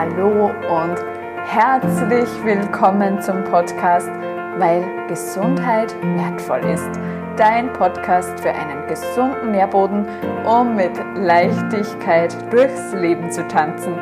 Hallo 0.00 0.46
und 0.46 0.96
herzlich 1.44 2.26
willkommen 2.42 3.20
zum 3.20 3.44
Podcast, 3.44 4.08
weil 4.56 4.82
Gesundheit 5.08 5.94
wertvoll 6.16 6.60
ist. 6.70 6.88
Dein 7.36 7.70
Podcast 7.74 8.40
für 8.40 8.48
einen 8.48 8.86
gesunden 8.86 9.50
Nährboden, 9.50 10.06
um 10.46 10.74
mit 10.74 10.92
Leichtigkeit 11.16 12.34
durchs 12.50 12.94
Leben 12.94 13.30
zu 13.30 13.46
tanzen. 13.48 13.92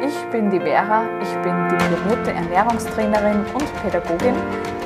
Ich 0.00 0.14
bin 0.30 0.48
die 0.48 0.60
Vera, 0.60 1.06
ich 1.20 1.34
bin 1.42 1.68
diplomierte 1.68 2.34
Ernährungstrainerin 2.34 3.44
und 3.52 3.82
Pädagogin. 3.82 4.36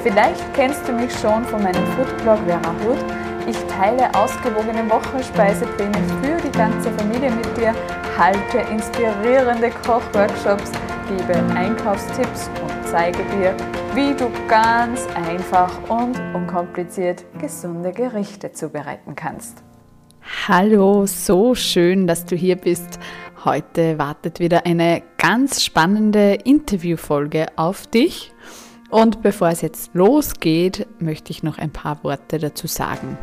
Vielleicht 0.03 0.55
kennst 0.55 0.89
du 0.89 0.93
mich 0.93 1.13
schon 1.19 1.45
von 1.45 1.63
meinem 1.63 1.85
Foodblog 1.89 2.39
Vera 2.47 2.75
Hood. 2.83 3.05
Ich 3.47 3.59
teile 3.67 4.09
ausgewogene 4.15 4.89
Wochenspeisepläne 4.91 5.99
für 6.23 6.32
ganze 6.53 6.91
Familie 6.93 7.31
mit 7.31 7.57
dir, 7.57 7.75
halte 8.19 8.59
inspirierende 8.71 9.71
Kochworkshops, 9.85 10.71
gebe 11.09 11.35
Einkaufstipps 11.55 12.51
und 12.63 12.87
zeige 12.87 13.25
dir, 13.25 13.57
wie 13.95 14.15
du 14.15 14.31
ganz 14.49 15.07
einfach 15.15 15.73
und 15.89 16.19
unkompliziert 16.35 17.25
gesunde 17.41 17.93
Gerichte 17.93 18.53
zubereiten 18.53 19.15
kannst. 19.15 19.63
Hallo, 20.47 21.07
so 21.07 21.55
schön, 21.55 22.07
dass 22.07 22.27
du 22.27 22.37
hier 22.37 22.57
bist. 22.57 22.99
Heute 23.45 23.99
wartet 23.99 24.39
wieder 24.39 24.67
eine 24.67 25.03
ganz 25.19 25.65
spannende 25.65 26.35
Interviewfolge 26.45 27.47
auf 27.57 27.87
dich. 27.87 28.33
Und 28.91 29.23
bevor 29.23 29.49
es 29.49 29.63
jetzt 29.63 29.95
losgeht, 29.95 30.87
möchte 30.99 31.31
ich 31.31 31.43
noch 31.43 31.59
ein 31.59 31.71
paar 31.71 32.05
Worte 32.05 32.39
dazu 32.39 32.67
sagen. 32.67 33.17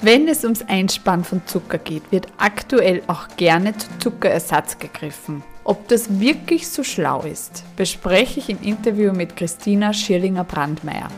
Wenn 0.00 0.28
es 0.28 0.44
ums 0.44 0.62
Einspannen 0.62 1.24
von 1.24 1.42
Zucker 1.46 1.78
geht, 1.78 2.12
wird 2.12 2.28
aktuell 2.38 3.02
auch 3.08 3.26
gerne 3.36 3.76
zu 3.76 3.88
Zuckerersatz 3.98 4.78
gegriffen. 4.78 5.42
Ob 5.64 5.88
das 5.88 6.20
wirklich 6.20 6.68
so 6.68 6.84
schlau 6.84 7.22
ist, 7.22 7.64
bespreche 7.76 8.38
ich 8.38 8.48
im 8.48 8.62
Interview 8.62 9.12
mit 9.12 9.36
Christina 9.36 9.92
Schirlinger-Brandmeier. 9.92 11.08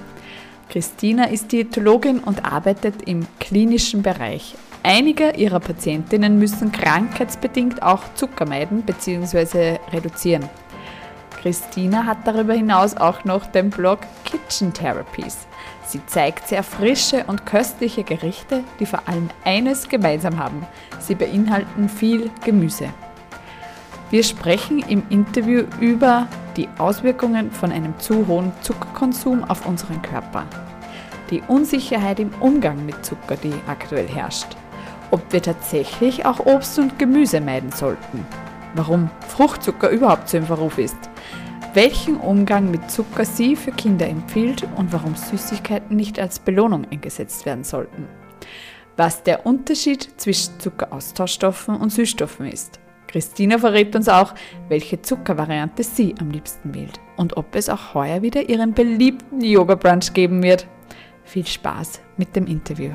Christina 0.70 1.24
ist 1.24 1.52
Diätologin 1.52 2.20
und 2.20 2.46
arbeitet 2.50 3.02
im 3.06 3.26
klinischen 3.38 4.00
Bereich. 4.00 4.54
Einige 4.82 5.32
ihrer 5.32 5.60
Patientinnen 5.60 6.38
müssen 6.38 6.72
krankheitsbedingt 6.72 7.82
auch 7.82 8.02
Zucker 8.14 8.46
meiden 8.46 8.80
bzw. 8.82 9.78
reduzieren. 9.92 10.48
Christina 11.42 12.06
hat 12.06 12.26
darüber 12.26 12.54
hinaus 12.54 12.96
auch 12.96 13.24
noch 13.24 13.44
den 13.44 13.68
Blog 13.68 14.00
Kitchen 14.24 14.72
Therapies. 14.72 15.49
Sie 15.90 16.04
zeigt 16.06 16.48
sehr 16.48 16.62
frische 16.62 17.24
und 17.26 17.46
köstliche 17.46 18.04
Gerichte, 18.04 18.62
die 18.78 18.86
vor 18.86 19.02
allem 19.06 19.28
eines 19.44 19.88
gemeinsam 19.88 20.38
haben. 20.38 20.66
Sie 21.00 21.14
beinhalten 21.14 21.88
viel 21.88 22.30
Gemüse. 22.44 22.90
Wir 24.10 24.22
sprechen 24.22 24.78
im 24.88 25.02
Interview 25.08 25.64
über 25.80 26.28
die 26.56 26.68
Auswirkungen 26.78 27.50
von 27.50 27.72
einem 27.72 27.98
zu 27.98 28.26
hohen 28.26 28.52
Zuckerkonsum 28.62 29.44
auf 29.44 29.66
unseren 29.66 30.00
Körper. 30.02 30.46
Die 31.30 31.42
Unsicherheit 31.48 32.20
im 32.20 32.32
Umgang 32.40 32.84
mit 32.86 33.04
Zucker, 33.04 33.36
die 33.36 33.54
aktuell 33.66 34.08
herrscht 34.08 34.56
ob 35.10 35.32
wir 35.32 35.42
tatsächlich 35.42 36.24
auch 36.24 36.40
Obst 36.40 36.78
und 36.78 36.98
Gemüse 36.98 37.40
meiden 37.40 37.72
sollten, 37.72 38.26
warum 38.74 39.10
Fruchtzucker 39.28 39.90
überhaupt 39.90 40.28
so 40.28 40.38
im 40.38 40.46
Verruf 40.46 40.78
ist, 40.78 40.96
welchen 41.74 42.16
Umgang 42.16 42.70
mit 42.70 42.90
Zucker 42.90 43.24
sie 43.24 43.56
für 43.56 43.72
Kinder 43.72 44.08
empfiehlt 44.08 44.66
und 44.76 44.92
warum 44.92 45.14
Süßigkeiten 45.14 45.96
nicht 45.96 46.18
als 46.18 46.38
Belohnung 46.38 46.86
eingesetzt 46.90 47.46
werden 47.46 47.64
sollten, 47.64 48.08
was 48.96 49.22
der 49.22 49.46
Unterschied 49.46 50.08
zwischen 50.16 50.58
Zuckeraustauschstoffen 50.58 51.76
und 51.76 51.90
Süßstoffen 51.90 52.46
ist. 52.46 52.80
Christina 53.06 53.58
verrät 53.58 53.94
uns 53.96 54.08
auch, 54.08 54.34
welche 54.68 55.02
Zuckervariante 55.02 55.82
sie 55.82 56.14
am 56.20 56.30
liebsten 56.30 56.74
wählt 56.74 57.00
und 57.16 57.36
ob 57.36 57.54
es 57.56 57.68
auch 57.68 57.94
heuer 57.94 58.22
wieder 58.22 58.48
ihren 58.48 58.72
beliebten 58.72 59.40
Yoga 59.40 59.74
Brunch 59.74 60.12
geben 60.12 60.42
wird. 60.42 60.66
Viel 61.24 61.46
Spaß 61.46 62.00
mit 62.16 62.36
dem 62.36 62.46
Interview. 62.46 62.92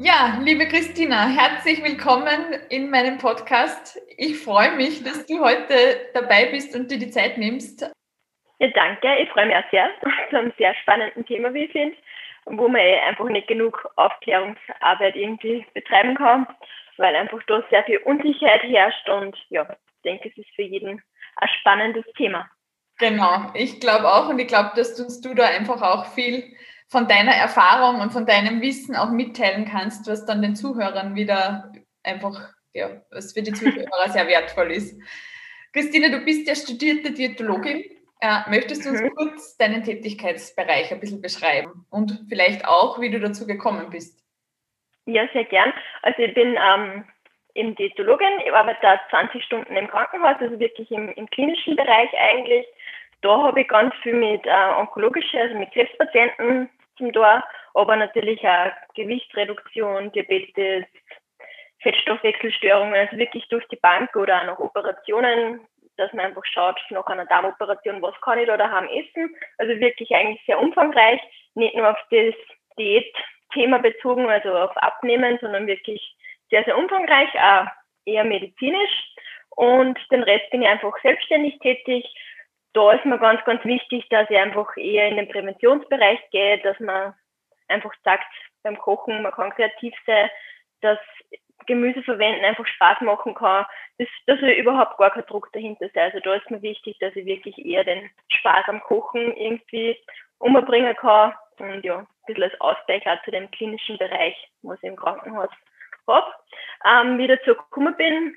Ja, 0.00 0.38
liebe 0.44 0.68
Christina, 0.68 1.26
herzlich 1.26 1.82
willkommen 1.82 2.52
in 2.70 2.88
meinem 2.88 3.18
Podcast. 3.18 4.00
Ich 4.16 4.38
freue 4.38 4.76
mich, 4.76 5.02
dass 5.02 5.26
du 5.26 5.40
heute 5.40 5.74
dabei 6.14 6.46
bist 6.52 6.76
und 6.76 6.88
dir 6.88 7.00
die 7.00 7.10
Zeit 7.10 7.36
nimmst. 7.36 7.82
Ja, 8.60 8.68
danke. 8.68 9.08
Ich 9.20 9.28
freue 9.30 9.46
mich 9.46 9.56
auch 9.56 9.70
sehr 9.72 9.90
zu 10.30 10.38
einem 10.38 10.52
sehr 10.56 10.72
spannenden 10.76 11.26
Thema, 11.26 11.52
wie 11.52 11.64
ich 11.64 11.72
finde, 11.72 11.96
wo 12.46 12.68
man 12.68 12.80
eh 12.80 13.00
einfach 13.00 13.24
nicht 13.24 13.48
genug 13.48 13.88
Aufklärungsarbeit 13.96 15.16
irgendwie 15.16 15.66
betreiben 15.74 16.14
kann, 16.14 16.46
weil 16.96 17.16
einfach 17.16 17.42
da 17.48 17.64
sehr 17.68 17.82
viel 17.82 17.98
Unsicherheit 17.98 18.62
herrscht 18.62 19.08
und 19.08 19.36
ja, 19.48 19.66
ich 19.68 20.02
denke, 20.04 20.28
es 20.28 20.38
ist 20.38 20.54
für 20.54 20.62
jeden 20.62 21.02
ein 21.36 21.48
spannendes 21.58 22.04
Thema. 22.16 22.48
Genau, 22.98 23.50
ich 23.54 23.80
glaube 23.80 24.06
auch 24.06 24.28
und 24.28 24.38
ich 24.38 24.46
glaube, 24.46 24.70
dass 24.76 25.00
uns 25.00 25.20
du 25.20 25.34
da 25.34 25.46
einfach 25.46 25.82
auch 25.82 26.06
viel 26.14 26.56
von 26.88 27.06
deiner 27.06 27.32
Erfahrung 27.32 28.00
und 28.00 28.12
von 28.12 28.26
deinem 28.26 28.62
Wissen 28.62 28.96
auch 28.96 29.10
mitteilen 29.10 29.66
kannst, 29.66 30.08
was 30.08 30.24
dann 30.24 30.42
den 30.42 30.56
Zuhörern 30.56 31.14
wieder 31.14 31.72
einfach, 32.02 32.52
ja, 32.72 33.02
was 33.10 33.34
für 33.34 33.42
die 33.42 33.52
Zuhörer 33.52 34.08
sehr 34.08 34.26
wertvoll 34.26 34.72
ist. 34.72 34.98
Christine, 35.72 36.10
du 36.10 36.24
bist 36.24 36.48
ja 36.48 36.54
studierte 36.54 37.12
Diätologin. 37.12 37.84
Äh, 38.20 38.50
möchtest 38.50 38.84
du 38.84 38.90
uns 38.90 39.02
mhm. 39.02 39.14
kurz 39.14 39.56
deinen 39.58 39.84
Tätigkeitsbereich 39.84 40.90
ein 40.90 40.98
bisschen 40.98 41.22
beschreiben 41.22 41.86
und 41.90 42.24
vielleicht 42.28 42.66
auch, 42.66 43.00
wie 43.00 43.10
du 43.10 43.20
dazu 43.20 43.46
gekommen 43.46 43.90
bist? 43.90 44.24
Ja, 45.04 45.28
sehr 45.32 45.44
gern. 45.44 45.72
Also 46.02 46.22
ich 46.22 46.34
bin 46.34 46.56
ähm, 46.58 47.04
eben 47.54 47.76
Diätologin, 47.76 48.40
ich 48.44 48.52
arbeite 48.52 48.80
da 48.82 49.00
20 49.10 49.44
Stunden 49.44 49.76
im 49.76 49.86
Krankenhaus, 49.88 50.36
also 50.40 50.58
wirklich 50.58 50.90
im, 50.90 51.10
im 51.10 51.30
klinischen 51.30 51.76
Bereich 51.76 52.10
eigentlich. 52.18 52.66
Da 53.20 53.42
habe 53.42 53.60
ich 53.60 53.68
ganz 53.68 53.94
viel 54.02 54.14
mit 54.14 54.44
äh, 54.46 54.72
onkologischen, 54.78 55.38
also 55.38 55.56
mit 55.56 55.70
Krebspatienten 55.72 56.70
zum 56.98 57.12
Tor, 57.12 57.42
aber 57.74 57.96
natürlich 57.96 58.46
auch 58.46 58.70
Gewichtsreduktion, 58.94 60.12
Diabetes, 60.12 60.84
Fettstoffwechselstörungen, 61.80 62.94
also 62.94 63.16
wirklich 63.16 63.48
durch 63.48 63.66
die 63.68 63.76
Bank 63.76 64.14
oder 64.16 64.42
auch 64.42 64.46
noch 64.46 64.58
Operationen, 64.58 65.60
dass 65.96 66.12
man 66.12 66.26
einfach 66.26 66.44
schaut, 66.44 66.78
nach 66.90 67.06
einer 67.06 67.26
Darmoperation, 67.26 68.02
was 68.02 68.20
kann 68.20 68.38
ich 68.38 68.46
da 68.46 68.56
daheim 68.56 68.88
essen. 68.88 69.34
Also 69.58 69.78
wirklich 69.80 70.14
eigentlich 70.14 70.42
sehr 70.46 70.60
umfangreich, 70.60 71.20
nicht 71.54 71.74
nur 71.74 71.90
auf 71.90 71.98
das 72.10 72.34
Diätthema 72.78 73.78
bezogen, 73.78 74.28
also 74.28 74.54
auf 74.54 74.76
Abnehmen, 74.76 75.38
sondern 75.40 75.66
wirklich 75.66 76.16
sehr, 76.50 76.64
sehr 76.64 76.78
umfangreich, 76.78 77.28
auch 77.34 77.66
eher 78.04 78.24
medizinisch. 78.24 79.14
Und 79.50 79.98
den 80.12 80.22
Rest 80.22 80.50
bin 80.50 80.62
ich 80.62 80.68
einfach 80.68 80.94
selbstständig 81.02 81.58
tätig, 81.58 82.04
da 82.72 82.92
ist 82.92 83.04
mir 83.04 83.18
ganz, 83.18 83.44
ganz 83.44 83.64
wichtig, 83.64 84.08
dass 84.10 84.28
ich 84.30 84.36
einfach 84.36 84.76
eher 84.76 85.08
in 85.08 85.16
den 85.16 85.28
Präventionsbereich 85.28 86.20
gehe, 86.30 86.58
dass 86.58 86.78
man 86.80 87.14
einfach 87.68 87.92
sagt, 88.04 88.26
beim 88.62 88.78
Kochen, 88.78 89.22
man 89.22 89.32
kann 89.32 89.50
kreativ 89.50 89.94
sein, 90.06 90.28
dass 90.80 90.98
Gemüse 91.66 92.02
verwenden 92.02 92.44
einfach 92.44 92.66
Spaß 92.66 93.00
machen 93.02 93.34
kann, 93.34 93.66
dass, 93.98 94.08
dass 94.26 94.40
überhaupt 94.40 94.96
gar 94.98 95.10
kein 95.10 95.26
Druck 95.26 95.52
dahinter 95.52 95.88
sei. 95.92 96.04
Also 96.04 96.20
da 96.20 96.34
ist 96.34 96.50
mir 96.50 96.62
wichtig, 96.62 96.98
dass 96.98 97.14
ich 97.16 97.26
wirklich 97.26 97.58
eher 97.64 97.84
den 97.84 98.10
Spaß 98.28 98.68
am 98.68 98.80
Kochen 98.80 99.36
irgendwie 99.36 99.98
umbringen 100.38 100.96
kann 100.96 101.34
und 101.58 101.84
ja, 101.84 101.98
ein 101.98 102.06
bisschen 102.26 102.44
als 102.44 102.60
Ausgleich 102.60 103.06
auch 103.06 103.22
zu 103.24 103.30
dem 103.30 103.50
klinischen 103.50 103.98
Bereich, 103.98 104.36
was 104.62 104.78
ich 104.82 104.88
im 104.88 104.96
Krankenhaus 104.96 105.50
habe. 106.06 106.32
Ähm, 106.84 107.18
wie 107.18 107.24
ich 107.24 107.38
dazu 107.38 107.54
gekommen 107.54 107.96
bin, 107.96 108.36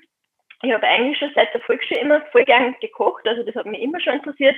ich 0.62 0.72
habe 0.72 0.86
eigentlich 0.86 1.18
schon 1.18 1.32
seit 1.34 1.52
der 1.52 1.60
Volksschule 1.62 2.00
immer 2.00 2.20
voll 2.32 2.44
gern 2.44 2.76
gekocht, 2.80 3.26
also 3.26 3.42
das 3.42 3.54
hat 3.54 3.66
mich 3.66 3.80
immer 3.80 4.00
schon 4.00 4.14
interessiert. 4.14 4.56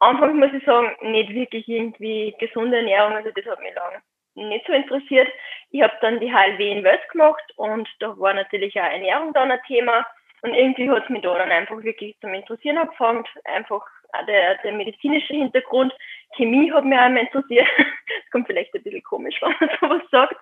Anfangs 0.00 0.34
muss 0.34 0.52
ich 0.52 0.64
sagen, 0.64 0.94
nicht 1.10 1.32
wirklich 1.32 1.68
irgendwie 1.68 2.34
gesunde 2.38 2.78
Ernährung, 2.78 3.12
also 3.12 3.30
das 3.30 3.46
hat 3.46 3.60
mich 3.60 3.74
lange 3.74 4.02
nicht 4.34 4.66
so 4.66 4.72
interessiert. 4.72 5.28
Ich 5.70 5.82
habe 5.82 5.94
dann 6.00 6.20
die 6.20 6.32
HLW 6.32 6.70
in 6.70 6.84
Wels 6.84 7.06
gemacht 7.10 7.44
und 7.56 7.88
da 8.00 8.18
war 8.18 8.34
natürlich 8.34 8.78
auch 8.80 8.84
Ernährung 8.84 9.32
dann 9.32 9.50
ein 9.50 9.60
Thema. 9.66 10.06
Und 10.42 10.54
irgendwie 10.54 10.90
hat 10.90 11.04
es 11.04 11.10
mich 11.10 11.22
da 11.22 11.38
dann 11.38 11.50
einfach 11.50 11.82
wirklich 11.82 12.18
zum 12.20 12.34
Interessieren 12.34 12.76
angefangen. 12.76 13.24
Einfach 13.44 13.82
auch 14.12 14.26
der, 14.26 14.56
der 14.56 14.72
medizinische 14.72 15.32
Hintergrund. 15.32 15.92
Chemie 16.36 16.70
hat 16.70 16.84
mich 16.84 16.98
auch 16.98 17.06
immer 17.06 17.20
interessiert. 17.20 17.68
Das 18.06 18.30
kommt 18.30 18.46
vielleicht 18.48 18.74
ein 18.74 18.82
bisschen 18.82 19.02
komisch, 19.02 19.36
wenn 19.40 19.54
man 19.60 19.78
sowas 19.80 20.02
sagt. 20.10 20.36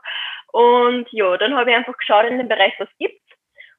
Und 0.53 1.07
ja, 1.13 1.37
dann 1.37 1.55
habe 1.55 1.71
ich 1.71 1.77
einfach 1.77 1.97
geschaut 1.97 2.25
in 2.25 2.39
dem 2.39 2.49
Bereich, 2.49 2.75
was 2.79 2.89
gibt 2.99 3.22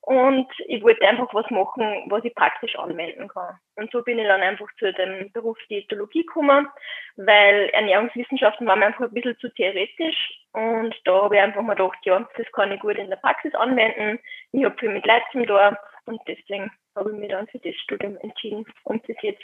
und 0.06 0.48
ich 0.68 0.84
wollte 0.84 1.08
einfach 1.08 1.34
was 1.34 1.50
machen, 1.50 2.04
was 2.10 2.26
ich 2.26 2.36
praktisch 2.36 2.78
anwenden 2.78 3.30
kann. 3.30 3.58
Und 3.76 3.90
so 3.92 4.02
bin 4.02 4.20
ich 4.20 4.28
dann 4.28 4.42
einfach 4.42 4.68
zu 4.78 4.92
dem 4.92 5.32
Beruf 5.32 5.58
Diätologie 5.70 6.26
gekommen, 6.26 6.68
weil 7.16 7.70
Ernährungswissenschaften 7.70 8.68
war 8.68 8.76
mir 8.76 8.88
einfach 8.88 9.06
ein 9.06 9.14
bisschen 9.14 9.38
zu 9.40 9.48
theoretisch. 9.54 10.42
Und 10.52 10.94
da 11.06 11.24
habe 11.24 11.38
ich 11.38 11.42
einfach 11.42 11.62
mal 11.62 11.76
gedacht, 11.76 12.00
ja, 12.04 12.28
das 12.36 12.52
kann 12.52 12.74
ich 12.74 12.82
gut 12.82 12.98
in 12.98 13.10
der 13.10 13.16
Praxis 13.16 13.56
anwenden. 13.56 14.20
Ich 14.52 14.66
habe 14.66 14.78
viel 14.78 14.90
mit 14.90 15.06
Leuten 15.06 15.46
da 15.46 15.78
und 16.06 16.20
deswegen 16.28 16.70
habe 16.98 17.12
ich 17.12 17.18
mich 17.18 17.30
dann 17.30 17.48
für 17.48 17.60
das 17.60 17.76
Studium 17.76 18.18
entschieden 18.18 18.66
und 18.84 19.08
das 19.08 19.16
jetzt 19.22 19.42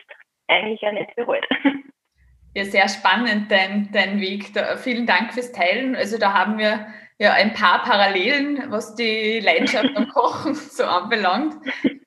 eigentlich 0.49 0.85
auch 0.85 0.91
nicht 0.91 1.15
bereut. 1.15 1.47
Ja, 2.55 2.65
sehr 2.65 2.89
spannend, 2.89 3.51
dein, 3.51 3.91
dein 3.93 4.19
Weg. 4.19 4.55
Da, 4.55 4.75
vielen 4.75 5.05
Dank 5.05 5.35
fürs 5.35 5.51
Teilen. 5.51 5.95
Also 5.95 6.17
da 6.17 6.33
haben 6.33 6.57
wir 6.57 6.87
ja 7.19 7.33
ein 7.33 7.53
paar 7.53 7.83
Parallelen, 7.83 8.63
was 8.71 8.95
die 8.95 9.39
Leidenschaft 9.39 9.95
am 9.95 10.09
Kochen 10.09 10.55
so 10.71 10.85
anbelangt. 10.85 11.55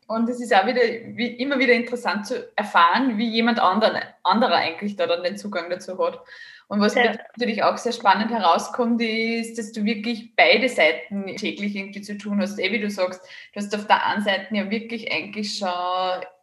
Und 0.09 0.29
es 0.29 0.41
ist 0.41 0.55
auch 0.55 0.67
wieder 0.67 0.83
wie, 1.17 1.29
immer 1.29 1.59
wieder 1.59 1.73
interessant 1.73 2.27
zu 2.27 2.51
erfahren, 2.57 3.17
wie 3.17 3.29
jemand 3.29 3.61
anderen, 3.61 4.03
anderer 4.25 4.57
eigentlich 4.57 4.97
da 4.97 5.07
dann 5.07 5.23
den 5.23 5.37
Zugang 5.37 5.71
dazu 5.71 5.99
hat. 6.05 6.21
Und 6.69 6.81
was 6.81 6.95
ja. 6.95 7.15
natürlich 7.37 7.63
auch 7.63 7.77
sehr 7.77 7.93
spannend 7.93 8.31
herauskommt, 8.31 9.01
ist, 9.03 9.59
dass 9.59 9.73
du 9.73 9.85
wirklich 9.85 10.35
beide 10.35 10.69
Seiten 10.69 11.27
täglich 11.37 11.77
irgendwie 11.77 12.01
zu 12.01 12.17
tun 12.17 12.41
hast. 12.41 12.59
Eh, 12.59 12.73
wie 12.73 12.81
du 12.81 12.91
sagst, 12.91 13.23
du 13.53 13.61
hast 13.61 13.75
auf 13.75 13.87
der 13.87 14.07
einen 14.07 14.23
Seite 14.23 14.55
ja 14.55 14.71
wirklich 14.71 15.13
eigentlich 15.13 15.59
schon 15.59 15.69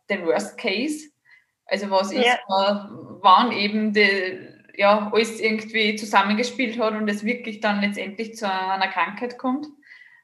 den 0.10 0.26
Worst 0.26 0.58
Case. 0.58 1.10
Also 1.66 1.90
was 1.90 2.14
ja. 2.14 2.22
ist, 2.22 2.38
wann 2.48 3.52
eben 3.52 3.94
die, 3.94 4.59
ja, 4.80 5.12
alles 5.14 5.40
irgendwie 5.40 5.96
zusammengespielt 5.96 6.80
hat 6.80 6.94
und 6.94 7.08
es 7.10 7.26
wirklich 7.26 7.60
dann 7.60 7.82
letztendlich 7.82 8.36
zu 8.36 8.50
einer 8.50 8.88
Krankheit 8.88 9.38
kommt. 9.38 9.68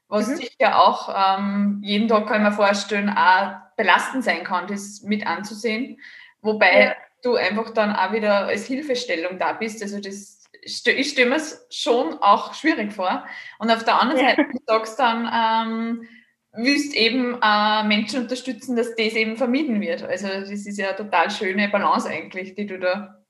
Was 0.08 0.28
mhm. 0.28 0.36
sicher 0.36 0.80
auch 0.80 1.38
ähm, 1.38 1.80
jeden 1.82 2.08
Tag 2.08 2.26
kann 2.26 2.42
ich 2.42 2.48
mir 2.48 2.52
vorstellen, 2.52 3.10
auch 3.10 3.54
belastend 3.76 4.24
sein 4.24 4.44
kann, 4.44 4.66
das 4.66 5.02
mit 5.02 5.26
anzusehen. 5.26 6.00
Wobei 6.40 6.84
ja 6.84 6.94
du 7.26 7.34
einfach 7.34 7.70
dann 7.70 7.94
auch 7.94 8.12
wieder 8.12 8.46
als 8.46 8.66
Hilfestellung 8.66 9.38
da 9.38 9.52
bist. 9.52 9.82
Also 9.82 10.00
das, 10.00 10.44
ich 10.62 10.78
stelle 11.10 11.30
mir 11.30 11.36
es 11.36 11.66
schon 11.70 12.14
auch 12.20 12.54
schwierig 12.54 12.92
vor. 12.92 13.26
Und 13.58 13.70
auf 13.70 13.84
der 13.84 14.00
anderen 14.00 14.20
Seite 14.20 14.46
du 14.50 14.58
sagst 14.66 14.98
dann, 14.98 15.28
ähm, 15.32 16.08
willst 16.52 16.94
eben 16.94 17.38
äh, 17.42 17.84
Menschen 17.84 18.22
unterstützen, 18.22 18.76
dass 18.76 18.94
das 18.94 19.14
eben 19.14 19.36
vermieden 19.36 19.80
wird. 19.80 20.02
Also 20.02 20.28
das 20.28 20.50
ist 20.50 20.78
ja 20.78 20.88
eine 20.88 20.96
total 20.96 21.30
schöne 21.30 21.68
Balance 21.68 22.08
eigentlich, 22.08 22.54
die 22.54 22.66
du 22.66 22.78
da 22.78 23.25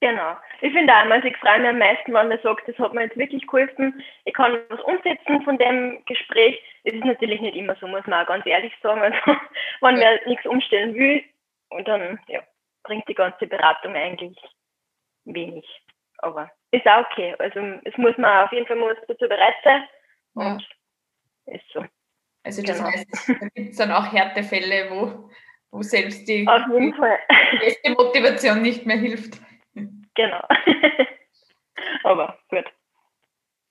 Genau. 0.00 0.36
Ich 0.62 0.72
finde 0.72 0.94
auch, 0.94 1.24
ich 1.24 1.36
freue 1.36 1.60
mich 1.60 1.68
am 1.68 1.78
meisten, 1.78 2.14
wenn 2.14 2.28
man 2.28 2.38
sagt, 2.42 2.66
das 2.66 2.78
hat 2.78 2.94
mir 2.94 3.02
jetzt 3.02 3.18
wirklich 3.18 3.46
geholfen. 3.46 4.02
Ich 4.24 4.32
kann 4.32 4.58
was 4.70 4.80
umsetzen 4.80 5.42
von 5.42 5.58
dem 5.58 6.02
Gespräch. 6.06 6.58
Es 6.84 6.94
ist 6.94 7.04
natürlich 7.04 7.40
nicht 7.42 7.56
immer 7.56 7.76
so, 7.76 7.86
muss 7.86 8.06
man 8.06 8.24
auch 8.24 8.28
ganz 8.28 8.46
ehrlich 8.46 8.72
sagen. 8.82 9.02
Also, 9.02 9.18
wenn 9.82 9.98
ja. 9.98 10.10
man 10.10 10.18
nichts 10.26 10.46
umstellen 10.46 10.94
will, 10.94 11.22
und 11.70 11.86
dann, 11.88 12.18
ja, 12.28 12.42
bringt 12.82 13.08
die 13.08 13.14
ganze 13.14 13.46
Beratung 13.46 13.94
eigentlich 13.94 14.36
wenig. 15.24 15.64
Aber 16.18 16.50
ist 16.72 16.86
auch 16.86 17.06
okay. 17.10 17.34
Also 17.38 17.60
es 17.84 17.96
muss 17.96 18.16
man 18.18 18.44
auf 18.44 18.52
jeden 18.52 18.66
Fall 18.66 18.76
muss 18.76 18.96
dazu 19.08 19.28
bereit 19.28 19.54
sein. 19.64 19.82
Und 20.34 20.62
ja. 21.46 21.54
ist 21.54 21.64
so. 21.72 21.84
Also 22.42 22.62
das 22.62 22.78
genau. 22.78 22.90
heißt, 22.90 23.28
da 23.40 23.48
gibt 23.54 23.70
es 23.70 23.76
dann 23.76 23.92
auch 23.92 24.12
Härtefälle, 24.12 24.90
wo, 24.90 25.30
wo 25.70 25.82
selbst 25.82 26.26
die, 26.28 26.44
die 26.44 27.90
Motivation 27.90 28.62
nicht 28.62 28.86
mehr 28.86 28.96
hilft. 28.96 29.40
Genau. 30.14 30.42
Aber 32.04 32.38
gut. 32.48 32.64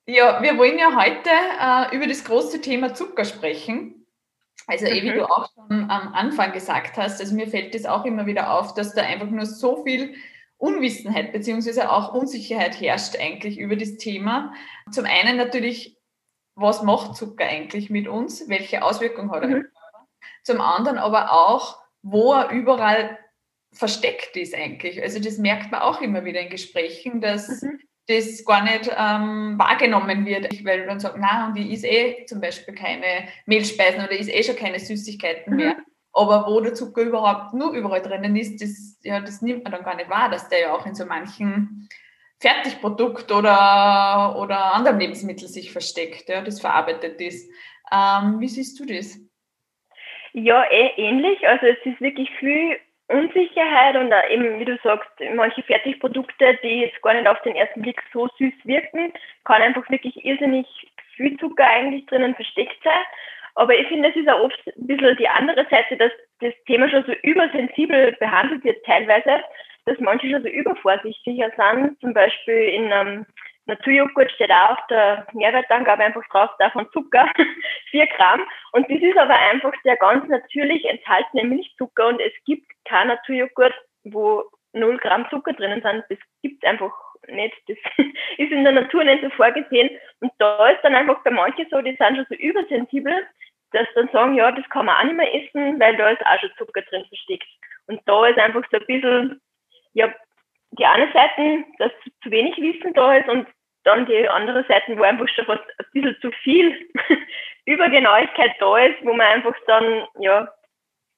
Ja, 0.05 0.41
wir 0.41 0.57
wollen 0.57 0.79
ja 0.79 0.95
heute 0.95 1.29
äh, 1.29 1.95
über 1.95 2.07
das 2.07 2.23
große 2.23 2.61
Thema 2.61 2.93
Zucker 2.93 3.25
sprechen. 3.25 4.07
Also 4.65 4.85
mhm. 4.85 5.03
wie 5.03 5.11
du 5.11 5.25
auch 5.25 5.49
schon 5.53 5.89
am 5.89 6.13
Anfang 6.13 6.51
gesagt 6.51 6.97
hast, 6.97 7.19
also 7.19 7.35
mir 7.35 7.47
fällt 7.47 7.75
das 7.75 7.85
auch 7.85 8.05
immer 8.05 8.25
wieder 8.25 8.53
auf, 8.53 8.73
dass 8.73 8.93
da 8.93 9.01
einfach 9.01 9.27
nur 9.27 9.45
so 9.45 9.83
viel 9.83 10.15
Unwissenheit 10.57 11.31
beziehungsweise 11.31 11.91
auch 11.91 12.13
Unsicherheit 12.13 12.79
herrscht 12.79 13.17
eigentlich 13.17 13.57
über 13.57 13.75
das 13.75 13.97
Thema. 13.97 14.53
Zum 14.91 15.05
einen 15.05 15.37
natürlich, 15.37 15.97
was 16.55 16.83
macht 16.83 17.15
Zucker 17.15 17.45
eigentlich 17.45 17.89
mit 17.89 18.07
uns? 18.07 18.49
Welche 18.49 18.83
Auswirkungen 18.83 19.31
hat 19.31 19.43
er? 19.43 19.49
Mhm. 19.49 19.65
Zum 20.43 20.61
anderen 20.61 20.97
aber 20.97 21.31
auch, 21.31 21.79
wo 22.01 22.33
er 22.33 22.49
überall 22.49 23.17
versteckt 23.71 24.35
ist 24.35 24.55
eigentlich. 24.55 25.01
Also 25.01 25.19
das 25.19 25.37
merkt 25.37 25.71
man 25.71 25.81
auch 25.81 26.01
immer 26.01 26.25
wieder 26.25 26.41
in 26.41 26.49
Gesprächen, 26.49 27.21
dass 27.21 27.61
mhm 27.61 27.79
das 28.09 28.43
gar 28.43 28.63
nicht 28.63 28.89
ähm, 28.97 29.53
wahrgenommen 29.59 30.25
wird, 30.25 30.65
weil 30.65 30.87
dann 30.87 30.99
sagt, 30.99 31.17
na 31.19 31.47
und 31.47 31.57
ich 31.57 31.71
esse 31.71 31.87
eh 31.87 32.25
zum 32.25 32.41
Beispiel 32.41 32.73
keine 32.73 33.27
Mehlspeisen 33.45 34.03
oder 34.03 34.19
esse 34.19 34.31
eh 34.31 34.43
schon 34.43 34.55
keine 34.55 34.79
Süßigkeiten 34.79 35.55
mehr. 35.55 35.75
Mhm. 35.75 35.85
Aber 36.11 36.47
wo 36.47 36.59
der 36.59 36.73
Zucker 36.73 37.03
überhaupt 37.03 37.53
nur 37.53 37.71
überall 37.73 38.01
drinnen 38.01 38.35
ist, 38.35 38.61
das, 38.61 38.99
ja, 39.03 39.19
das 39.19 39.43
nimmt 39.43 39.63
man 39.63 39.71
dann 39.71 39.83
gar 39.83 39.95
nicht 39.95 40.09
wahr, 40.09 40.29
dass 40.29 40.49
der 40.49 40.59
ja 40.59 40.73
auch 40.73 40.87
in 40.87 40.95
so 40.95 41.05
manchen 41.05 41.87
Fertigprodukt 42.39 43.31
oder, 43.31 44.35
oder 44.39 44.73
anderen 44.73 44.99
Lebensmitteln 44.99 45.51
sich 45.51 45.71
versteckt, 45.71 46.29
ja, 46.29 46.41
das 46.41 46.59
verarbeitet 46.59 47.21
ist. 47.21 47.47
Ähm, 47.91 48.39
wie 48.39 48.47
siehst 48.47 48.79
du 48.79 48.85
das? 48.85 49.19
Ja, 50.33 50.63
eh 50.71 50.93
ähnlich. 50.97 51.47
Also 51.47 51.67
es 51.67 51.77
ist 51.85 52.01
wirklich 52.01 52.29
viel 52.39 52.77
Unsicherheit 53.09 53.95
und 53.95 54.13
eben, 54.29 54.59
wie 54.59 54.65
du 54.65 54.77
sagst, 54.83 55.09
manche 55.35 55.63
Fertigprodukte, 55.63 56.59
die 56.61 56.81
jetzt 56.81 57.01
gar 57.01 57.15
nicht 57.15 57.27
auf 57.27 57.41
den 57.41 57.55
ersten 57.55 57.81
Blick 57.81 58.01
so 58.13 58.27
süß 58.37 58.53
wirken, 58.65 59.11
kann 59.45 59.61
einfach 59.63 59.89
wirklich 59.89 60.23
irrsinnig 60.23 60.67
viel 61.15 61.35
Zucker 61.37 61.67
eigentlich 61.67 62.05
drinnen 62.05 62.35
versteckt 62.35 62.77
sein. 62.83 63.03
Aber 63.55 63.75
ich 63.75 63.87
finde, 63.87 64.09
es 64.09 64.15
ist 64.15 64.29
auch 64.29 64.41
oft 64.41 64.59
ein 64.67 64.87
bisschen 64.87 65.17
die 65.17 65.27
andere 65.27 65.65
Seite, 65.69 65.97
dass 65.97 66.11
das 66.39 66.53
Thema 66.67 66.87
schon 66.89 67.03
so 67.03 67.13
übersensibel 67.23 68.15
behandelt 68.19 68.63
wird 68.63 68.85
teilweise, 68.85 69.43
dass 69.85 69.99
manche 69.99 70.29
schon 70.29 70.43
so 70.43 70.47
übervorsichtiger 70.47 71.51
sind. 71.57 71.99
Zum 71.99 72.13
Beispiel 72.13 72.53
in 72.53 72.93
einem 72.93 73.25
Naturjoghurt 73.69 74.31
steht 74.31 74.51
auch 74.51 74.71
auf 74.71 74.87
der 74.89 75.25
Nährwertangabe 75.33 76.03
einfach 76.03 76.27
drauf, 76.29 76.49
davon 76.59 76.89
Zucker, 76.91 77.31
4 77.91 78.07
Gramm. 78.07 78.41
Und 78.73 78.89
das 78.89 79.01
ist 79.01 79.17
aber 79.17 79.35
einfach 79.35 79.73
der 79.85 79.95
ganz 79.97 80.27
natürlich 80.27 80.83
enthaltene 80.85 81.45
Milchzucker 81.45 82.07
und 82.07 82.19
es 82.19 82.33
gibt 82.45 82.69
kein 82.85 83.07
Naturjoghurt, 83.07 83.73
wo 84.03 84.43
0 84.73 84.97
Gramm 84.97 85.29
Zucker 85.29 85.53
drinnen 85.53 85.81
sind. 85.81 86.03
Das 86.09 86.17
gibt 86.41 86.65
einfach 86.65 86.91
nicht. 87.27 87.55
Das 87.67 87.77
ist 88.37 88.51
in 88.51 88.63
der 88.63 88.73
Natur 88.73 89.03
nicht 89.03 89.23
so 89.23 89.29
vorgesehen. 89.31 89.89
Und 90.19 90.31
da 90.39 90.69
ist 90.69 90.81
dann 90.83 90.95
einfach 90.95 91.23
bei 91.23 91.31
manchen 91.31 91.67
so, 91.69 91.81
die 91.81 91.95
sind 91.95 92.17
schon 92.17 92.25
so 92.29 92.35
übersensibel, 92.35 93.27
dass 93.71 93.87
dann 93.95 94.09
sagen, 94.09 94.35
ja, 94.35 94.51
das 94.51 94.67
kann 94.69 94.87
man 94.87 94.95
auch 94.95 95.03
nicht 95.03 95.17
mehr 95.17 95.33
essen, 95.33 95.79
weil 95.79 95.95
da 95.95 96.09
ist 96.09 96.25
auch 96.25 96.39
schon 96.39 96.51
Zucker 96.57 96.81
drin 96.81 97.05
versteckt. 97.07 97.47
Und 97.87 98.01
da 98.05 98.27
ist 98.27 98.39
einfach 98.39 98.63
so 98.71 98.77
ein 98.77 98.85
bisschen, 98.85 99.41
ja, 99.93 100.13
die 100.71 100.85
eine 100.85 101.11
Seite, 101.11 101.65
dass 101.77 101.91
zu 102.23 102.31
wenig 102.31 102.57
Wissen 102.57 102.93
da 102.93 103.15
ist 103.15 103.27
und 103.27 103.47
dann 103.83 104.05
die 104.05 104.27
andere 104.27 104.65
Seite, 104.65 104.97
wo 104.97 105.03
einfach 105.03 105.27
schon 105.29 105.45
fast 105.45 105.63
ein 105.77 105.85
bisschen 105.93 106.17
zu 106.21 106.31
viel 106.43 106.89
Übergenauigkeit 107.65 108.55
da 108.59 108.77
ist, 108.77 109.03
wo 109.03 109.13
man 109.13 109.27
einfach 109.27 109.55
dann, 109.67 110.05
ja, 110.19 110.47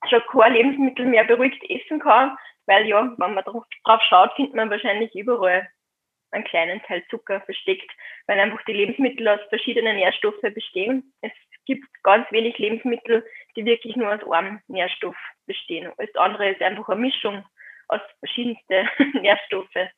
schon 0.10 0.22
kein 0.32 0.54
Lebensmittel 0.54 1.06
mehr 1.06 1.24
beruhigt 1.24 1.64
essen 1.70 2.00
kann, 2.00 2.36
weil 2.66 2.88
ja, 2.88 3.14
wenn 3.18 3.34
man 3.34 3.44
drauf, 3.44 3.66
schaut, 4.08 4.34
findet 4.36 4.56
man 4.56 4.70
wahrscheinlich 4.70 5.14
überall 5.16 5.68
einen 6.32 6.44
kleinen 6.46 6.82
Teil 6.84 7.04
Zucker 7.10 7.42
versteckt, 7.42 7.90
weil 8.28 8.40
einfach 8.40 8.64
die 8.66 8.74
Lebensmittel 8.74 9.28
aus 9.28 9.42
verschiedenen 9.50 9.98
Nährstoffen 9.98 10.54
bestehen. 10.54 11.14
Es 11.22 11.32
gibt 11.66 11.86
ganz 12.04 12.32
wenig 12.32 12.58
Lebensmittel, 12.58 13.26
die 13.56 13.66
wirklich 13.66 13.96
nur 13.96 14.14
aus 14.14 14.32
einem 14.32 14.62
Nährstoff 14.68 15.18
bestehen. 15.46 15.92
Alles 15.98 16.16
andere 16.16 16.52
ist 16.52 16.62
einfach 16.62 16.88
eine 16.90 17.02
Mischung 17.02 17.46
aus 17.90 18.02
verschiedensten 18.20 18.90
Nährstoffen. 19.22 19.90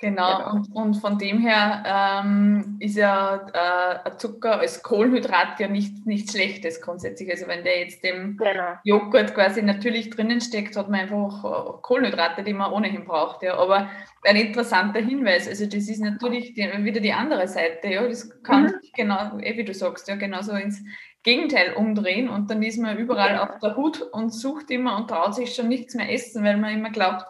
Genau, 0.00 0.38
genau. 0.38 0.50
Und, 0.52 0.76
und 0.76 0.94
von 0.94 1.18
dem 1.18 1.40
her 1.40 1.82
ähm, 1.84 2.76
ist 2.78 2.96
ja 2.96 4.04
äh, 4.04 4.16
Zucker 4.16 4.60
als 4.60 4.80
Kohlenhydrat 4.84 5.58
ja 5.58 5.66
nicht, 5.66 6.06
nichts 6.06 6.32
Schlechtes 6.32 6.80
grundsätzlich. 6.80 7.28
Also 7.32 7.48
wenn 7.48 7.64
der 7.64 7.80
jetzt 7.80 8.04
im 8.04 8.36
genau. 8.36 8.74
Joghurt 8.84 9.34
quasi 9.34 9.60
natürlich 9.60 10.10
drinnen 10.10 10.40
steckt, 10.40 10.76
hat 10.76 10.88
man 10.88 11.00
einfach 11.00 11.44
äh, 11.44 11.72
Kohlenhydrate, 11.82 12.44
die 12.44 12.52
man 12.52 12.72
ohnehin 12.72 13.06
braucht. 13.06 13.42
Ja. 13.42 13.58
Aber 13.58 13.90
ein 14.22 14.36
interessanter 14.36 15.00
Hinweis, 15.00 15.48
also 15.48 15.64
das 15.64 15.88
ist 15.88 16.00
natürlich 16.00 16.54
die, 16.54 16.70
wieder 16.84 17.00
die 17.00 17.12
andere 17.12 17.48
Seite. 17.48 17.88
Ja. 17.88 18.06
Das 18.06 18.42
kann 18.44 18.66
mhm. 18.66 18.74
genau, 18.94 19.38
eh, 19.38 19.56
wie 19.56 19.64
du 19.64 19.74
sagst, 19.74 20.06
ja, 20.06 20.14
genauso 20.14 20.52
ins 20.52 20.80
Gegenteil 21.24 21.72
umdrehen 21.74 22.28
und 22.28 22.48
dann 22.52 22.62
ist 22.62 22.78
man 22.78 22.96
überall 22.96 23.32
ja. 23.32 23.42
auf 23.42 23.58
der 23.58 23.74
Hut 23.74 24.00
und 24.00 24.32
sucht 24.32 24.70
immer 24.70 24.96
und 24.96 25.08
traut 25.08 25.34
sich 25.34 25.56
schon 25.56 25.66
nichts 25.66 25.96
mehr 25.96 26.12
essen, 26.12 26.44
weil 26.44 26.56
man 26.56 26.72
immer 26.72 26.90
glaubt, 26.90 27.24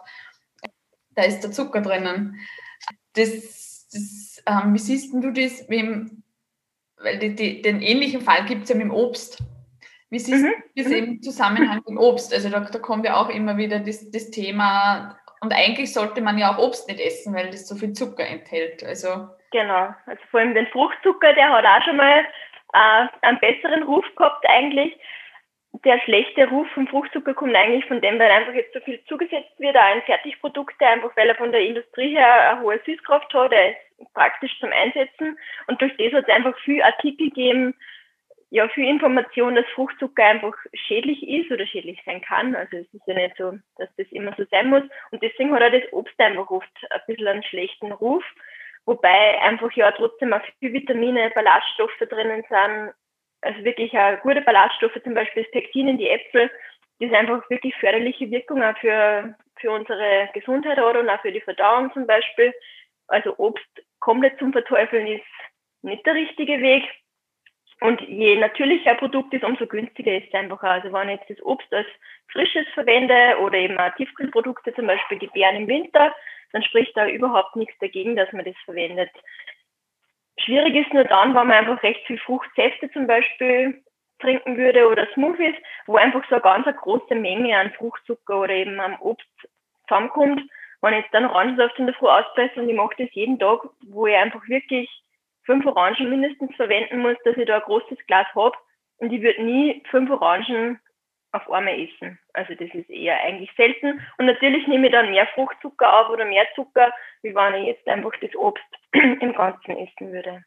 da 1.15 1.23
ist 1.23 1.41
der 1.41 1.51
Zucker 1.51 1.81
drinnen. 1.81 2.39
Das, 3.13 3.87
das 3.91 4.43
ähm, 4.45 4.73
wie 4.73 4.79
siehst 4.79 5.13
du 5.13 5.31
das, 5.31 5.69
wem, 5.69 6.23
weil 6.97 7.19
die, 7.19 7.35
die, 7.35 7.61
den 7.61 7.81
ähnlichen 7.81 8.21
Fall 8.21 8.45
gibt 8.45 8.63
es 8.63 8.69
ja 8.69 8.75
mit 8.75 8.85
dem 8.85 8.93
Obst. 8.93 9.39
Wie 10.09 10.19
siehst 10.19 10.43
mhm. 10.43 10.53
du 10.75 10.83
das 10.83 10.91
mhm. 10.91 10.97
im 10.97 11.21
Zusammenhang 11.21 11.81
mit 11.87 11.97
Obst? 11.97 12.33
Also 12.33 12.49
da, 12.49 12.59
da 12.61 12.79
kommt 12.79 13.05
ja 13.05 13.15
auch 13.15 13.29
immer 13.29 13.57
wieder 13.57 13.79
das, 13.79 14.09
das 14.11 14.31
Thema, 14.31 15.19
und 15.41 15.53
eigentlich 15.53 15.93
sollte 15.93 16.21
man 16.21 16.37
ja 16.37 16.53
auch 16.53 16.57
Obst 16.57 16.87
nicht 16.87 16.99
essen, 16.99 17.33
weil 17.33 17.49
das 17.49 17.67
so 17.67 17.75
viel 17.75 17.93
Zucker 17.93 18.25
enthält. 18.25 18.83
Also 18.83 19.29
genau, 19.51 19.93
also 20.05 20.21
vor 20.31 20.39
allem 20.41 20.53
den 20.53 20.67
Fruchtzucker, 20.67 21.33
der 21.33 21.49
hat 21.49 21.65
auch 21.65 21.85
schon 21.85 21.97
mal 21.97 22.25
äh, 22.73 23.07
einen 23.21 23.39
besseren 23.39 23.83
Ruf 23.83 24.05
gehabt 24.15 24.45
eigentlich 24.47 24.97
der 25.85 25.99
schlechte 26.01 26.47
Ruf 26.49 26.67
vom 26.73 26.87
Fruchtzucker 26.87 27.33
kommt 27.33 27.55
eigentlich 27.55 27.85
von 27.85 28.01
dem, 28.01 28.19
weil 28.19 28.31
einfach 28.31 28.53
jetzt 28.53 28.73
so 28.73 28.79
viel 28.81 29.03
zugesetzt 29.05 29.59
wird, 29.59 29.77
auch 29.77 29.95
in 29.95 30.01
Fertigprodukte, 30.01 30.85
einfach 30.85 31.15
weil 31.15 31.29
er 31.29 31.35
von 31.35 31.51
der 31.51 31.61
Industrie 31.61 32.15
her 32.15 32.51
eine 32.51 32.61
hohe 32.61 32.79
Süßkraft 32.85 33.33
hat, 33.33 33.51
er 33.51 33.71
ist 33.71 34.13
praktisch 34.13 34.59
zum 34.59 34.71
Einsetzen 34.71 35.37
und 35.67 35.81
durch 35.81 35.95
das 35.97 36.13
hat 36.13 36.27
es 36.27 36.35
einfach 36.35 36.57
viel 36.59 36.81
Artikel 36.81 37.29
gegeben, 37.29 37.75
ja, 38.51 38.67
viel 38.69 38.87
Information, 38.87 39.53
dass 39.53 39.65
Fruchtzucker 39.75 40.23
einfach 40.23 40.55
schädlich 40.73 41.21
ist 41.27 41.51
oder 41.51 41.67
schädlich 41.67 42.01
sein 42.03 42.19
kann. 42.21 42.55
Also 42.55 42.77
es 42.77 42.91
ist 42.91 43.05
ja 43.05 43.13
nicht 43.13 43.37
so, 43.37 43.53
dass 43.77 43.89
das 43.95 44.07
immer 44.09 44.33
so 44.35 44.43
sein 44.49 44.69
muss. 44.69 44.81
Und 45.11 45.21
deswegen 45.21 45.53
hat 45.53 45.61
er 45.61 45.69
das 45.69 45.93
Obst 45.93 46.19
einfach 46.19 46.49
oft 46.49 46.67
ein 46.89 47.01
bisschen 47.05 47.27
einen 47.27 47.43
schlechten 47.43 47.91
Ruf 47.91 48.23
wobei 48.89 49.39
einfach 49.41 49.71
ja 49.73 49.91
trotzdem 49.91 50.33
auch 50.33 50.41
viele 50.57 50.73
Vitamine, 50.73 51.31
Ballaststoffe 51.35 51.99
drinnen 52.09 52.43
sind, 52.49 52.93
also 53.41 53.63
wirklich 53.63 53.97
auch 53.97 54.19
gute 54.21 54.41
Ballaststoffe, 54.41 54.99
zum 55.03 55.13
Beispiel 55.13 55.43
das 55.43 55.51
Pektin 55.51 55.87
in 55.87 55.97
die 55.97 56.09
Äpfel, 56.09 56.49
das 56.99 57.13
einfach 57.13 57.49
wirklich 57.49 57.75
förderliche 57.77 58.29
Wirkung 58.29 58.61
auch 58.63 58.77
für, 58.77 59.35
für 59.59 59.71
unsere 59.71 60.29
Gesundheit 60.33 60.77
und 60.77 61.09
auch 61.09 61.21
für 61.21 61.31
die 61.31 61.41
Verdauung 61.41 61.91
zum 61.93 62.05
Beispiel. 62.05 62.53
Also 63.07 63.35
Obst 63.37 63.65
komplett 63.99 64.37
zum 64.39 64.51
Verteufeln 64.51 65.07
ist 65.07 65.23
nicht 65.81 66.05
der 66.05 66.15
richtige 66.15 66.61
Weg. 66.61 66.83
Und 67.81 68.01
je 68.01 68.35
natürlicher 68.35 68.91
ein 68.91 68.97
Produkt 68.97 69.33
ist, 69.33 69.45
umso 69.45 69.65
günstiger 69.65 70.17
ist 70.17 70.27
es 70.27 70.33
einfach. 70.33 70.61
Also 70.63 70.91
wenn 70.91 71.07
ich 71.09 71.19
jetzt 71.19 71.39
das 71.39 71.45
Obst 71.45 71.73
als 71.73 71.87
frisches 72.29 72.67
verwende 72.73 73.37
oder 73.39 73.57
eben 73.57 73.77
auch 73.77 73.95
Tiefkühlprodukte, 73.95 74.73
zum 74.73 74.87
Beispiel 74.87 75.19
die 75.19 75.27
Beeren 75.27 75.55
im 75.55 75.67
Winter, 75.67 76.13
dann 76.51 76.63
spricht 76.63 76.95
da 76.97 77.07
überhaupt 77.07 77.55
nichts 77.55 77.77
dagegen, 77.79 78.17
dass 78.17 78.31
man 78.33 78.43
das 78.43 78.55
verwendet. 78.65 79.11
Schwierig 80.45 80.75
ist 80.75 80.93
nur 80.93 81.03
dann, 81.03 81.35
wenn 81.35 81.47
man 81.47 81.51
einfach 81.51 81.83
recht 81.83 82.05
viel 82.07 82.17
Fruchtsäfte 82.19 82.89
zum 82.91 83.07
Beispiel 83.07 83.83
trinken 84.19 84.57
würde 84.57 84.87
oder 84.87 85.07
Smoothies, 85.13 85.55
wo 85.85 85.95
einfach 85.95 86.23
so 86.29 86.35
eine 86.35 86.41
ganz 86.41 86.67
eine 86.67 86.75
große 86.75 87.15
Menge 87.15 87.57
an 87.57 87.71
Fruchtzucker 87.73 88.41
oder 88.41 88.53
eben 88.53 88.79
am 88.79 88.99
Obst 89.01 89.27
zusammenkommt. 89.87 90.41
Wenn 90.81 90.93
ich 90.93 91.01
jetzt 91.01 91.13
dann 91.13 91.25
Orangensaft 91.25 91.77
in 91.77 91.87
der 91.87 91.95
Früh 91.95 92.07
auspresse 92.07 92.61
und 92.61 92.69
ich 92.69 92.75
mache 92.75 92.95
das 92.97 93.09
jeden 93.11 93.37
Tag, 93.37 93.61
wo 93.87 94.07
ich 94.07 94.15
einfach 94.15 94.47
wirklich 94.47 94.89
fünf 95.43 95.65
Orangen 95.65 96.09
mindestens 96.09 96.55
verwenden 96.55 96.99
muss, 96.99 97.17
dass 97.25 97.37
ich 97.37 97.45
da 97.45 97.57
ein 97.57 97.63
großes 97.63 97.97
Glas 98.07 98.27
habe 98.35 98.57
und 98.97 99.11
ich 99.11 99.21
würde 99.21 99.43
nie 99.43 99.83
fünf 99.89 100.09
Orangen 100.09 100.79
auf 101.31 101.49
einmal 101.51 101.79
essen. 101.79 102.17
Also 102.33 102.53
das 102.55 102.69
ist 102.73 102.89
eher 102.89 103.21
eigentlich 103.21 103.51
selten. 103.55 104.01
Und 104.17 104.25
natürlich 104.25 104.67
nehme 104.67 104.87
ich 104.87 104.93
dann 104.93 105.11
mehr 105.11 105.27
Fruchtzucker 105.27 106.01
auf 106.01 106.09
oder 106.09 106.25
mehr 106.25 106.47
Zucker, 106.55 106.93
wie 107.21 107.35
wenn 107.35 107.55
ich 107.55 107.67
jetzt 107.67 107.87
einfach 107.87 108.11
das 108.21 108.35
Obst 108.35 108.63
im 109.21 109.33
Ganzen 109.33 109.77
essen 109.77 110.11
würde. 110.11 110.43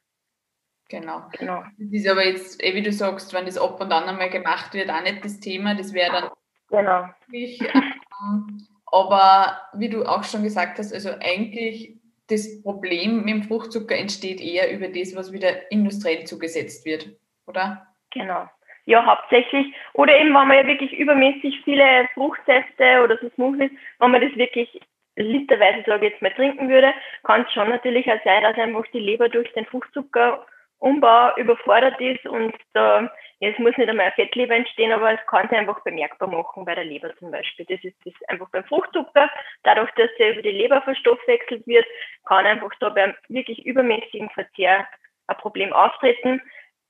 Genau. 0.88 1.22
genau. 1.38 1.62
Das 1.78 1.92
ist 1.92 2.08
aber 2.08 2.26
jetzt, 2.26 2.62
eh 2.62 2.74
wie 2.74 2.82
du 2.82 2.92
sagst, 2.92 3.32
wenn 3.32 3.46
das 3.46 3.56
ab 3.56 3.80
und 3.80 3.92
an 3.92 4.08
einmal 4.08 4.28
gemacht 4.28 4.74
wird, 4.74 4.90
auch 4.90 5.02
nicht 5.02 5.24
das 5.24 5.40
Thema. 5.40 5.74
Das 5.74 5.94
wäre 5.94 6.12
dann 6.12 6.30
genau. 6.68 7.08
Wirklich, 7.28 7.60
ähm, 7.62 8.66
aber 8.86 9.58
wie 9.72 9.88
du 9.88 10.04
auch 10.04 10.22
schon 10.22 10.42
gesagt 10.42 10.78
hast, 10.78 10.92
also 10.92 11.10
eigentlich 11.20 11.96
das 12.28 12.62
Problem 12.62 13.24
mit 13.24 13.28
dem 13.28 13.42
Fruchtzucker 13.42 13.96
entsteht 13.96 14.40
eher 14.40 14.70
über 14.70 14.88
das, 14.88 15.16
was 15.16 15.32
wieder 15.32 15.70
industriell 15.70 16.24
zugesetzt 16.24 16.84
wird, 16.84 17.10
oder? 17.46 17.86
Genau. 18.10 18.48
Ja, 18.84 19.04
hauptsächlich. 19.06 19.72
Oder 19.94 20.18
eben, 20.18 20.34
wenn 20.34 20.48
man 20.48 20.56
ja 20.56 20.66
wirklich 20.66 20.92
übermäßig 20.92 21.60
viele 21.64 22.08
Fruchtsäfte 22.14 23.02
oder 23.04 23.16
so 23.18 23.30
Smoothies, 23.30 23.70
wenn 23.98 24.10
man 24.10 24.20
das 24.20 24.36
wirklich 24.36 24.80
literweise, 25.16 25.82
sage 25.86 26.06
ich 26.06 26.12
jetzt 26.12 26.22
mal, 26.22 26.32
trinken 26.32 26.68
würde, 26.68 26.92
kann 27.24 27.42
es 27.42 27.52
schon 27.52 27.68
natürlich 27.68 28.10
auch 28.10 28.22
sein, 28.24 28.42
dass 28.42 28.56
einfach 28.56 28.86
die 28.92 29.00
Leber 29.00 29.28
durch 29.28 29.52
den 29.52 29.66
Fruchtzucker 29.66 30.46
Umbau 30.82 31.36
überfordert 31.36 32.00
ist 32.00 32.26
und 32.26 32.52
da, 32.72 33.02
ja, 33.38 33.50
es 33.50 33.58
muss 33.60 33.76
nicht 33.76 33.88
einmal 33.88 34.06
ein 34.06 34.12
Fettleber 34.14 34.56
entstehen, 34.56 34.90
aber 34.90 35.12
es 35.12 35.26
kann 35.28 35.48
sich 35.48 35.56
einfach 35.56 35.80
bemerkbar 35.84 36.28
machen 36.28 36.64
bei 36.64 36.74
der 36.74 36.84
Leber 36.84 37.14
zum 37.18 37.30
Beispiel. 37.30 37.64
Das 37.68 37.78
ist 37.84 37.96
das 38.04 38.14
einfach 38.28 38.48
beim 38.50 38.64
Fruchtzucker. 38.64 39.30
Dadurch, 39.62 39.90
dass 39.92 40.10
der 40.18 40.32
über 40.32 40.42
die 40.42 40.50
Leber 40.50 40.82
verstoffwechselt 40.82 41.64
wird, 41.68 41.86
kann 42.26 42.46
einfach 42.46 42.72
da 42.80 42.88
beim 42.88 43.14
wirklich 43.28 43.64
übermäßigen 43.64 44.30
Verzehr 44.30 44.88
ein 45.28 45.36
Problem 45.36 45.72
auftreten. 45.72 46.42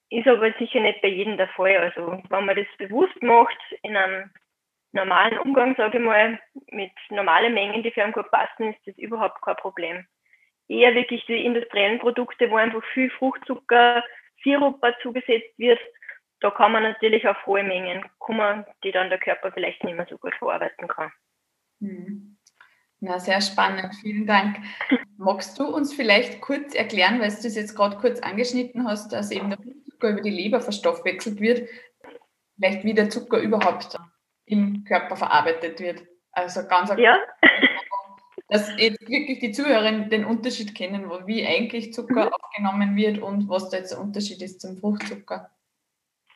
Ist 0.09 0.26
aber 0.26 0.52
sicher 0.59 0.81
nicht 0.81 1.02
bei 1.02 1.09
jedem 1.09 1.37
der 1.37 1.49
Fall. 1.49 1.76
Also 1.76 2.23
wenn 2.31 2.47
man 2.47 2.57
das 2.57 2.67
bewusst 2.79 3.23
macht, 3.23 3.59
in 3.83 3.95
einem 3.95 4.31
normalen 4.92 5.38
Umgang, 5.38 5.75
sage 5.76 5.99
ich 5.99 6.04
mal, 6.04 6.38
mit 6.70 6.92
normalen 7.11 7.54
Mengen, 7.54 7.82
die 7.82 7.90
für 7.90 8.04
einen 8.04 8.12
gut 8.12 8.30
passen, 8.30 8.72
ist 8.72 8.87
das 8.87 8.96
überhaupt 8.99 9.42
kein 9.42 9.56
Problem 9.56 10.06
eher 10.72 10.94
wirklich 10.94 11.25
die 11.26 11.44
industriellen 11.44 11.99
Produkte, 12.00 12.50
wo 12.50 12.56
einfach 12.56 12.82
viel 12.94 13.11
Fruchtzucker, 13.11 14.02
Sirup 14.42 14.80
zugesetzt 15.02 15.58
wird. 15.58 15.78
Da 16.40 16.50
kann 16.50 16.72
man 16.72 16.82
natürlich 16.82 17.28
auf 17.28 17.37
hohe 17.46 17.62
Mengen 17.62 18.04
kommen, 18.18 18.64
die 18.82 18.90
dann 18.90 19.11
der 19.11 19.18
Körper 19.18 19.52
vielleicht 19.52 19.84
nicht 19.84 19.96
mehr 19.96 20.06
so 20.08 20.18
gut 20.18 20.34
verarbeiten 20.37 20.88
kann. 20.88 21.12
Hm. 21.80 22.37
Na, 23.00 23.18
sehr 23.18 23.40
spannend. 23.40 23.94
Vielen 24.00 24.26
Dank. 24.26 24.58
Magst 25.18 25.58
du 25.58 25.66
uns 25.66 25.92
vielleicht 25.92 26.40
kurz 26.40 26.75
erklären, 26.75 27.20
weil 27.20 27.28
du 27.28 27.46
es 27.46 27.56
jetzt 27.56 27.76
gerade 27.76 27.96
kurz 27.96 28.20
angeschnitten 28.20 28.87
hast, 28.87 29.12
dass 29.12 29.30
eben 29.30 29.50
der 29.50 29.58
Zucker 29.58 30.11
über 30.11 30.20
die 30.20 30.30
Leber 30.30 30.61
verstoffwechselt 30.61 31.40
wird, 31.40 31.68
vielleicht 32.54 32.84
wie 32.84 32.94
der 32.94 33.11
Zucker 33.11 33.38
überhaupt 33.38 33.96
im 34.44 34.84
Körper 34.84 35.16
verarbeitet 35.16 35.80
wird? 35.80 36.02
Also 36.32 36.66
ganz 36.66 36.90
ja 36.96 37.18
dass 38.52 38.68
jetzt 38.76 39.08
wirklich 39.08 39.38
die 39.38 39.52
Zuhörer 39.52 39.90
den 39.90 40.26
Unterschied 40.26 40.75
kennen, 40.75 41.11
wie 41.25 41.46
eigentlich 41.46 41.94
Zucker 41.94 42.26
mhm. 42.26 42.32
aufgenommen 42.32 42.96
wird 42.96 43.18
und 43.18 43.49
was 43.49 43.70
da 43.70 43.78
jetzt 43.78 43.92
der 43.92 44.00
Unterschied 44.00 44.42
ist 44.42 44.61
zum 44.61 44.76
Fruchtzucker. 44.76 45.50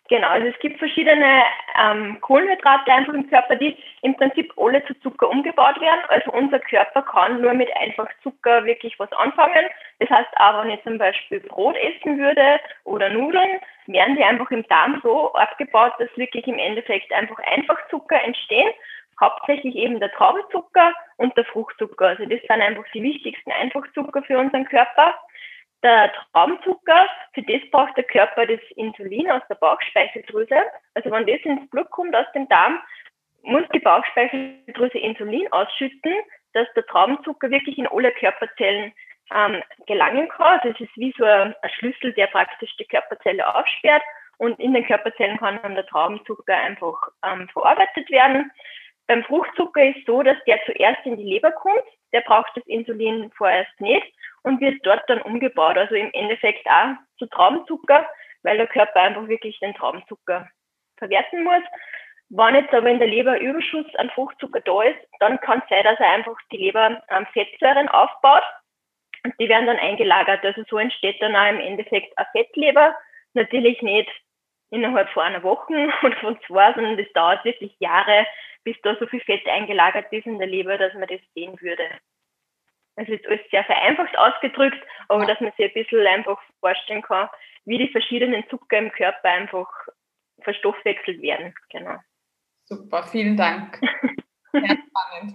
Genau, 0.09 0.29
also 0.29 0.47
es 0.47 0.59
gibt 0.61 0.79
verschiedene 0.79 1.43
ähm, 1.81 2.21
Kohlenhydrate 2.21 2.93
einfach 2.93 3.15
im 3.15 3.29
Körper, 3.29 3.57
die 3.57 3.77
im 4.03 4.17
Prinzip 4.17 4.53
alle 4.57 4.85
zu 4.85 4.95
Zucker 5.01 5.29
umgebaut 5.29 5.81
werden. 5.81 6.01
Also 6.09 6.31
unser 6.31 6.61
Körper 6.61 7.03
kann 7.03 7.41
nur 7.41 7.55
mit 7.55 7.75
einfach 7.77 8.09
Zucker 8.23 8.65
wirklich 8.65 8.97
was 9.01 9.13
anfangen. 9.13 9.67
Das 9.99 10.09
heißt 10.09 10.29
auch, 10.37 10.63
wenn 10.63 10.71
ich 10.71 10.83
zum 10.85 10.99
Beispiel 10.99 11.41
Brot 11.41 11.77
essen 11.77 12.19
würde 12.19 12.61
oder 12.85 13.11
Nudeln, 13.11 13.61
werden 13.87 14.17
die 14.17 14.25
einfach 14.25 14.51
im 14.51 14.67
Darm 14.69 15.01
so 15.03 15.33
abgebaut, 15.33 15.95
dass 15.99 16.17
wirklich 16.17 16.47
im 16.47 16.59
Endeffekt 16.59 17.13
einfach 17.13 17.39
einfach 17.39 17.79
Zucker 17.91 18.23
entstehen 18.23 18.71
hauptsächlich 19.21 19.75
eben 19.75 20.01
der 20.01 20.13
Traubenzucker 20.13 20.93
und 21.17 21.37
der 21.37 21.45
Fruchtzucker. 21.47 22.09
Also 22.09 22.27
das 22.27 22.41
sind 22.41 22.51
einfach 22.51 22.85
die 22.93 23.03
wichtigsten 23.03 23.51
Einfachzucker 23.51 24.23
für 24.23 24.39
unseren 24.39 24.67
Körper. 24.67 25.15
Der 25.83 26.13
Traubenzucker, 26.33 27.07
für 27.35 27.43
das 27.43 27.61
braucht 27.71 27.97
der 27.97 28.05
Körper 28.05 28.47
das 28.47 28.61
Insulin 28.77 29.31
aus 29.31 29.43
der 29.49 29.57
Bauchspeicheldrüse. 29.57 30.57
Also 30.95 31.11
wenn 31.11 31.27
das 31.27 31.41
ins 31.43 31.69
Blut 31.71 31.91
kommt 31.91 32.15
aus 32.17 32.27
dem 32.35 32.49
Darm, 32.49 32.81
muss 33.43 33.63
die 33.73 33.79
Bauchspeicheldrüse 33.79 34.99
Insulin 34.99 35.51
ausschütten, 35.53 36.15
dass 36.53 36.67
der 36.75 36.87
Traubenzucker 36.87 37.51
wirklich 37.51 37.79
in 37.79 37.87
alle 37.87 38.11
Körperzellen 38.13 38.93
ähm, 39.35 39.63
gelangen 39.87 40.29
kann. 40.29 40.61
Das 40.65 40.81
ist 40.81 40.97
wie 40.97 41.15
so 41.17 41.25
ein, 41.25 41.55
ein 41.63 41.71
Schlüssel, 41.79 42.13
der 42.15 42.27
praktisch 42.29 42.75
die 42.77 42.87
Körperzelle 42.87 43.55
aufsperrt 43.55 44.03
und 44.39 44.59
in 44.59 44.75
den 44.75 44.87
Körperzellen 44.87 45.39
kann 45.39 45.61
dann 45.63 45.75
der 45.75 45.87
Traubenzucker 45.87 46.57
einfach 46.57 47.09
ähm, 47.25 47.49
verarbeitet 47.49 48.11
werden. 48.11 48.51
Beim 49.07 49.23
Fruchtzucker 49.25 49.85
ist 49.85 50.05
so, 50.07 50.23
dass 50.23 50.37
der 50.47 50.59
zuerst 50.65 51.05
in 51.07 51.17
die 51.17 51.25
Leber 51.25 51.53
kommt, 51.53 51.85
der 52.13 52.21
braucht 52.23 52.51
das 52.55 52.65
Insulin 52.67 53.31
vorerst 53.37 53.81
nicht 53.81 54.07
und 54.43 54.61
wird 54.61 54.85
dort 54.85 55.03
dann 55.09 55.23
umgebaut. 55.23 55.77
Also 55.77 55.95
im 55.95 56.11
Endeffekt 56.13 56.67
auch 56.67 56.95
zu 57.19 57.27
Traubenzucker, 57.27 58.07
weil 58.43 58.57
der 58.57 58.67
Körper 58.67 59.01
einfach 59.01 59.29
wirklich 59.29 59.59
den 59.61 59.75
Traubenzucker 59.75 60.49
verwerten 60.99 61.45
muss. 61.45 61.63
Wenn 62.29 62.57
jetzt 62.57 62.75
aber 62.75 62.89
in 62.89 62.99
der 62.99 63.09
Leber 63.09 63.41
Überschuss 63.41 63.87
an 63.97 64.11
Fruchtzucker 64.11 64.61
da 64.61 64.83
ist, 64.83 64.99
dann 65.21 65.41
kann 65.41 65.61
es 65.63 65.69
sein, 65.69 65.85
dass 65.85 66.01
er 66.01 66.11
einfach 66.11 66.37
die 66.51 66.57
Leber 66.57 67.03
ähm, 67.11 67.27
Fettsäuren 67.33 67.89
aufbaut 67.89 68.43
und 69.25 69.35
die 69.39 69.49
werden 69.49 69.67
dann 69.67 69.79
eingelagert. 69.79 70.45
Also 70.45 70.63
so 70.69 70.79
entsteht 70.79 71.21
dann 71.23 71.37
auch 71.37 71.49
im 71.49 71.61
Endeffekt 71.61 72.17
eine 72.17 72.27
Fettleber. 72.33 72.97
Natürlich 73.35 73.81
nicht 73.83 74.11
innerhalb 74.71 75.09
von 75.11 75.25
einer 75.25 75.43
Woche 75.43 75.89
oder 76.03 76.17
von 76.17 76.39
zwei, 76.47 76.73
sondern 76.73 76.97
das 76.97 77.13
dauert 77.13 77.45
wirklich 77.45 77.75
Jahre, 77.79 78.27
bis 78.67 78.77
da 78.83 78.97
so 78.99 79.07
viel 79.07 79.21
Fett 79.21 79.47
eingelagert 79.47 80.13
ist 80.13 80.27
in 80.27 80.41
der 80.41 80.49
Leber, 80.49 80.77
dass 80.77 80.93
man 80.95 81.07
das 81.07 81.21
sehen 81.35 81.57
würde. 81.61 81.85
Also 82.97 83.13
jetzt 83.13 83.27
alles 83.29 83.41
sehr 83.53 83.63
vereinfacht 83.63 84.19
ausgedrückt, 84.19 84.85
aber 85.09 85.25
dass 85.25 85.41
man 85.41 85.53
sich 85.53 85.67
ein 85.67 85.73
bisschen 85.73 86.05
einfach 86.05 86.41
vorstellen 86.59 87.03
kann, 87.03 87.29
wie 87.65 87.79
die 87.79 87.93
verschiedenen 87.93 88.43
Zucker 88.51 88.79
im 88.79 88.91
Körper 88.91 89.29
einfach 89.29 89.69
verstoffwechselt 90.41 91.23
werden. 91.23 91.55
Genau. 91.71 91.95
Super, 92.65 93.05
vielen 93.05 93.37
Dank. 93.37 93.79
Sehr 94.53 94.63
spannend. 94.63 95.35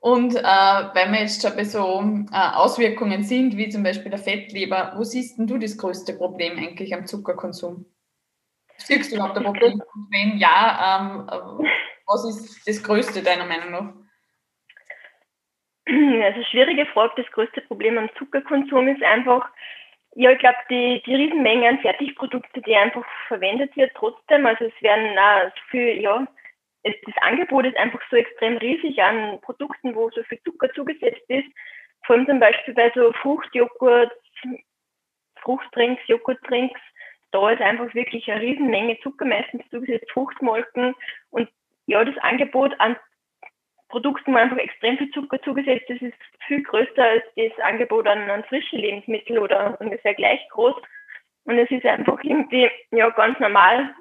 Und 0.00 0.34
äh, 0.34 0.42
weil 0.42 1.12
wir 1.12 1.20
jetzt 1.20 1.42
schon 1.42 1.54
bei 1.56 1.64
so 1.64 2.02
äh, 2.32 2.56
Auswirkungen 2.56 3.22
sind, 3.22 3.56
wie 3.56 3.68
zum 3.68 3.84
Beispiel 3.84 4.10
der 4.10 4.18
Fettleber, 4.18 4.94
wo 4.96 5.04
siehst 5.04 5.38
du 5.38 5.58
das 5.58 5.78
größte 5.78 6.14
Problem 6.14 6.58
eigentlich 6.58 6.92
am 6.92 7.06
Zuckerkonsum? 7.06 7.86
Siehst 8.78 9.12
du 9.12 9.16
überhaupt 9.16 9.38
ein 9.38 9.44
Problem? 9.44 9.74
Und 9.74 10.08
wenn 10.10 10.38
ja, 10.38 11.28
ähm, 11.28 11.68
was 12.06 12.24
ist 12.24 12.66
das 12.68 12.82
Größte 12.82 13.22
deiner 13.22 13.46
Meinung 13.46 13.70
nach? 13.70 13.92
Also 16.24 16.42
schwierige 16.44 16.86
Frage. 16.86 17.12
Das 17.16 17.30
größte 17.32 17.60
Problem 17.62 17.98
am 17.98 18.08
Zuckerkonsum 18.16 18.88
ist 18.88 19.02
einfach, 19.02 19.48
ja, 20.14 20.30
ich 20.30 20.38
glaube, 20.38 20.56
die, 20.70 21.02
die 21.04 21.14
Riesenmenge 21.14 21.68
an 21.68 21.80
Fertigprodukten, 21.80 22.62
die 22.62 22.74
einfach 22.74 23.04
verwendet 23.28 23.76
wird, 23.76 23.92
trotzdem, 23.94 24.46
also 24.46 24.64
es 24.64 24.82
werden 24.82 25.18
auch 25.18 25.50
so 25.50 25.62
viel, 25.70 26.00
ja, 26.00 26.26
es, 26.84 26.94
das 27.04 27.14
Angebot 27.20 27.66
ist 27.66 27.76
einfach 27.76 28.00
so 28.10 28.16
extrem 28.16 28.56
riesig 28.58 29.02
an 29.02 29.40
Produkten, 29.40 29.94
wo 29.94 30.10
so 30.10 30.22
viel 30.24 30.40
Zucker 30.42 30.72
zugesetzt 30.72 31.24
ist. 31.28 31.48
Vor 32.06 32.16
allem 32.16 32.26
zum 32.26 32.40
Beispiel 32.40 32.74
bei 32.74 32.92
so 32.94 33.12
Fruchtjoghurt, 33.12 34.12
Fruchtdrinks, 35.40 36.02
Joghurtdrinks, 36.06 36.80
da 37.32 37.50
ist 37.50 37.60
einfach 37.60 37.92
wirklich 37.94 38.30
eine 38.30 38.40
Riesenmenge 38.40 38.98
Zucker 39.00 39.24
meistens 39.24 39.62
zugesetzt, 39.70 40.10
Fruchtmolken 40.12 40.94
und 41.30 41.48
ja, 41.86 42.04
das 42.04 42.16
Angebot 42.18 42.78
an 42.78 42.96
Produkten, 43.88 44.32
wo 44.32 44.38
einfach 44.38 44.56
extrem 44.56 44.98
viel 44.98 45.10
Zucker 45.10 45.40
zugesetzt 45.42 45.88
ist, 45.88 46.02
ist 46.02 46.16
viel 46.46 46.62
größer 46.62 47.02
als 47.02 47.24
das 47.36 47.58
Angebot 47.60 48.06
an, 48.06 48.28
an 48.30 48.44
frischen 48.44 48.80
Lebensmitteln 48.80 49.38
oder 49.38 49.80
ungefähr 49.80 50.14
gleich 50.14 50.40
groß. 50.50 50.74
Und 51.44 51.58
es 51.58 51.70
ist 51.70 51.84
einfach 51.84 52.18
irgendwie 52.22 52.70
ja 52.90 53.10
ganz 53.10 53.38
normal. 53.38 53.94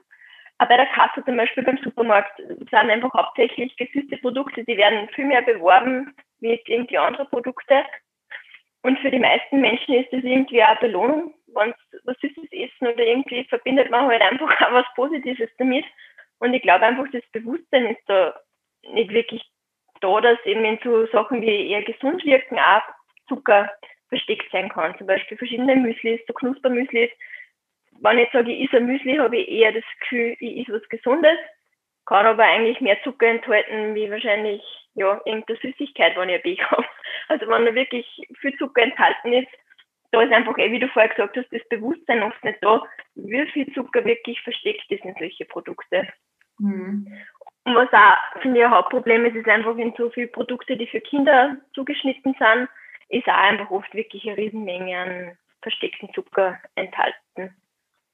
Aber 0.57 0.69
bei 0.69 0.77
der 0.77 0.85
Kasse 0.87 1.23
zum 1.25 1.37
Beispiel 1.37 1.63
beim 1.63 1.77
Supermarkt 1.77 2.37
sind 2.37 2.73
einfach 2.73 3.13
hauptsächlich 3.13 3.75
gesüßte 3.75 4.17
Produkte, 4.17 4.63
die 4.63 4.77
werden 4.77 5.09
viel 5.09 5.25
mehr 5.25 5.41
beworben 5.41 6.15
wie 6.39 6.59
irgendwie 6.65 6.97
andere 6.97 7.25
Produkte. 7.25 7.83
Und 8.81 8.99
für 8.99 9.11
die 9.11 9.19
meisten 9.19 9.61
Menschen 9.61 9.95
ist 9.95 10.11
das 10.11 10.23
irgendwie 10.23 10.61
eine 10.61 10.79
Belohnung, 10.79 11.33
wenn 11.55 11.73
sie 11.91 11.97
was 12.03 12.17
Süßes 12.19 12.51
essen 12.51 12.87
oder 12.87 13.05
irgendwie 13.05 13.43
verbindet 13.45 13.89
man 13.89 14.07
halt 14.07 14.21
einfach 14.21 14.61
auch 14.61 14.73
was 14.73 14.85
Positives 14.95 15.49
damit. 15.57 15.85
Und 16.43 16.53
ich 16.53 16.61
glaube 16.61 16.85
einfach, 16.85 17.05
das 17.13 17.23
Bewusstsein 17.31 17.85
ist 17.85 18.01
da 18.05 18.37
nicht 18.91 19.11
wirklich 19.11 19.41
da, 20.01 20.19
dass 20.19 20.37
eben 20.43 20.65
in 20.65 20.77
so 20.83 21.05
Sachen 21.05 21.41
wie 21.41 21.69
eher 21.69 21.83
gesund 21.83 22.21
wirken 22.25 22.59
auch 22.59 22.81
Zucker 23.29 23.71
versteckt 24.09 24.51
sein 24.51 24.67
kann. 24.67 24.93
Zum 24.97 25.07
Beispiel 25.07 25.37
verschiedene 25.37 25.77
Müslis, 25.77 26.19
so 26.27 26.33
Knuspermüslis. 26.33 27.09
Wenn 28.01 28.17
ich 28.17 28.29
sage, 28.33 28.51
ich 28.51 28.67
esse 28.67 28.75
ein 28.75 28.87
Müsli, 28.87 29.15
habe 29.15 29.37
ich 29.37 29.47
eher 29.47 29.71
das 29.71 29.85
Gefühl, 30.01 30.35
ich 30.41 30.63
esse 30.67 30.73
was 30.73 30.89
Gesundes, 30.89 31.37
kann 32.05 32.25
aber 32.25 32.43
eigentlich 32.43 32.81
mehr 32.81 33.01
Zucker 33.03 33.27
enthalten, 33.27 33.95
wie 33.95 34.11
wahrscheinlich 34.11 34.61
ja, 34.95 35.21
irgendeine 35.23 35.59
Süßigkeit, 35.59 36.17
wenn 36.17 36.27
ich 36.27 36.35
ein 36.35 36.41
Baby 36.41 36.61
habe. 36.71 36.85
Also 37.29 37.47
wenn 37.47 37.65
da 37.65 37.73
wirklich 37.73 38.05
viel 38.41 38.53
Zucker 38.57 38.81
enthalten 38.81 39.31
ist, 39.31 39.51
da 40.11 40.21
ist 40.21 40.33
einfach, 40.33 40.57
eh, 40.57 40.73
wie 40.73 40.79
du 40.79 40.89
vorher 40.89 41.09
gesagt 41.09 41.37
hast, 41.37 41.53
das 41.53 41.67
Bewusstsein 41.69 42.21
oft 42.21 42.43
nicht 42.43 42.61
da, 42.61 42.83
wie 43.15 43.49
viel 43.53 43.73
Zucker 43.73 44.03
wirklich 44.03 44.41
versteckt 44.41 44.91
ist 44.91 45.05
in 45.05 45.15
solche 45.17 45.45
Produkte. 45.45 46.05
Mhm. 46.59 47.07
Und 47.65 47.75
was 47.75 47.91
auch, 47.93 48.41
finde 48.41 48.59
ich, 48.59 48.65
ein 48.65 48.71
Hauptproblem 48.71 49.25
ist, 49.25 49.35
ist 49.35 49.47
einfach, 49.47 49.77
wenn 49.77 49.93
so 49.97 50.09
viele 50.09 50.27
Produkte, 50.27 50.75
die 50.75 50.87
für 50.87 50.99
Kinder 51.01 51.57
zugeschnitten 51.73 52.35
sind, 52.37 52.69
ist 53.09 53.27
auch 53.27 53.37
einfach 53.37 53.71
oft 53.71 53.93
wirklich 53.93 54.25
eine 54.27 54.37
Riesenmenge 54.37 54.97
an 54.97 55.37
versteckten 55.61 56.13
Zucker 56.13 56.59
enthalten. 56.75 57.55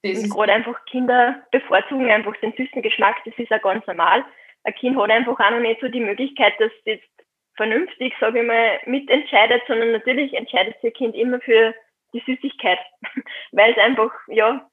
Und 0.03 0.29
gerade 0.29 0.53
einfach 0.53 0.85
Kinder 0.85 1.43
bevorzugen 1.51 2.09
einfach 2.09 2.35
den 2.37 2.53
süßen 2.53 2.81
Geschmack, 2.81 3.17
das 3.25 3.33
ist 3.37 3.51
auch 3.51 3.61
ganz 3.61 3.85
normal. 3.85 4.23
Ein 4.63 4.75
Kind 4.75 4.97
hat 4.97 5.09
einfach 5.09 5.39
auch 5.39 5.51
noch 5.51 5.59
nicht 5.59 5.81
so 5.81 5.87
die 5.87 5.99
Möglichkeit, 5.99 6.53
dass 6.59 6.71
es 6.71 6.85
jetzt 6.85 7.09
vernünftig, 7.55 8.13
sage 8.19 8.39
ich 8.39 8.47
mal, 8.47 8.79
mitentscheidet, 8.85 9.61
sondern 9.67 9.91
natürlich 9.91 10.33
entscheidet 10.33 10.79
sich 10.81 10.93
Kind 10.93 11.15
immer 11.15 11.41
für 11.41 11.73
die 12.13 12.23
Süßigkeit, 12.25 12.79
weil 13.51 13.71
es 13.71 13.77
einfach, 13.77 14.11
ja, 14.27 14.69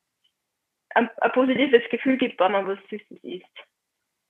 ein, 0.97 1.11
ein 1.21 1.33
positives 1.33 1.83
Gefühl 1.91 2.17
gibt, 2.17 2.41
wenn 2.41 2.53
man 2.53 2.67
was 2.67 2.79
Süßes 2.91 3.23
isst. 3.23 3.45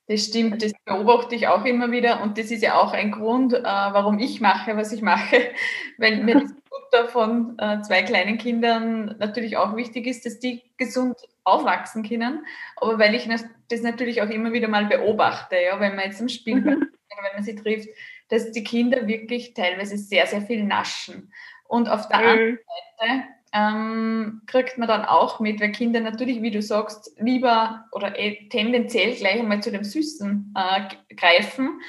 Das 0.09 0.25
stimmt, 0.25 0.63
das 0.63 0.71
beobachte 0.85 1.35
ich 1.35 1.47
auch 1.47 1.65
immer 1.65 1.91
wieder 1.91 2.21
und 2.21 2.37
das 2.37 2.49
ist 2.49 2.63
ja 2.63 2.79
auch 2.79 2.93
ein 2.93 3.11
Grund, 3.11 3.53
äh, 3.53 3.63
warum 3.63 4.19
ich 4.19 4.39
mache, 4.39 4.77
was 4.77 4.93
ich 4.93 5.01
mache, 5.01 5.51
weil 5.97 6.23
mir 6.23 6.35
das 6.35 6.53
Futter 6.69 7.09
von 7.09 7.59
äh, 7.59 7.81
zwei 7.81 8.03
kleinen 8.03 8.37
Kindern 8.37 9.17
natürlich 9.19 9.57
auch 9.57 9.75
wichtig 9.75 10.07
ist, 10.07 10.25
dass 10.25 10.39
die 10.39 10.63
gesund 10.77 11.17
aufwachsen 11.43 12.07
können, 12.07 12.45
aber 12.77 12.99
weil 12.99 13.15
ich 13.15 13.27
das 13.69 13.81
natürlich 13.81 14.21
auch 14.21 14.29
immer 14.29 14.53
wieder 14.53 14.69
mal 14.69 14.85
beobachte, 14.85 15.57
ja, 15.57 15.77
wenn 15.81 15.95
man 15.95 16.05
jetzt 16.05 16.21
im 16.21 16.29
Spiel, 16.29 16.55
mhm. 16.55 16.65
wenn 16.65 17.33
man 17.33 17.43
sie 17.43 17.55
trifft, 17.55 17.89
dass 18.29 18.51
die 18.51 18.63
Kinder 18.63 19.07
wirklich 19.07 19.53
teilweise 19.53 19.97
sehr, 19.97 20.25
sehr 20.25 20.41
viel 20.41 20.63
naschen. 20.63 21.33
Und 21.67 21.89
auf 21.89 22.07
der 22.07 22.19
mhm. 22.19 22.25
anderen 22.25 22.59
Seite 22.97 23.23
ähm, 23.53 24.41
kriegt 24.47 24.77
man 24.77 24.87
dann 24.87 25.05
auch 25.05 25.39
mit, 25.39 25.61
weil 25.61 25.71
Kinder 25.71 25.99
natürlich, 25.99 26.41
wie 26.41 26.51
du 26.51 26.61
sagst, 26.61 27.13
lieber 27.19 27.85
oder 27.91 28.17
eh 28.17 28.47
tendenziell 28.49 29.15
gleich 29.15 29.39
einmal 29.39 29.61
zu 29.61 29.71
dem 29.71 29.83
Süßen 29.83 30.53
äh, 30.55 31.15
greifen, 31.15 31.81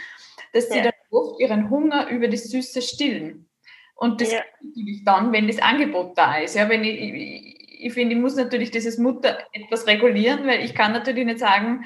dass 0.53 0.69
sie 0.69 0.79
ja. 0.79 0.85
dann 0.85 0.93
oft 1.11 1.41
ihren 1.41 1.71
Hunger 1.71 2.09
über 2.09 2.29
das 2.29 2.45
Süße 2.45 2.83
stillen. 2.83 3.49
Und 3.95 4.21
das 4.21 4.33
ja. 4.33 4.41
natürlich 4.63 5.05
dann, 5.05 5.33
wenn 5.33 5.49
das 5.49 5.59
Angebot 5.59 6.17
da 6.17 6.39
ist. 6.39 6.55
Ja, 6.55 6.69
wenn 6.69 6.85
ich, 6.85 7.01
ich, 7.01 7.87
ich 7.87 7.93
finde, 7.93 8.15
ich 8.15 8.21
muss 8.21 8.37
natürlich 8.37 8.71
dieses 8.71 8.97
Mutter 8.97 9.39
etwas 9.53 9.87
regulieren, 9.87 10.47
weil 10.47 10.65
ich 10.65 10.75
kann 10.75 10.93
natürlich 10.93 11.25
nicht 11.25 11.41
sagen, 11.41 11.85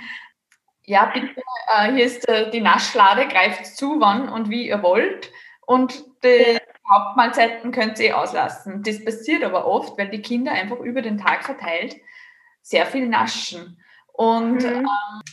ja, 0.84 1.06
bitte, 1.06 1.40
äh, 1.74 1.92
hier 1.92 2.04
ist 2.04 2.28
äh, 2.28 2.50
die 2.50 2.60
Naschlade, 2.60 3.28
greift 3.28 3.66
zu, 3.66 4.00
wann 4.00 4.28
und 4.28 4.50
wie 4.50 4.68
ihr 4.68 4.82
wollt. 4.82 5.30
Und 5.64 6.04
die, 6.24 6.58
Hauptmahlzeiten 6.90 7.72
könnt 7.72 7.98
ihr 7.98 8.10
eh 8.10 8.12
auslassen. 8.12 8.82
Das 8.82 9.04
passiert 9.04 9.44
aber 9.44 9.66
oft, 9.66 9.96
weil 9.98 10.08
die 10.08 10.22
Kinder 10.22 10.52
einfach 10.52 10.78
über 10.80 11.02
den 11.02 11.18
Tag 11.18 11.44
verteilt 11.44 11.96
sehr 12.62 12.86
viel 12.86 13.08
naschen. 13.08 13.78
Und 14.12 14.62
mhm. 14.62 14.66
ähm, 14.66 14.88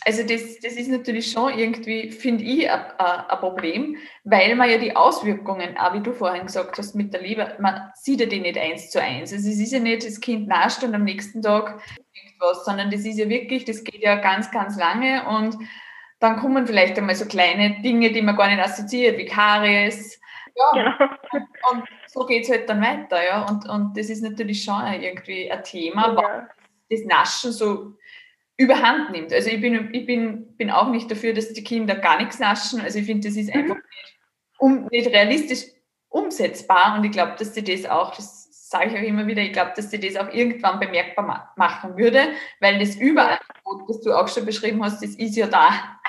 also 0.06 0.24
das, 0.24 0.60
das 0.62 0.74
ist 0.74 0.90
natürlich 0.90 1.32
schon 1.32 1.58
irgendwie, 1.58 2.12
finde 2.12 2.44
ich, 2.44 2.70
ein 2.70 3.40
Problem, 3.40 3.98
weil 4.24 4.56
man 4.56 4.70
ja 4.70 4.78
die 4.78 4.96
Auswirkungen, 4.96 5.78
auch 5.78 5.94
wie 5.94 6.02
du 6.02 6.14
vorhin 6.14 6.46
gesagt 6.46 6.78
hast, 6.78 6.96
mit 6.96 7.14
der 7.14 7.22
Liebe, 7.22 7.56
man 7.60 7.92
sieht 7.94 8.22
ja 8.22 8.26
die 8.26 8.40
nicht 8.40 8.58
eins 8.58 8.90
zu 8.90 9.02
eins. 9.02 9.34
Also 9.34 9.50
es 9.50 9.60
ist 9.60 9.74
ja 9.74 9.80
nicht, 9.80 10.06
das 10.06 10.22
Kind 10.22 10.48
nascht 10.48 10.84
und 10.84 10.96
am 10.96 11.04
nächsten 11.04 11.42
Tag 11.42 11.82
irgendwas, 12.14 12.64
sondern 12.66 12.90
das 12.90 13.02
ist 13.02 13.20
ja 13.20 13.28
wirklich, 13.28 13.66
das 13.66 13.84
geht 13.84 14.02
ja 14.02 14.16
ganz, 14.16 14.50
ganz 14.50 14.78
lange 14.78 15.28
und 15.28 15.58
dann 16.20 16.38
kommen 16.38 16.66
vielleicht 16.66 16.98
einmal 16.98 17.16
so 17.16 17.26
kleine 17.26 17.82
Dinge, 17.82 18.12
die 18.12 18.22
man 18.22 18.36
gar 18.36 18.48
nicht 18.48 18.64
assoziiert, 18.64 19.18
wie 19.18 19.26
Karies, 19.26 20.19
ja, 20.60 20.98
genau. 20.98 21.06
und 21.72 21.84
so 22.08 22.26
geht 22.26 22.44
es 22.44 22.50
halt 22.50 22.70
dann 22.70 22.82
weiter, 22.82 23.24
ja. 23.24 23.46
Und, 23.48 23.68
und 23.68 23.98
das 23.98 24.10
ist 24.10 24.22
natürlich 24.22 24.64
schon 24.64 24.82
irgendwie 24.94 25.52
ein 25.52 25.64
Thema, 25.64 26.16
ja. 26.20 26.48
das 26.90 27.06
Naschen 27.06 27.52
so 27.52 27.94
überhand 28.58 29.12
nimmt. 29.12 29.32
Also 29.32 29.50
ich 29.50 29.62
bin, 29.62 29.94
ich 29.94 30.06
bin, 30.06 30.58
bin 30.58 30.70
auch 30.70 30.90
nicht 30.90 31.10
dafür, 31.10 31.34
dass 31.34 31.54
die 31.54 31.64
Kinder 31.64 31.96
gar 31.96 32.18
nichts 32.18 32.40
naschen. 32.40 32.82
Also 32.82 33.00
ich 33.00 33.06
finde, 33.06 33.28
das 33.28 33.38
ist 33.38 33.54
einfach 33.54 33.76
mhm. 33.76 33.82
nicht, 33.82 34.18
um, 34.58 34.88
nicht 34.92 35.08
realistisch 35.08 35.66
umsetzbar. 36.10 36.98
Und 36.98 37.06
ich 37.06 37.12
glaube, 37.12 37.36
dass 37.40 37.54
sie 37.54 37.64
das 37.64 37.90
auch, 37.90 38.14
das 38.16 38.68
sage 38.70 38.90
ich 38.90 38.98
auch 38.98 39.08
immer 39.08 39.26
wieder, 39.26 39.42
ich 39.42 39.54
glaube, 39.54 39.72
dass 39.76 39.90
sie 39.90 40.00
das 40.00 40.18
auch 40.18 40.32
irgendwann 40.34 40.80
bemerkbar 40.80 41.54
machen 41.56 41.98
würde, 41.98 42.34
weil 42.60 42.78
das 42.80 42.98
Überangebot, 42.98 43.90
das 43.90 44.02
du 44.02 44.12
auch 44.12 44.28
schon 44.28 44.46
beschrieben 44.46 44.84
hast, 44.84 45.02
das 45.02 45.16
ist 45.16 45.38
ja 45.38 45.48
da. 45.48 46.00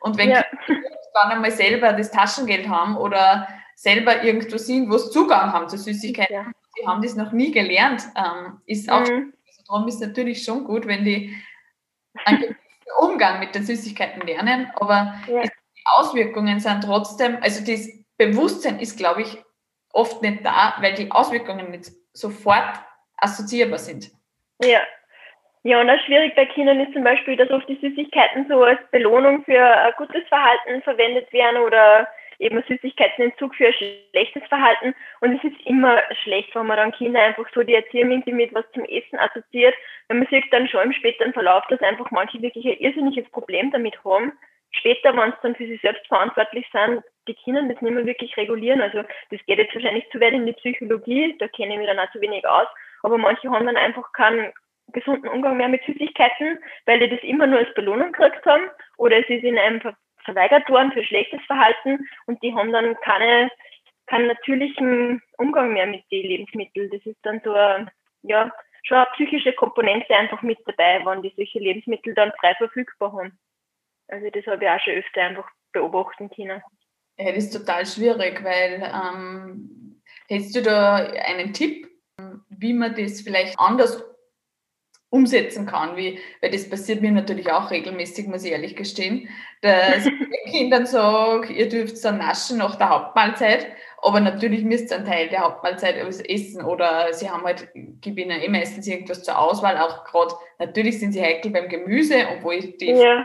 Und 0.00 0.18
wenn 0.18 0.30
ja. 0.30 0.42
Kinder 0.66 0.90
dann 1.14 1.30
einmal 1.30 1.50
selber 1.50 1.92
das 1.92 2.10
Taschengeld 2.10 2.68
haben 2.68 2.96
oder 2.96 3.48
selber 3.74 4.22
irgendwo 4.22 4.56
sind, 4.56 4.90
wo 4.90 4.98
sie 4.98 5.10
Zugang 5.10 5.52
haben 5.52 5.68
zu 5.68 5.78
Süßigkeiten. 5.78 6.34
Ja. 6.34 6.46
Die 6.78 6.86
haben 6.86 7.02
das 7.02 7.14
noch 7.14 7.32
nie 7.32 7.52
gelernt. 7.52 8.02
Ähm, 8.16 8.60
ist 8.66 8.90
auch, 8.90 9.00
mhm. 9.08 9.32
also 9.46 9.62
darum 9.66 9.88
ist 9.88 10.00
natürlich 10.00 10.42
schon 10.42 10.64
gut, 10.64 10.86
wenn 10.86 11.04
die 11.04 11.34
einen 12.24 12.56
Umgang 12.98 13.40
mit 13.40 13.54
den 13.54 13.64
Süßigkeiten 13.64 14.22
lernen, 14.26 14.70
aber 14.76 15.14
ja. 15.26 15.42
die 15.42 15.82
Auswirkungen 15.96 16.60
sind 16.60 16.84
trotzdem, 16.84 17.38
also 17.40 17.64
das 17.64 17.88
Bewusstsein 18.16 18.78
ist, 18.78 18.96
glaube 18.96 19.22
ich, 19.22 19.38
oft 19.92 20.22
nicht 20.22 20.44
da, 20.44 20.76
weil 20.80 20.94
die 20.94 21.10
Auswirkungen 21.10 21.70
nicht 21.70 21.90
sofort 22.12 22.78
assoziierbar 23.16 23.78
sind. 23.78 24.10
Ja. 24.62 24.80
Ja, 25.66 25.80
und 25.80 25.88
auch 25.88 25.98
schwierig 26.04 26.34
bei 26.34 26.44
Kindern 26.44 26.78
ist 26.78 26.92
zum 26.92 27.04
Beispiel, 27.04 27.36
dass 27.36 27.50
oft 27.50 27.66
die 27.66 27.78
Süßigkeiten 27.80 28.46
so 28.50 28.62
als 28.64 28.78
Belohnung 28.90 29.44
für 29.44 29.64
ein 29.64 29.94
gutes 29.96 30.22
Verhalten 30.28 30.82
verwendet 30.82 31.32
werden 31.32 31.62
oder 31.62 32.06
eben 32.38 32.62
Süßigkeitenentzug 32.68 33.54
für 33.54 33.66
ein 33.66 33.74
schlechtes 33.74 34.42
Verhalten. 34.48 34.94
Und 35.20 35.36
es 35.36 35.44
ist 35.44 35.66
immer 35.66 36.02
schlecht, 36.22 36.54
wenn 36.54 36.66
man 36.66 36.76
dann 36.76 36.92
Kinder 36.92 37.20
einfach 37.20 37.46
so 37.54 37.62
die 37.62 37.74
Erziehung 37.74 38.10
irgendwie 38.10 38.32
mit 38.32 38.54
was 38.54 38.64
zum 38.72 38.84
Essen 38.84 39.18
assoziiert. 39.18 39.74
Weil 40.08 40.18
man 40.18 40.28
sieht 40.28 40.52
dann 40.52 40.68
schon 40.68 40.82
im 40.82 40.92
späteren 40.92 41.32
Verlauf, 41.32 41.64
dass 41.68 41.80
einfach 41.80 42.10
manche 42.10 42.40
wirklich 42.42 42.64
ein 42.66 42.78
irrsinniges 42.78 43.28
Problem 43.30 43.70
damit 43.70 44.02
haben. 44.04 44.32
Später, 44.70 45.16
wenn 45.16 45.30
sie 45.30 45.38
dann 45.42 45.54
für 45.54 45.66
sich 45.66 45.80
selbst 45.80 46.06
verantwortlich 46.08 46.66
sind, 46.72 47.02
die 47.28 47.34
Kinder 47.34 47.62
das 47.62 47.80
nicht 47.80 47.94
mehr 47.94 48.06
wirklich 48.06 48.36
regulieren. 48.36 48.80
Also 48.80 49.02
das 49.30 49.40
geht 49.46 49.58
jetzt 49.58 49.74
wahrscheinlich 49.74 50.08
zu 50.10 50.20
weit 50.20 50.32
in 50.32 50.46
die 50.46 50.52
Psychologie, 50.52 51.36
da 51.38 51.48
kenne 51.48 51.74
ich 51.74 51.78
mich 51.78 51.86
dann 51.86 51.98
auch 51.98 52.10
zu 52.10 52.20
wenig 52.20 52.46
aus. 52.46 52.66
Aber 53.02 53.18
manche 53.18 53.50
haben 53.50 53.66
dann 53.66 53.76
einfach 53.76 54.12
keinen 54.12 54.52
gesunden 54.92 55.28
Umgang 55.28 55.56
mehr 55.56 55.68
mit 55.68 55.82
Süßigkeiten, 55.84 56.58
weil 56.86 57.00
die 57.00 57.08
das 57.08 57.22
immer 57.22 57.46
nur 57.46 57.58
als 57.58 57.72
Belohnung 57.74 58.12
gekriegt 58.12 58.44
haben 58.46 58.64
oder 58.96 59.18
es 59.18 59.28
ist 59.28 59.42
ihnen 59.42 59.58
einfach 59.58 59.94
verweigert 60.24 60.68
worden 60.68 60.92
für 60.92 61.04
schlechtes 61.04 61.40
Verhalten 61.46 62.06
und 62.26 62.42
die 62.42 62.54
haben 62.54 62.72
dann 62.72 62.96
keine, 63.00 63.50
keinen 64.06 64.28
natürlichen 64.28 65.22
Umgang 65.38 65.72
mehr 65.72 65.86
mit 65.86 66.04
den 66.10 66.26
Lebensmitteln. 66.26 66.90
Das 66.90 67.04
ist 67.04 67.18
dann 67.22 67.40
so 67.44 67.52
eine, 67.52 67.90
ja, 68.22 68.52
schon 68.82 68.98
eine 68.98 69.06
psychische 69.14 69.52
Komponente 69.52 70.14
einfach 70.14 70.42
mit 70.42 70.58
dabei, 70.66 71.04
wenn 71.04 71.22
die 71.22 71.32
solche 71.36 71.58
Lebensmittel 71.58 72.14
dann 72.14 72.32
frei 72.40 72.54
verfügbar 72.54 73.12
haben. 73.12 73.38
Also 74.08 74.28
das 74.30 74.46
habe 74.46 74.64
ich 74.64 74.70
auch 74.70 74.80
schon 74.80 74.94
öfter 74.94 75.22
einfach 75.22 75.50
beobachten 75.72 76.30
können. 76.30 76.62
Ja, 77.18 77.32
das 77.32 77.44
ist 77.44 77.58
total 77.58 77.86
schwierig, 77.86 78.42
weil 78.42 78.82
ähm, 78.82 80.02
hättest 80.28 80.56
du 80.56 80.62
da 80.62 80.96
einen 80.96 81.52
Tipp, 81.52 81.86
wie 82.48 82.72
man 82.72 82.94
das 82.94 83.22
vielleicht 83.22 83.58
anders 83.58 84.13
umsetzen 85.14 85.64
kann, 85.64 85.96
wie, 85.96 86.18
weil 86.40 86.50
das 86.50 86.68
passiert 86.68 87.00
mir 87.00 87.12
natürlich 87.12 87.50
auch 87.52 87.70
regelmäßig, 87.70 88.26
muss 88.26 88.44
ich 88.44 88.50
ehrlich 88.50 88.74
gestehen, 88.74 89.28
dass 89.60 90.06
ich 90.44 90.52
Kindern 90.52 90.86
sage, 90.86 91.52
ihr 91.52 91.68
dürft 91.68 92.04
dann 92.04 92.18
naschen 92.18 92.58
nach 92.58 92.74
der 92.74 92.90
Hauptmahlzeit, 92.90 93.68
aber 94.02 94.18
natürlich 94.18 94.64
müsst 94.64 94.90
ihr 94.90 94.96
einen 94.96 95.06
Teil 95.06 95.28
der 95.28 95.42
Hauptmahlzeit 95.42 95.96
essen 96.28 96.64
oder 96.64 97.12
sie 97.12 97.30
haben 97.30 97.44
halt, 97.44 97.68
gebe 98.00 98.22
ihnen 98.22 98.42
eh 98.42 98.48
meistens 98.48 98.88
irgendwas 98.88 99.22
zur 99.22 99.38
Auswahl, 99.38 99.78
auch 99.78 100.04
gerade, 100.04 100.34
natürlich 100.58 100.98
sind 100.98 101.12
sie 101.12 101.22
heikel 101.22 101.52
beim 101.52 101.68
Gemüse, 101.68 102.16
obwohl 102.36 102.54
ich 102.54 102.76
die 102.78 102.90
ja. 102.90 103.24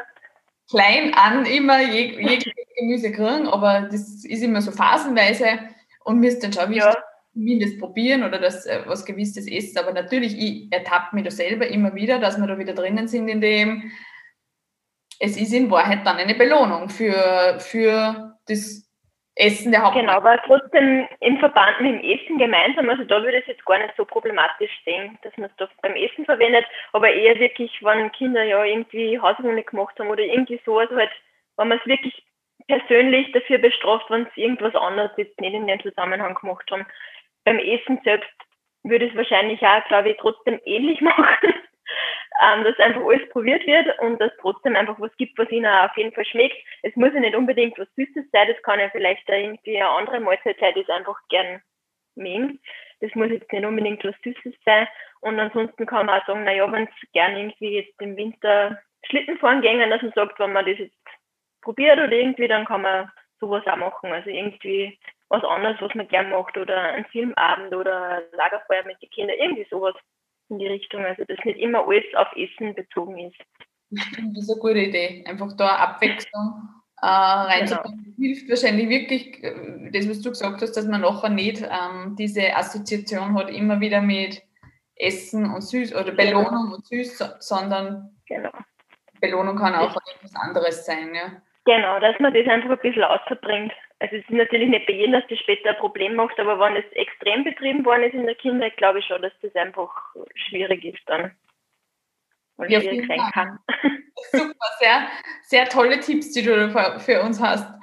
klein 0.70 1.14
an 1.16 1.48
immer 1.48 1.82
jegliche 1.82 2.52
Gemüse 2.78 3.12
kriegen, 3.12 3.48
aber 3.48 3.90
das 3.92 4.24
ist 4.24 4.44
immer 4.44 4.62
so 4.62 4.72
phasenweise 4.72 5.58
und 6.04 6.20
mir 6.20 6.28
ist 6.28 6.44
dann 6.44 6.54
schon 6.54 6.70
wichtig, 6.70 6.84
ja. 6.84 7.09
Zumindest 7.34 7.80
probieren 7.80 8.24
oder 8.24 8.40
das 8.40 8.66
äh, 8.66 8.84
was 8.86 9.06
Gewisses 9.06 9.48
essen. 9.48 9.78
Aber 9.78 9.94
natürlich, 9.94 10.38
ich 10.38 10.72
ertappe 10.72 11.16
mich 11.16 11.26
da 11.26 11.32
selber 11.32 11.68
immer 11.68 11.96
wieder, 11.96 12.20
dass 12.20 12.40
wir 12.40 12.48
da 12.48 12.58
wieder 12.58 12.74
drinnen 12.74 13.08
sind 13.08 13.28
in 13.28 13.42
dem, 13.42 13.92
es 15.20 15.38
ist 15.38 15.54
in 15.54 15.70
Wahrheit 15.70 16.06
dann 16.06 16.18
eine 16.18 16.36
Belohnung 16.36 16.90
für, 16.90 17.60
für 17.60 18.38
das 18.48 18.90
Essen 19.36 19.72
der 19.72 19.84
Hauptmahlzeit. 19.84 20.02
Genau, 20.02 20.18
aber 20.18 20.42
trotzdem 20.46 21.08
im 21.20 21.38
Verband 21.40 21.82
mit 21.82 21.94
dem 21.94 22.12
Essen 22.12 22.38
gemeinsam, 22.38 22.90
also 22.90 23.04
da 23.04 23.22
würde 23.22 23.38
ich 23.38 23.44
es 23.44 23.56
jetzt 23.56 23.66
gar 23.66 23.78
nicht 23.78 23.94
so 23.96 24.06
problematisch 24.06 24.72
sehen, 24.86 25.18
dass 25.24 25.36
man 25.38 25.50
es 25.50 25.56
doch 25.58 25.70
beim 25.82 25.96
Essen 25.96 26.26
verwendet, 26.26 26.66
aber 26.94 27.12
eher 27.12 27.38
wirklich, 27.40 27.72
wenn 27.82 28.12
Kinder 28.12 28.44
ja 28.44 28.64
irgendwie 28.64 29.20
Hausaufgaben 29.20 29.66
gemacht 29.66 30.00
haben 30.00 30.10
oder 30.10 30.24
irgendwie 30.24 30.60
so, 30.66 30.80
also 30.80 30.96
halt, 30.96 31.12
wenn 31.58 31.68
man 31.68 31.80
es 31.80 31.86
wirklich 31.86 32.24
persönlich 32.68 33.32
dafür 33.32 33.58
bestraft, 33.58 34.10
wenn 34.10 34.28
sie 34.36 34.42
irgendwas 34.42 34.76
anderes 34.76 35.12
jetzt 35.18 35.40
nicht 35.40 35.54
in 35.54 35.68
dem 35.68 35.82
Zusammenhang 35.82 36.36
gemacht 36.36 36.70
haben. 36.70 36.86
Beim 37.50 37.58
Essen 37.58 38.00
selbst 38.04 38.30
würde 38.84 39.08
es 39.08 39.16
wahrscheinlich 39.16 39.60
auch, 39.64 39.84
glaube 39.88 40.12
ich, 40.12 40.18
trotzdem 40.18 40.62
ähnlich 40.66 41.02
machen, 41.02 41.52
ähm, 42.44 42.64
dass 42.64 42.78
einfach 42.78 43.02
alles 43.02 43.28
probiert 43.30 43.66
wird 43.66 43.88
und 44.02 44.22
dass 44.22 44.32
trotzdem 44.40 44.76
einfach 44.76 45.00
was 45.00 45.10
gibt, 45.18 45.36
was 45.40 45.50
ihnen 45.50 45.66
auf 45.66 45.98
jeden 45.98 46.14
Fall 46.14 46.26
schmeckt. 46.26 46.58
Es 46.84 46.96
muss 46.96 47.12
ja 47.12 47.20
nicht 47.20 47.36
unbedingt 47.36 47.80
was 47.80 47.88
Süßes 47.96 48.30
sein, 48.32 48.50
das 48.50 48.62
kann 48.62 48.80
ja 48.80 48.88
vielleicht 48.92 49.28
irgendwie 49.28 49.78
eine 49.78 49.90
andere 49.90 50.20
Mahlzeit 50.20 50.60
sein, 50.60 50.76
die 50.76 50.82
es 50.82 50.90
einfach 50.90 51.18
gern 51.30 51.60
mögen. 52.14 52.60
Das 53.02 53.16
muss 53.16 53.32
jetzt 53.32 53.52
nicht 53.52 53.66
unbedingt 53.66 54.04
was 54.04 54.16
Süßes 54.24 54.54
sein. 54.64 54.88
Und 55.22 55.40
ansonsten 55.40 55.88
kann 55.88 56.06
man 56.06 56.22
auch 56.22 56.28
sagen, 56.28 56.44
naja, 56.44 56.72
wenn 56.72 56.84
es 56.84 57.12
gern 57.14 57.36
irgendwie 57.36 57.78
jetzt 57.78 58.00
im 58.00 58.16
Winter 58.16 58.80
Schlitten 59.08 59.40
fahren 59.40 59.64
gehen, 59.64 59.90
dass 59.90 60.04
man 60.04 60.12
sagt, 60.12 60.38
wenn 60.40 60.54
man 60.54 60.68
das 60.68 60.78
jetzt 60.78 60.96
probiert 61.62 61.98
oder 61.98 62.12
irgendwie, 62.12 62.48
dann 62.48 62.66
kann 62.66 62.84
man 62.84 63.12
sowas 63.40 63.66
auch 63.66 63.76
machen. 63.76 64.12
Also 64.12 64.30
irgendwie 64.30 65.00
was 65.30 65.44
anderes, 65.44 65.78
was 65.80 65.94
man 65.96 66.08
gern 66.08 66.30
macht 66.32 66.58
oder 66.58 66.76
ein 66.94 67.06
Filmabend 67.06 67.74
oder 67.74 68.22
Lagerfeuer 68.34 68.84
mit 68.86 69.02
den 69.02 69.10
Kindern, 69.10 69.38
irgendwie 69.40 69.68
sowas 69.70 69.96
in 70.50 70.60
die 70.60 70.68
Richtung. 70.68 71.06
Also 71.06 71.24
dass 71.26 71.38
nicht 71.46 71.60
immer 71.60 71.88
alles 71.88 72.04
auf 72.16 72.28
Essen 72.36 72.74
bezogen 72.76 73.18
ist. 73.18 73.38
Das 73.92 74.44
ist 74.44 74.52
eine 74.52 74.60
gute 74.60 74.80
Idee. 74.80 75.24
Einfach 75.28 75.56
da 75.56 75.68
Abwechslung 75.76 76.70
äh, 77.02 77.08
reinzubringen. 77.08 78.16
Genau. 78.16 78.28
Hilft 78.28 78.50
wahrscheinlich 78.50 78.90
wirklich, 78.90 79.44
äh, 79.44 79.92
das, 79.92 80.10
was 80.10 80.22
du 80.22 80.30
gesagt 80.30 80.62
hast, 80.62 80.74
dass 80.74 80.88
man 80.88 81.02
nachher 81.02 81.30
nicht 81.30 81.62
ähm, 81.62 82.16
diese 82.18 82.56
Assoziation 82.56 83.36
hat, 83.36 83.50
immer 83.50 83.80
wieder 83.80 84.02
mit 84.02 84.42
Essen 84.96 85.52
und 85.52 85.62
Süß 85.62 85.96
oder 85.96 86.12
genau. 86.12 86.24
Belohnung 86.44 86.64
genau. 86.64 86.76
und 86.76 86.86
Süß, 86.86 87.18
sondern 87.40 88.18
genau. 88.28 88.52
Belohnung 89.22 89.58
kann 89.58 89.76
auch 89.76 89.96
etwas 90.16 90.36
anderes 90.36 90.86
sein. 90.86 91.14
Ja. 91.14 91.42
Genau, 91.66 92.00
dass 92.00 92.20
man 92.20 92.34
das 92.34 92.48
einfach 92.48 92.72
ein 92.72 92.80
bisschen 92.80 93.04
außerbringt. 93.04 93.74
Also 94.00 94.16
es 94.16 94.24
ist 94.24 94.32
natürlich 94.32 94.70
nicht 94.70 94.88
bei 94.88 94.94
jedem, 94.94 95.12
dass 95.12 95.28
das 95.30 95.40
später 95.40 95.72
ein 95.72 95.78
Problem 95.78 96.16
macht, 96.16 96.40
aber 96.40 96.58
wenn 96.60 96.78
es 96.78 96.90
extrem 96.94 97.44
betrieben 97.44 97.84
worden 97.84 98.04
ist 98.04 98.14
in 98.14 98.26
der 98.26 98.36
Kindheit, 98.36 98.78
glaube 98.78 99.00
ich 99.00 99.06
schon, 99.06 99.22
dass 99.22 99.34
das 99.42 99.54
einfach 99.56 99.92
schwierig 100.36 100.86
ist 100.86 101.04
dann. 101.08 101.32
Und 102.56 102.70
ja, 102.70 102.80
schwierig 102.80 103.08
sein 103.08 103.22
kann. 103.34 103.60
Super, 104.32 104.66
sehr, 104.80 105.08
sehr 105.44 105.66
tolle 105.70 106.00
Tipps, 106.00 106.32
die 106.32 106.44
du 106.44 106.70
für 107.00 107.22
uns 107.24 107.42
hast. 107.42 107.74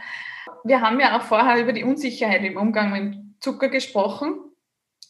Wir 0.65 0.81
haben 0.81 1.01
ja 1.01 1.19
auch 1.19 1.23
vorher 1.23 1.61
über 1.61 1.73
die 1.73 1.85
Unsicherheit 1.85 2.43
im 2.45 2.57
Umgang 2.57 2.93
mit 2.93 3.43
Zucker 3.43 3.69
gesprochen. 3.69 4.41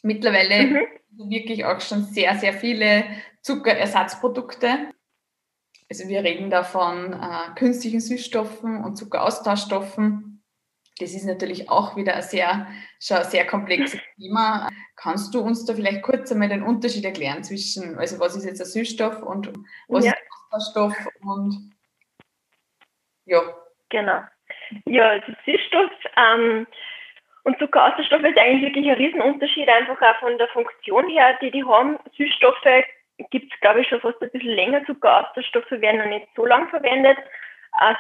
Mittlerweile 0.03 0.67
mhm. 0.67 0.87
wirklich 1.31 1.65
auch 1.65 1.81
schon 1.81 2.03
sehr, 2.03 2.35
sehr 2.35 2.53
viele 2.53 3.05
Zuckerersatzprodukte. 3.43 4.91
Also 5.89 6.09
wir 6.09 6.25
reden 6.25 6.51
da 6.51 6.65
von 6.65 7.13
äh, 7.13 7.55
künstlichen 7.57 8.01
Süßstoffen 8.01 8.85
und 8.85 8.97
Zuckeraustauschstoffen. 8.97 10.36
Das 10.99 11.13
ist 11.13 11.25
natürlich 11.25 11.69
auch 11.69 11.95
wieder 11.97 12.15
ein 12.15 12.23
sehr, 12.23 12.67
schon 13.01 13.19
ein 13.19 13.25
sehr 13.25 13.47
komplexes 13.47 14.01
Thema. 14.17 14.69
Kannst 14.97 15.35
du 15.35 15.41
uns 15.41 15.67
da 15.67 15.75
vielleicht 15.75 16.03
kurz 16.03 16.33
einmal 16.33 16.49
den 16.49 16.63
Unterschied 16.63 17.05
erklären 17.05 17.45
zwischen, 17.45 17.99
also 17.99 18.19
was 18.19 18.35
ist 18.35 18.47
jetzt 18.47 18.61
ein 18.61 18.67
Süßstoff 18.67 19.23
und 19.23 19.53
was 19.89 20.07
ja. 20.07 20.13
ist 20.13 20.19
ein 20.19 20.53
Austauschstoff 20.53 21.09
und 21.21 21.73
ja. 23.27 23.43
Genau. 23.91 24.23
Ja, 24.87 25.11
also 25.11 25.33
Süßstoff 25.45 25.91
ähm, 26.17 26.67
und 27.45 27.59
Zuckeraustauschstoff 27.59 28.23
ist 28.23 28.39
eigentlich 28.39 28.63
wirklich 28.63 28.89
ein 28.89 28.97
Riesenunterschied, 28.97 29.69
einfach 29.69 30.01
auch 30.01 30.19
von 30.21 30.39
der 30.39 30.49
Funktion 30.49 31.09
her, 31.11 31.37
die 31.43 31.51
die 31.51 31.65
haben. 31.65 31.99
Süßstoffe 32.17 32.85
gibt 33.31 33.53
es, 33.53 33.61
glaube 33.61 33.83
ich, 33.83 33.89
schon 33.89 34.01
fast 34.01 34.21
ein 34.23 34.31
bisschen 34.31 34.55
länger. 34.55 34.85
Zuckeraustauschstoffe 34.87 35.71
werden 35.71 35.99
noch 35.99 36.07
nicht 36.07 36.29
so 36.35 36.47
lang 36.47 36.69
verwendet. 36.71 37.19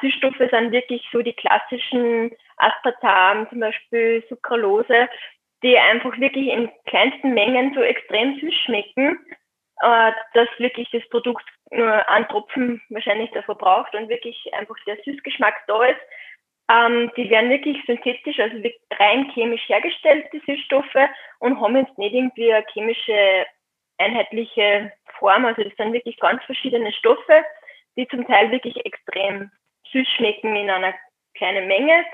Süßstoffe 0.00 0.50
sind 0.50 0.72
wirklich 0.72 1.06
so 1.12 1.22
die 1.22 1.34
klassischen 1.34 2.30
Aspartam, 2.56 3.48
zum 3.50 3.60
Beispiel 3.60 4.24
Sucralose, 4.28 5.08
die 5.62 5.78
einfach 5.78 6.18
wirklich 6.18 6.48
in 6.48 6.70
kleinsten 6.86 7.34
Mengen 7.34 7.74
so 7.74 7.82
extrem 7.82 8.38
süß 8.38 8.54
schmecken, 8.64 9.18
äh, 9.80 10.12
dass 10.34 10.48
wirklich 10.58 10.88
das 10.90 11.06
Produkt 11.10 11.44
nur 11.70 12.08
einen 12.08 12.28
Tropfen 12.28 12.80
wahrscheinlich 12.90 13.30
davor 13.32 13.56
braucht 13.56 13.94
und 13.94 14.08
wirklich 14.08 14.38
einfach 14.54 14.76
der 14.86 14.96
Süßgeschmack 15.04 15.54
da 15.66 15.84
ist. 15.84 16.00
Ähm, 16.68 17.12
die 17.16 17.30
werden 17.30 17.50
wirklich 17.50 17.78
synthetisch, 17.86 18.38
also 18.40 18.56
rein 18.98 19.30
chemisch 19.34 19.68
hergestellt, 19.68 20.26
die 20.32 20.42
Süßstoffe, 20.46 21.08
und 21.38 21.60
haben 21.60 21.76
jetzt 21.76 21.96
nicht 21.98 22.14
irgendwie 22.14 22.52
eine 22.52 22.66
chemische 22.72 23.46
einheitliche 23.98 24.92
Form. 25.18 25.44
Also 25.44 25.62
das 25.62 25.74
sind 25.76 25.92
wirklich 25.92 26.18
ganz 26.18 26.42
verschiedene 26.44 26.92
Stoffe, 26.92 27.44
die 27.96 28.06
zum 28.08 28.26
Teil 28.26 28.50
wirklich 28.50 28.84
extrem 28.84 29.50
süß 29.96 30.08
schmecken 30.16 30.54
in 30.56 30.70
einer 30.70 30.94
kleinen 31.34 31.66
Menge, 31.66 32.04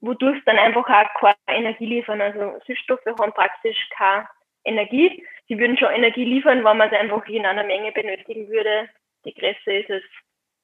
wodurch 0.00 0.38
dann 0.44 0.58
einfach 0.58 0.82
auch 0.88 1.20
keine 1.20 1.36
Energie 1.48 1.86
liefern. 1.86 2.20
Also 2.20 2.58
Süßstoffe 2.66 3.06
haben 3.06 3.32
praktisch 3.32 3.78
keine 3.96 4.28
Energie. 4.64 5.24
Sie 5.48 5.58
würden 5.58 5.78
schon 5.78 5.92
Energie 5.92 6.24
liefern, 6.24 6.64
wenn 6.64 6.76
man 6.76 6.92
es 6.92 6.98
einfach 6.98 7.26
in 7.26 7.46
einer 7.46 7.64
Menge 7.64 7.92
benötigen 7.92 8.48
würde. 8.48 8.88
Die 9.24 9.34
Größe 9.34 9.72
ist 9.72 9.90
es 9.90 10.02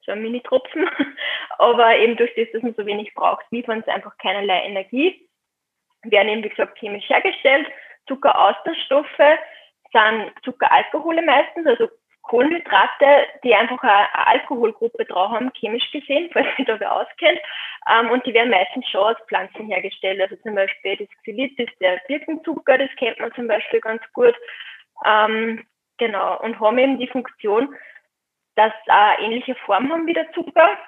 so 0.05 0.13
ein 0.13 0.23
Mini-Tropfen. 0.23 0.89
Aber 1.59 1.97
eben 1.97 2.17
durch 2.17 2.33
das, 2.35 2.49
dass 2.53 2.63
man 2.63 2.75
so 2.75 2.87
wenig 2.87 3.13
braucht, 3.15 3.45
liefern 3.51 3.83
sie 3.85 3.91
einfach 3.91 4.17
keinerlei 4.19 4.63
Energie. 4.65 5.29
Werden 6.03 6.29
eben, 6.29 6.45
wie 6.45 6.49
gesagt, 6.49 6.79
chemisch 6.79 7.09
hergestellt. 7.09 7.67
Zuckeraustauschstoffe 8.09 9.39
sind 9.93 10.33
Zuckeralkohole 10.43 11.23
meistens, 11.23 11.67
also 11.67 11.89
Kohlenhydrate, 12.23 13.27
die 13.43 13.55
einfach 13.55 13.83
eine, 13.83 14.27
Alkoholgruppe 14.27 15.05
drauf 15.05 15.31
haben, 15.33 15.53
chemisch 15.55 15.91
gesehen, 15.91 16.31
falls 16.33 16.47
sich 16.57 16.67
da 16.67 16.79
wer 16.79 16.95
auskennt. 16.95 17.41
Ähm, 17.91 18.11
und 18.11 18.25
die 18.27 18.35
werden 18.35 18.51
meistens 18.51 18.89
schon 18.89 19.01
aus 19.01 19.17
Pflanzen 19.29 19.67
hergestellt. 19.67 20.21
Also 20.21 20.37
zum 20.37 20.55
Beispiel 20.55 20.97
das 20.97 21.09
Xylit 21.23 21.59
ist 21.59 21.81
der 21.81 22.01
Birkenzucker, 22.07 22.79
das 22.79 22.91
kennt 22.97 23.19
man 23.21 23.33
zum 23.35 23.47
Beispiel 23.49 23.81
ganz 23.81 24.03
gut. 24.13 24.35
Ähm, 25.05 25.67
genau, 25.99 26.41
und 26.41 26.61
haben 26.61 26.79
eben 26.79 26.99
die 26.99 27.09
Funktion, 27.09 27.75
dass 28.57 28.73
sie 28.85 28.91
eine 28.91 29.21
ähnliche 29.21 29.55
Form 29.67 29.91
haben 29.91 30.07
wie 30.07 30.15
der 30.15 30.31
Zucker. 30.33 30.79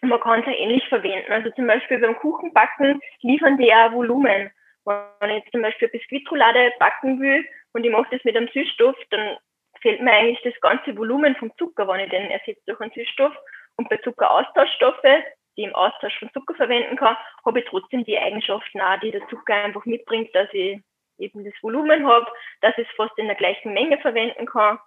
Man 0.00 0.20
kann 0.20 0.40
es 0.40 0.46
auch 0.46 0.58
ähnlich 0.58 0.88
verwenden. 0.88 1.30
Also 1.30 1.50
zum 1.50 1.66
Beispiel 1.66 1.98
beim 1.98 2.16
Kuchenbacken 2.16 3.00
liefern 3.20 3.58
die 3.58 3.72
auch 3.72 3.92
Volumen. 3.92 4.50
Wenn 4.84 5.30
ich 5.30 5.44
jetzt 5.44 5.52
zum 5.52 5.62
Beispiel 5.62 5.88
Biskuitroulade 5.88 6.72
backen 6.80 7.20
will, 7.20 7.44
und 7.72 7.84
ich 7.84 7.90
mache 7.90 8.08
das 8.10 8.24
mit 8.24 8.36
einem 8.36 8.48
Süßstoff, 8.48 8.96
dann 9.10 9.36
fehlt 9.82 10.00
mir 10.00 10.12
eigentlich 10.12 10.40
das 10.42 10.58
ganze 10.60 10.96
Volumen 10.96 11.36
vom 11.36 11.52
Zucker, 11.58 11.86
wenn 11.88 12.00
ich 12.00 12.10
den 12.10 12.30
ersetze 12.30 12.62
durch 12.66 12.80
einen 12.80 12.92
Süßstoff. 12.92 13.34
Und 13.76 13.88
bei 13.88 13.96
Zuckeraustauschstoffe, 13.98 15.02
die 15.02 15.62
ich 15.62 15.66
im 15.66 15.74
Austausch 15.74 16.18
von 16.18 16.32
Zucker 16.32 16.54
verwenden 16.54 16.96
kann, 16.96 17.16
habe 17.44 17.60
ich 17.60 17.66
trotzdem 17.66 18.04
die 18.04 18.18
Eigenschaften 18.18 18.80
auch, 18.80 18.98
die 19.00 19.10
der 19.10 19.26
Zucker 19.28 19.54
einfach 19.54 19.84
mitbringt, 19.84 20.34
dass 20.34 20.48
ich 20.52 20.80
eben 21.18 21.44
das 21.44 21.54
Volumen 21.62 22.06
habe, 22.06 22.26
dass 22.60 22.76
ich 22.78 22.88
es 22.88 22.96
fast 22.96 23.16
in 23.18 23.26
der 23.26 23.36
gleichen 23.36 23.74
Menge 23.74 23.98
verwenden 23.98 24.46
kann. 24.46 24.78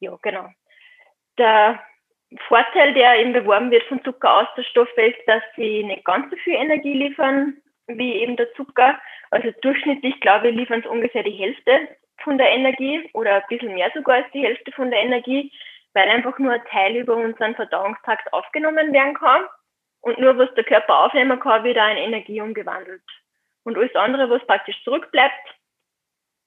Ja, 0.00 0.16
genau. 0.22 0.48
Der 1.38 1.80
Vorteil, 2.48 2.94
der 2.94 3.20
eben 3.20 3.32
beworben 3.32 3.70
wird 3.70 3.84
von 3.84 4.02
Zuckeraustauschstoffen, 4.04 5.04
ist, 5.04 5.20
dass 5.26 5.42
sie 5.56 5.84
nicht 5.84 6.04
ganz 6.04 6.30
so 6.30 6.36
viel 6.38 6.54
Energie 6.54 6.94
liefern 6.94 7.60
wie 7.86 8.14
eben 8.14 8.36
der 8.36 8.52
Zucker. 8.54 9.00
Also 9.30 9.50
durchschnittlich, 9.62 10.20
glaube 10.20 10.48
ich, 10.48 10.56
liefern 10.56 10.80
es 10.80 10.86
ungefähr 10.86 11.22
die 11.22 11.32
Hälfte 11.32 11.88
von 12.22 12.38
der 12.38 12.50
Energie 12.50 13.08
oder 13.12 13.36
ein 13.36 13.42
bisschen 13.48 13.74
mehr 13.74 13.90
sogar 13.94 14.16
als 14.16 14.30
die 14.32 14.42
Hälfte 14.42 14.72
von 14.72 14.90
der 14.90 15.00
Energie, 15.00 15.52
weil 15.92 16.08
einfach 16.08 16.38
nur 16.38 16.52
ein 16.52 16.64
Teil 16.66 16.96
über 16.96 17.16
unseren 17.16 17.54
Verdauungstrakt 17.54 18.32
aufgenommen 18.32 18.92
werden 18.92 19.14
kann 19.14 19.44
und 20.00 20.18
nur 20.18 20.36
was 20.38 20.52
der 20.54 20.64
Körper 20.64 21.00
aufnehmen 21.00 21.38
kann, 21.40 21.64
wird 21.64 21.78
auch 21.78 21.90
in 21.90 21.96
Energie 21.96 22.40
umgewandelt. 22.40 23.02
Und 23.64 23.76
alles 23.76 23.94
andere, 23.94 24.30
was 24.30 24.46
praktisch 24.46 24.82
zurückbleibt, 24.84 25.54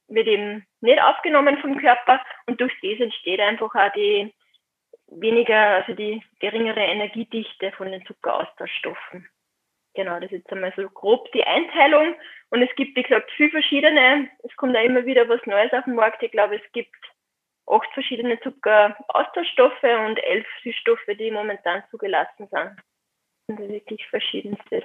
wird 0.08 0.28
eben 0.28 0.66
nicht 0.82 1.02
aufgenommen 1.02 1.58
vom 1.60 1.78
Körper 1.78 2.22
und 2.48 2.60
durch 2.60 2.74
das 2.82 3.00
entsteht 3.00 3.40
einfach 3.40 3.74
auch 3.74 3.92
die 3.94 4.34
weniger, 5.08 5.58
also 5.58 5.94
die 5.94 6.24
geringere 6.40 6.82
Energiedichte 6.82 7.72
von 7.74 7.92
den 7.92 8.06
Zuckeraustauschstoffen. 8.06 9.28
Genau, 9.96 10.16
das 10.20 10.32
ist 10.32 10.40
jetzt 10.40 10.52
einmal 10.52 10.74
so 10.76 10.90
grob 10.90 11.32
die 11.34 11.44
Einteilung. 11.44 12.16
Und 12.50 12.62
es 12.62 12.70
gibt, 12.76 12.96
wie 12.96 13.04
gesagt, 13.04 13.32
viele 13.36 13.52
verschiedene. 13.52 14.30
Es 14.44 14.56
kommt 14.56 14.76
auch 14.76 14.84
immer 14.84 15.06
wieder 15.06 15.28
was 15.30 15.46
Neues 15.46 15.72
auf 15.74 15.86
den 15.86 15.96
Markt. 15.96 16.24
Ich 16.24 16.32
glaube, 16.32 16.56
es 16.56 16.72
gibt 16.72 16.96
acht 17.68 17.88
verschiedene 17.94 18.40
Zuckeraustauschstoffe 18.42 19.84
und 19.84 20.18
elf 20.18 20.46
Süßstoffe, 20.64 21.18
die 21.18 21.32
momentan 21.32 21.84
zugelassen 21.92 22.48
sind. 22.52 22.76
Und 23.48 23.60
das 23.60 23.66
ist 23.66 23.72
wirklich 23.72 24.08
verschiedenstes. 24.08 24.84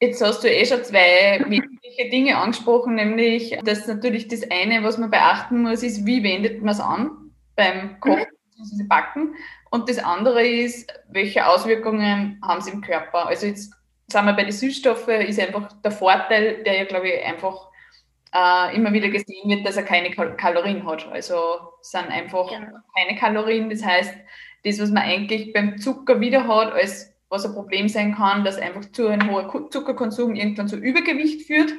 Jetzt 0.00 0.22
hast 0.22 0.42
du 0.42 0.48
eh 0.48 0.64
schon 0.64 0.82
zwei 0.82 1.44
wesentliche 1.46 2.08
Dinge 2.10 2.38
angesprochen, 2.38 2.94
nämlich, 2.94 3.58
dass 3.64 3.86
natürlich 3.86 4.28
das 4.28 4.50
eine, 4.50 4.82
was 4.82 4.96
man 4.96 5.10
beachten 5.10 5.62
muss, 5.62 5.82
ist, 5.82 6.06
wie 6.06 6.22
wendet 6.22 6.62
man 6.62 6.72
es 6.72 6.80
an 6.80 7.32
beim 7.54 8.00
Kochen 8.00 8.26
bzw. 8.56 8.88
Backen. 8.88 9.34
Und 9.70 9.90
das 9.90 9.98
andere 9.98 10.46
ist, 10.46 10.90
welche 11.10 11.46
Auswirkungen 11.46 12.40
haben 12.42 12.62
sie 12.62 12.70
im 12.70 12.80
Körper. 12.80 13.26
Also 13.26 13.46
jetzt 13.46 13.74
sagen 14.10 14.26
wir 14.26 14.34
bei 14.34 14.44
den 14.44 14.52
Süßstoffen, 14.52 15.22
ist 15.22 15.40
einfach 15.40 15.72
der 15.82 15.92
Vorteil, 15.92 16.62
der 16.64 16.78
ja, 16.78 16.84
glaube 16.84 17.08
ich, 17.08 17.24
einfach 17.24 17.70
äh, 18.34 18.76
immer 18.76 18.92
wieder 18.92 19.08
gesehen 19.08 19.48
wird, 19.48 19.66
dass 19.66 19.76
er 19.76 19.82
keine 19.82 20.10
Kalorien 20.10 20.86
hat. 20.86 21.06
Also 21.08 21.36
sind 21.80 22.08
einfach 22.08 22.48
genau. 22.48 22.78
keine 22.96 23.18
Kalorien. 23.18 23.70
Das 23.70 23.84
heißt, 23.84 24.14
das, 24.64 24.80
was 24.80 24.90
man 24.90 25.02
eigentlich 25.02 25.52
beim 25.52 25.78
Zucker 25.78 26.20
wieder 26.20 26.46
hat, 26.46 26.72
als 26.72 27.12
was 27.28 27.46
ein 27.46 27.54
Problem 27.54 27.88
sein 27.88 28.14
kann, 28.14 28.44
dass 28.44 28.58
einfach 28.58 28.84
zu 28.92 29.08
ein 29.08 29.30
hoher 29.30 29.70
Zuckerkonsum 29.70 30.34
irgendwann 30.34 30.68
zu 30.68 30.76
Übergewicht 30.76 31.46
führt. 31.46 31.72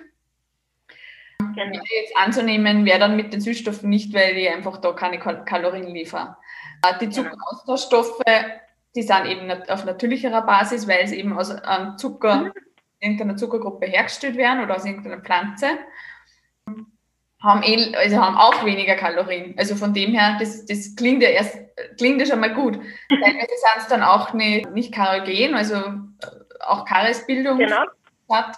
Genau. 1.40 1.84
Jetzt 1.90 2.16
anzunehmen 2.16 2.86
wäre 2.86 3.00
dann 3.00 3.16
mit 3.16 3.34
den 3.34 3.42
Süßstoffen 3.42 3.90
nicht, 3.90 4.14
weil 4.14 4.36
die 4.36 4.48
einfach 4.48 4.78
da 4.78 4.94
keine 4.94 5.20
Kalorien 5.20 5.88
liefern. 5.88 6.36
Äh, 6.86 6.98
die 7.00 7.10
genau. 7.10 7.30
Zuckeraustauschstoffe, 7.30 8.24
die 8.96 9.04
sind 9.04 9.26
eben 9.26 9.52
auf 9.70 9.86
natürlicherer 9.86 10.42
Basis, 10.42 10.88
weil 10.88 11.08
sie 11.08 11.20
eben 11.20 11.38
aus 11.38 11.52
einem 11.52 11.98
Zucker, 11.98 12.36
mhm. 12.36 12.54
irgendeiner 13.00 13.38
Zuckergruppe 13.38 13.86
hergestellt 13.86 14.38
werden 14.38 14.64
oder 14.64 14.76
aus 14.76 14.86
irgendeiner 14.86 15.22
Pflanze 15.22 15.68
haben, 17.42 17.64
eh, 17.64 17.96
also 17.96 18.18
haben 18.18 18.38
auch 18.38 18.66
weniger 18.66 18.96
Kalorien. 18.96 19.56
Also 19.58 19.76
von 19.76 19.94
dem 19.94 20.14
her, 20.14 20.38
das, 20.40 20.66
das 20.66 20.96
klingt 20.96 21.24
ja 21.24 21.30
erst, 21.30 21.58
klingt 21.98 22.20
ja 22.20 22.28
schon 22.28 22.40
mal 22.40 22.54
gut. 22.54 22.76
Teilweise 23.10 23.48
sind 23.48 23.78
es 23.78 23.88
dann 23.88 24.04
auch 24.04 24.34
nicht, 24.34 24.72
nicht 24.72 24.94
karogen, 24.94 25.56
also 25.56 25.76
auch 26.60 26.86
Karesbildung 26.86 27.58
genau. 27.58 27.84
hat. 28.30 28.58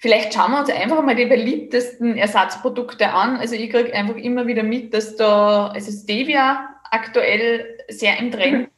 Vielleicht 0.00 0.32
schauen 0.32 0.52
wir 0.52 0.60
uns 0.60 0.70
einfach 0.70 1.02
mal 1.02 1.16
die 1.16 1.26
beliebtesten 1.26 2.16
Ersatzprodukte 2.16 3.10
an. 3.10 3.36
Also 3.36 3.56
ich 3.56 3.68
kriege 3.68 3.92
einfach 3.92 4.14
immer 4.14 4.46
wieder 4.46 4.62
mit, 4.62 4.94
dass 4.94 5.16
da, 5.16 5.68
also 5.68 5.90
Stevia 5.90 6.68
aktuell 6.90 7.78
sehr 7.88 8.16
im 8.18 8.30
Trend, 8.30 8.70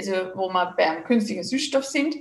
also 0.00 0.30
wo 0.34 0.48
wir 0.48 0.74
beim 0.76 1.04
künstlichen 1.04 1.44
Süßstoff 1.44 1.84
sind. 1.84 2.16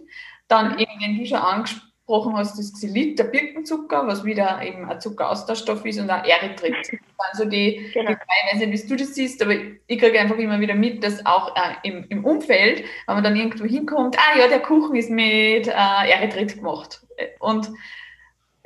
Dann 0.48 0.74
mhm. 0.74 0.80
eben, 0.80 1.00
den 1.02 1.18
du 1.20 1.26
schon 1.26 1.38
angesprochen 1.38 2.36
hast, 2.36 2.58
das 2.58 2.74
Xylit, 2.74 3.20
der 3.20 3.26
Birkenzucker, 3.26 4.08
was 4.08 4.24
wieder 4.24 4.62
eben 4.63 4.89
ein 4.89 5.00
Zuckeraustauschstoff 5.00 5.86
ist 5.86 6.00
und 6.00 6.10
auch 6.10 6.26
Erythrit. 6.26 6.76
Also 7.18 7.46
die, 7.46 7.89
genau. 7.94 8.12
die 8.12 8.15
drei, 8.15 8.54
weiß 8.54 8.68
nicht, 8.68 8.84
wie 8.84 8.88
du 8.88 8.96
das 8.96 9.15
siehst, 9.15 9.42
aber 9.42 9.54
ich 9.54 10.00
kriege 10.00 10.20
einfach 10.20 10.38
immer 10.38 10.60
wieder 10.60 10.76
mit, 10.76 11.04
dass 11.04 11.26
auch 11.26 11.56
äh, 11.56 11.76
im, 11.84 12.06
im 12.10 12.26
Umfeld, 12.26 12.84
wenn 13.06 13.15
man 13.15 13.24
dann 13.24 13.36
irgendwo 13.36 13.65
hinkommt, 13.65 14.18
ah 14.18 14.38
ja, 14.38 14.48
der 14.48 14.62
Kuchen 14.62 14.96
ist 14.96 15.10
mit 15.10 15.68
äh, 15.68 15.72
Erythrit 15.72 16.58
gemacht. 16.58 17.02
Und 17.39 17.70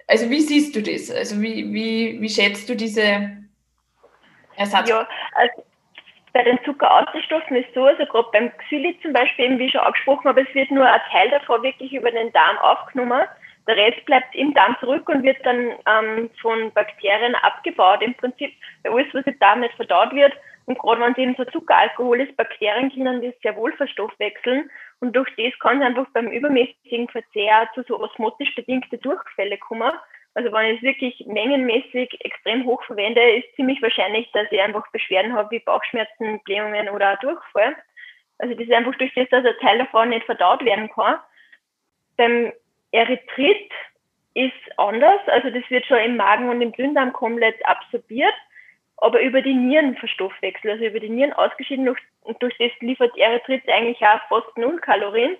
also 0.08 0.30
wie 0.30 0.42
siehst 0.42 0.76
du 0.76 0.82
das? 0.82 1.10
Also 1.10 1.42
wie, 1.42 1.74
wie, 1.74 2.22
wie 2.22 2.30
schätzt 2.30 2.70
du 2.70 2.76
diese 2.76 3.32
Ersatz? 4.56 4.90
Ja, 4.90 5.08
also 5.34 5.64
bei 6.34 6.44
den 6.44 6.60
Zuckeraustauschstoffen 6.66 7.58
ist 7.58 7.74
so, 7.76 7.86
also 7.86 8.06
gerade 8.08 8.28
beim 8.34 8.58
Xylit 8.58 9.02
zum 9.04 9.14
Beispiel, 9.14 9.46
eben 9.46 9.60
wie 9.60 9.70
schon 9.70 9.82
angesprochen 9.82 10.28
habe, 10.28 10.42
es 10.42 10.56
wird 10.56 10.72
nur 10.72 10.86
ein 10.86 11.02
Teil 11.12 11.30
davon 11.30 11.62
wirklich 11.62 11.94
über 11.94 12.10
den 12.12 12.34
Darm 12.34 12.58
aufgenommen. 12.58 13.22
Der 13.68 13.78
Rest 13.78 14.04
bleibt 14.06 14.36
im 14.36 14.54
Darm 14.54 14.76
zurück 14.80 15.08
und 15.08 15.24
wird 15.24 15.38
dann 15.46 15.72
ähm, 15.86 16.30
von 16.42 16.72
Bakterien 16.74 17.36
abgebaut. 17.36 18.02
Im 18.02 18.14
Prinzip, 18.16 18.52
bei 18.84 18.90
alles, 18.90 19.14
was 19.14 19.26
im 19.26 19.40
Darm 19.40 19.62
nicht 19.62 19.76
verdaut 19.76 20.14
wird. 20.14 20.34
Und 20.66 20.80
gerade 20.80 21.02
wenn 21.02 21.12
es 21.12 21.18
eben 21.18 21.36
so 21.36 21.46
Zuckeralkohol 21.46 22.22
ist, 22.22 22.36
Bakterien 22.36 22.92
können 22.92 23.22
das 23.22 23.34
sehr 23.42 23.56
wohl 23.56 23.72
verstoffwechseln. 23.74 24.70
Und 25.00 25.16
durch 25.16 25.30
das 25.38 25.58
kann 25.60 25.82
es 25.82 25.88
einfach 25.88 26.08
beim 26.14 26.28
übermäßigen 26.28 27.10
Verzehr 27.10 27.70
zu 27.76 27.84
so 27.84 28.00
osmotisch 28.00 28.54
bedingten 28.56 29.00
Durchfälle 29.02 29.58
kommen. 29.58 29.92
Also 30.36 30.52
wenn 30.52 30.74
ich 30.74 30.78
es 30.78 30.84
wirklich 30.84 31.24
mengenmäßig 31.28 32.18
extrem 32.26 32.66
hoch 32.66 32.84
verwende, 32.84 33.22
ist 33.38 33.56
ziemlich 33.56 33.82
wahrscheinlich, 33.82 34.32
dass 34.32 34.52
ich 34.52 34.60
einfach 34.60 34.90
Beschwerden 34.92 35.34
habe 35.34 35.52
wie 35.52 35.60
Bauchschmerzen, 35.60 36.42
Blähungen 36.44 36.90
oder 36.90 37.18
Durchfall. 37.18 37.76
Also 38.40 38.56
das 38.56 38.64
ist 38.64 38.74
einfach 38.74 38.96
durch 38.96 39.14
das, 39.14 39.30
dass 39.30 39.46
ein 39.46 39.54
Teil 39.62 39.78
davon 39.78 40.10
nicht 40.10 40.26
verdaut 40.26 40.66
werden 40.66 40.90
kann. 40.90 41.20
Beim 42.18 42.52
Erythrit 42.92 43.72
ist 44.34 44.54
anders, 44.78 45.22
also 45.28 45.52
das 45.52 45.70
wird 45.70 45.86
schon 45.86 46.00
im 46.00 46.18
Magen 46.18 46.50
und 46.50 46.62
im 46.62 46.72
Dünndarm 46.72 47.14
komplett 47.14 47.64
absorbiert, 47.66 48.34
aber 48.98 49.22
über 49.22 49.42
die 49.42 49.54
Nieren 49.54 49.96
verstoffwechselt, 49.98 50.74
also 50.74 50.86
über 50.86 51.00
die 51.00 51.10
Nieren 51.10 51.34
ausgeschieden 51.34 51.88
und 52.22 52.42
durch 52.42 52.58
das 52.58 52.72
liefert 52.80 53.16
Erythrit 53.18 53.68
eigentlich 53.70 54.02
auch 54.02 54.22
fast 54.30 54.58
null 54.58 54.80
Kalorien, 54.80 55.38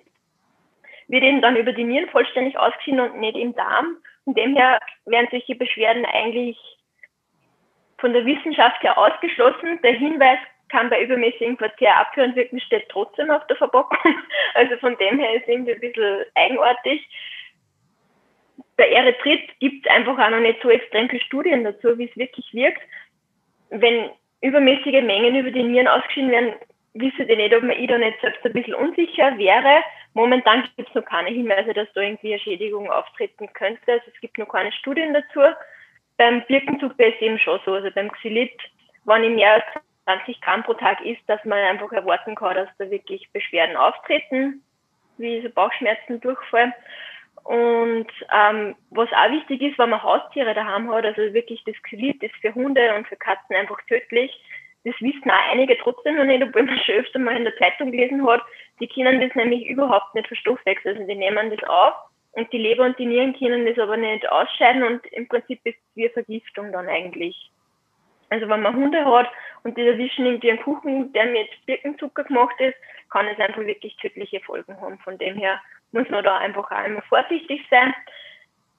wird 1.08 1.24
eben 1.24 1.42
dann 1.42 1.56
über 1.56 1.72
die 1.72 1.84
Nieren 1.84 2.08
vollständig 2.10 2.56
ausgeschieden 2.56 3.00
und 3.00 3.18
nicht 3.18 3.36
im 3.36 3.54
Darm 3.56 3.96
von 4.24 4.34
dem 4.34 4.56
her 4.56 4.80
werden 5.06 5.28
solche 5.30 5.54
Beschwerden 5.54 6.04
eigentlich 6.06 6.58
von 7.98 8.12
der 8.12 8.26
Wissenschaft 8.26 8.82
her 8.82 8.96
ausgeschlossen. 8.98 9.80
Der 9.82 9.92
Hinweis 9.92 10.38
kann 10.68 10.90
bei 10.90 11.02
übermäßigem 11.02 11.56
Verzehr 11.56 11.96
abhören 11.98 12.34
wirken, 12.34 12.60
steht 12.60 12.88
trotzdem 12.88 13.30
auf 13.30 13.46
der 13.46 13.56
Verpackung. 13.56 13.98
Also 14.54 14.76
von 14.76 14.96
dem 14.98 15.18
her 15.18 15.34
ist 15.34 15.48
irgendwie 15.48 15.72
ein 15.72 15.80
bisschen 15.80 16.24
eigenartig. 16.36 17.02
Bei 18.76 18.88
Erythrit 18.88 19.58
gibt 19.58 19.84
es 19.84 19.92
einfach 19.92 20.16
auch 20.18 20.30
noch 20.30 20.40
nicht 20.40 20.62
so 20.62 20.70
extrem 20.70 21.08
viele 21.08 21.22
Studien 21.22 21.64
dazu, 21.64 21.98
wie 21.98 22.04
es 22.04 22.16
wirklich 22.16 22.52
wirkt. 22.54 22.82
Wenn 23.70 24.10
übermäßige 24.42 25.02
Mengen 25.02 25.34
über 25.34 25.50
die 25.50 25.62
Nieren 25.62 25.88
ausgeschieden 25.88 26.30
werden, 26.30 26.54
wisse 26.94 27.24
ich 27.24 27.36
nicht, 27.36 27.54
ob 27.54 27.64
ich 27.64 27.88
da 27.88 27.98
nicht 27.98 28.20
selbst 28.20 28.44
ein 28.44 28.52
bisschen 28.52 28.74
unsicher 28.74 29.36
wäre. 29.36 29.82
Momentan 30.14 30.68
gibt 30.76 30.88
es 30.88 30.94
noch 30.94 31.04
keine 31.04 31.30
Hinweise, 31.30 31.74
dass 31.74 31.92
da 31.92 32.00
irgendwie 32.00 32.32
eine 32.32 32.40
Schädigung 32.40 32.90
auftreten 32.90 33.52
könnte. 33.52 33.92
Also 33.92 34.04
es 34.12 34.20
gibt 34.20 34.38
noch 34.38 34.48
keine 34.48 34.72
Studien 34.72 35.12
dazu. 35.12 35.40
Beim 36.16 36.44
Birkenzucker 36.46 37.06
ist 37.06 37.16
es 37.16 37.22
eben 37.22 37.38
schon 37.38 37.60
so. 37.64 37.74
Also 37.74 37.90
beim 37.92 38.10
Xylit, 38.12 38.56
wenn 39.04 39.24
ich 39.24 39.34
mehr 39.34 39.54
als 39.54 39.64
20 40.04 40.40
Gramm 40.40 40.62
pro 40.62 40.74
Tag 40.74 41.00
isst, 41.04 41.22
dass 41.26 41.44
man 41.44 41.58
einfach 41.58 41.90
erwarten 41.90 42.36
kann, 42.36 42.54
dass 42.54 42.68
da 42.78 42.88
wirklich 42.88 43.28
Beschwerden 43.32 43.76
auftreten, 43.76 44.62
wie 45.18 45.42
so 45.42 45.50
Bauchschmerzen, 45.50 46.20
Durchfall. 46.20 46.72
Und 47.42 48.06
ähm, 48.32 48.76
was 48.90 49.12
auch 49.12 49.30
wichtig 49.30 49.60
ist, 49.60 49.78
wenn 49.78 49.90
man 49.90 50.02
Haustiere 50.02 50.54
daheim 50.54 50.90
hat, 50.90 51.04
also 51.04 51.34
wirklich 51.34 51.62
das 51.64 51.74
Xylit 51.82 52.22
ist 52.22 52.34
für 52.36 52.54
Hunde 52.54 52.94
und 52.94 53.08
für 53.08 53.16
Katzen 53.16 53.56
einfach 53.56 53.78
tödlich 53.88 54.32
das 54.84 54.94
wissen 55.00 55.30
auch 55.30 55.50
einige 55.52 55.78
trotzdem 55.78 56.16
noch 56.16 56.24
nicht, 56.24 56.42
obwohl 56.42 56.64
man 56.64 56.78
schon 56.78 56.96
öfter 56.96 57.18
mal 57.18 57.36
in 57.36 57.44
der 57.44 57.56
Zeitung 57.56 57.90
gelesen 57.90 58.26
hat. 58.26 58.42
Die 58.80 58.88
können 58.88 59.20
das 59.20 59.34
nämlich 59.34 59.66
überhaupt 59.66 60.14
nicht 60.14 60.28
verstoffwechseln. 60.28 60.96
Also 60.96 61.08
die 61.08 61.16
nehmen 61.16 61.50
das 61.50 61.68
auf 61.68 61.94
und 62.32 62.52
die 62.52 62.58
Leber 62.58 62.84
und 62.84 62.98
die 62.98 63.06
Nieren 63.06 63.36
können 63.38 63.66
das 63.66 63.78
aber 63.78 63.96
nicht 63.96 64.28
ausscheiden 64.30 64.82
und 64.82 65.06
im 65.06 65.26
Prinzip 65.28 65.60
ist 65.64 65.76
es 65.76 65.96
wie 65.96 66.04
eine 66.04 66.12
Vergiftung 66.12 66.72
dann 66.72 66.88
eigentlich. 66.88 67.50
Also 68.30 68.48
wenn 68.48 68.62
man 68.62 68.74
Hunde 68.74 69.04
hat 69.04 69.30
und 69.62 69.76
die 69.78 69.86
erwischen 69.86 70.26
irgendwie 70.26 70.50
einen 70.50 70.62
Kuchen, 70.62 71.12
der 71.12 71.26
mit 71.26 71.48
Birkenzucker 71.66 72.24
gemacht 72.24 72.58
ist, 72.58 72.74
kann 73.10 73.26
es 73.28 73.38
einfach 73.38 73.64
wirklich 73.64 73.96
tödliche 73.96 74.40
Folgen 74.40 74.80
haben. 74.80 74.98
Von 74.98 75.18
dem 75.18 75.36
her 75.36 75.60
muss 75.92 76.08
man 76.10 76.24
da 76.24 76.38
einfach 76.38 76.70
auch 76.70 76.84
immer 76.84 77.02
vorsichtig 77.02 77.64
sein. 77.70 77.94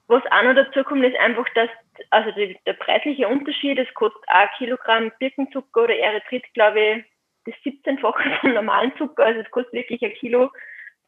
Was 0.08 0.22
auch 0.30 0.42
noch 0.42 0.54
dazu 0.54 0.84
kommt, 0.84 1.04
ist 1.04 1.18
einfach, 1.18 1.46
dass 1.54 1.70
also 2.10 2.30
die, 2.32 2.58
der 2.66 2.74
preisliche 2.74 3.28
Unterschied, 3.28 3.78
es 3.78 3.92
kostet 3.94 4.22
ein 4.26 4.48
Kilogramm 4.58 5.12
Birkenzucker 5.18 5.84
oder 5.84 5.98
Erythrit, 5.98 6.44
glaube 6.54 6.80
ich, 6.80 7.04
das 7.46 7.54
17-fache 7.64 8.40
vom 8.40 8.54
normalen 8.54 8.92
Zucker. 8.96 9.24
Also 9.24 9.40
es 9.40 9.50
kostet 9.50 9.72
wirklich 9.72 10.02
ein 10.02 10.14
Kilo 10.14 10.50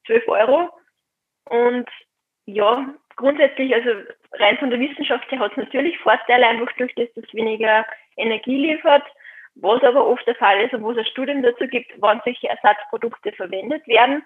12 0.07 0.29
Euro. 0.29 0.71
Und 1.45 1.89
ja, 2.47 2.95
grundsätzlich, 3.17 3.75
also 3.75 3.91
rein 4.33 4.59
von 4.59 4.71
der 4.71 4.81
Wissenschaft 4.81 5.31
her 5.31 5.39
hat 5.39 5.53
es 5.53 5.59
natürlich 5.59 5.99
Vorteile, 5.99 6.47
einfach 6.47 6.73
durch 6.79 6.95
das 6.95 7.09
es 7.17 7.35
weniger 7.35 7.87
Energie 8.17 8.57
liefert. 8.57 9.05
Was 9.61 9.83
aber 9.83 10.07
oft 10.07 10.25
der 10.27 10.37
Fall 10.37 10.61
ist 10.61 10.73
und 10.73 10.85
wo 10.85 10.93
es 10.93 11.09
Studien 11.09 11.43
dazu 11.43 11.67
gibt, 11.67 11.93
wann 11.99 12.21
solche 12.25 12.49
Ersatzprodukte 12.49 13.33
verwendet 13.33 13.87
werden, 13.89 14.25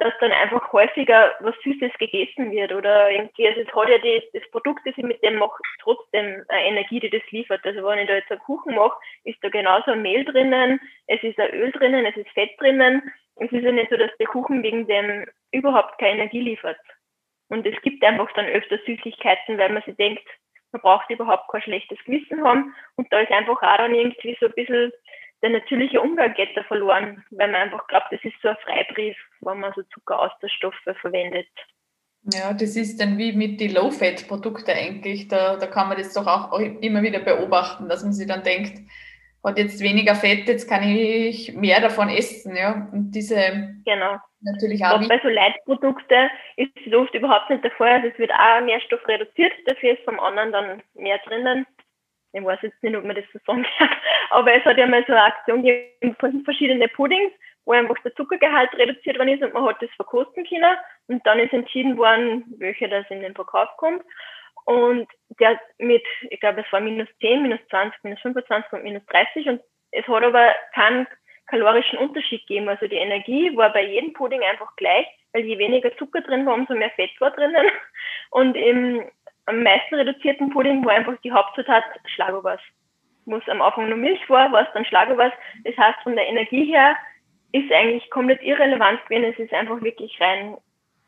dass 0.00 0.14
dann 0.20 0.32
einfach 0.32 0.72
häufiger 0.72 1.34
was 1.40 1.54
Süßes 1.62 1.92
gegessen 1.98 2.50
wird 2.50 2.72
oder 2.72 3.10
irgendwie, 3.10 3.46
also 3.46 3.60
es 3.60 3.74
hat 3.74 3.88
ja 3.88 3.98
die, 3.98 4.22
das 4.32 4.50
Produkt, 4.50 4.80
das 4.84 4.96
ich 4.96 5.04
mit 5.04 5.22
dem 5.22 5.36
mache, 5.36 5.62
trotzdem 5.80 6.42
eine 6.48 6.64
Energie, 6.64 7.00
die 7.00 7.10
das 7.10 7.22
liefert. 7.30 7.64
Also 7.64 7.84
wenn 7.84 7.98
ich 7.98 8.08
da 8.08 8.14
jetzt 8.14 8.30
einen 8.30 8.40
Kuchen 8.40 8.74
mache, 8.74 8.98
ist 9.24 9.38
da 9.42 9.48
genauso 9.48 9.92
ein 9.92 10.02
Mehl 10.02 10.24
drinnen, 10.24 10.80
es 11.06 11.22
ist 11.22 11.38
ein 11.38 11.50
Öl 11.50 11.70
drinnen, 11.72 12.06
es 12.06 12.16
ist 12.16 12.30
Fett 12.30 12.50
drinnen. 12.58 13.02
Es 13.36 13.50
ist 13.52 13.62
ja 13.62 13.72
nicht 13.72 13.90
so, 13.90 13.96
dass 13.96 14.10
der 14.18 14.26
Kuchen 14.26 14.62
wegen 14.62 14.86
dem 14.86 15.26
überhaupt 15.50 15.98
keine 15.98 16.20
Energie 16.20 16.40
liefert. 16.40 16.78
Und 17.48 17.66
es 17.66 17.80
gibt 17.82 18.04
einfach 18.04 18.30
dann 18.34 18.46
öfter 18.46 18.78
Süßigkeiten, 18.84 19.58
weil 19.58 19.72
man 19.72 19.82
sich 19.82 19.96
denkt, 19.96 20.26
man 20.72 20.82
braucht 20.82 21.10
überhaupt 21.10 21.50
kein 21.50 21.62
schlechtes 21.62 21.98
Gewissen 22.04 22.44
haben. 22.44 22.74
Und 22.96 23.12
da 23.12 23.20
ist 23.20 23.32
einfach 23.32 23.62
auch 23.62 23.76
dann 23.76 23.94
irgendwie 23.94 24.36
so 24.40 24.46
ein 24.46 24.52
bisschen 24.52 24.92
der 25.42 25.50
natürliche 25.50 26.00
Umgang 26.00 26.34
geht 26.34 26.56
da 26.56 26.62
verloren, 26.64 27.24
weil 27.30 27.50
man 27.50 27.62
einfach 27.62 27.86
glaubt, 27.86 28.06
das 28.10 28.20
ist 28.24 28.34
so 28.42 28.48
ein 28.48 28.56
Freibrief, 28.64 29.16
wenn 29.40 29.60
man 29.60 29.72
so 29.74 29.82
Zuckeraustauschstoffe 29.94 30.96
verwendet. 31.00 31.48
Ja, 32.24 32.52
das 32.52 32.76
ist 32.76 33.00
dann 33.00 33.16
wie 33.16 33.32
mit 33.32 33.60
den 33.60 33.72
Low-Fat-Produkten 33.72 34.72
eigentlich. 34.72 35.28
Da, 35.28 35.56
da 35.56 35.66
kann 35.66 35.88
man 35.88 35.96
das 35.96 36.12
doch 36.12 36.26
auch 36.26 36.58
immer 36.58 37.02
wieder 37.02 37.20
beobachten, 37.20 37.88
dass 37.88 38.02
man 38.02 38.12
sich 38.12 38.28
dann 38.28 38.42
denkt, 38.42 38.78
hat 39.42 39.56
jetzt 39.56 39.80
weniger 39.80 40.14
Fett, 40.14 40.46
jetzt 40.48 40.68
kann 40.68 40.82
ich 40.82 41.54
mehr 41.54 41.80
davon 41.80 42.10
essen. 42.10 42.56
Ja? 42.56 42.88
Und 42.92 43.12
diese 43.12 43.72
genau. 43.86 44.18
natürlich 44.40 44.84
auch. 44.84 45.00
bei 45.08 45.18
so 45.22 45.28
Leitprodukte 45.28 46.30
ist 46.56 46.70
es 46.86 46.92
oft 46.92 47.14
überhaupt 47.14 47.48
nicht 47.48 47.64
der 47.64 47.70
Fall. 47.72 47.92
Also 47.92 48.08
es 48.08 48.18
wird 48.18 48.32
auch 48.32 48.60
Nährstoff 48.60 49.06
reduziert, 49.08 49.52
dafür 49.64 49.92
ist 49.92 50.04
vom 50.04 50.20
anderen 50.20 50.52
dann 50.52 50.82
mehr 50.94 51.18
drinnen. 51.26 51.66
Ich 52.32 52.44
weiß 52.44 52.60
jetzt 52.62 52.82
nicht, 52.82 52.96
ob 52.96 53.04
man 53.04 53.16
das 53.16 53.24
so 53.32 53.38
sagen 53.46 53.66
kann, 53.78 53.88
aber 54.30 54.54
es 54.54 54.64
hat 54.64 54.78
ja 54.78 54.86
mal 54.86 55.04
so 55.06 55.12
eine 55.12 55.24
Aktion 55.24 55.62
gegeben 55.62 56.16
von 56.18 56.44
verschiedenen 56.44 56.88
Puddings, 56.90 57.32
wo 57.64 57.72
einfach 57.72 57.98
der 58.04 58.14
Zuckergehalt 58.14 58.72
reduziert 58.74 59.18
worden 59.18 59.30
ist 59.30 59.42
und 59.42 59.54
man 59.54 59.64
hat 59.64 59.82
das 59.82 59.90
verkosten 59.96 60.46
können 60.46 60.76
und 61.08 61.26
dann 61.26 61.38
ist 61.38 61.52
entschieden 61.52 61.96
worden, 61.96 62.44
welcher 62.58 62.88
das 62.88 63.04
in 63.10 63.20
den 63.20 63.34
Verkauf 63.34 63.68
kommt. 63.76 64.02
Und 64.64 65.08
der 65.40 65.60
mit, 65.78 66.04
ich 66.28 66.38
glaube, 66.38 66.60
es 66.60 66.72
war 66.72 66.80
minus 66.80 67.08
10, 67.20 67.42
minus 67.42 67.60
20, 67.70 68.04
minus 68.04 68.20
25 68.20 68.72
und 68.72 68.84
minus 68.84 69.04
30 69.06 69.48
und 69.48 69.60
es 69.92 70.06
hat 70.06 70.22
aber 70.22 70.54
keinen 70.74 71.06
kalorischen 71.50 71.98
Unterschied 71.98 72.46
gegeben. 72.46 72.68
Also 72.68 72.86
die 72.86 72.96
Energie 72.96 73.54
war 73.56 73.72
bei 73.72 73.84
jedem 73.84 74.12
Pudding 74.12 74.42
einfach 74.42 74.74
gleich, 74.76 75.06
weil 75.32 75.44
je 75.44 75.58
weniger 75.58 75.94
Zucker 75.96 76.20
drin 76.20 76.46
war, 76.46 76.54
umso 76.54 76.74
mehr 76.74 76.90
Fett 76.90 77.10
war 77.20 77.32
drinnen. 77.32 77.66
Und 78.30 78.56
im 78.56 79.02
am 79.50 79.62
meisten 79.62 79.94
reduzierten 79.94 80.50
Pudding 80.50 80.84
war 80.84 80.94
einfach 80.94 81.16
die 81.22 81.32
Hauptzutat 81.32 81.84
Schlagobers. 82.06 82.60
Wo 83.26 83.36
es 83.36 83.48
am 83.48 83.60
Anfang 83.60 83.88
nur 83.88 83.98
Milch 83.98 84.28
war 84.28 84.52
es 84.54 84.68
dann 84.74 84.84
Schlagobers. 84.84 85.32
Das 85.64 85.76
heißt, 85.76 86.00
von 86.02 86.16
der 86.16 86.26
Energie 86.26 86.64
her 86.64 86.96
ist 87.52 87.70
eigentlich 87.72 88.08
komplett 88.10 88.42
irrelevant 88.42 89.04
gewesen. 89.06 89.32
Es 89.32 89.38
ist 89.38 89.52
einfach 89.52 89.80
wirklich 89.82 90.18
rein 90.20 90.56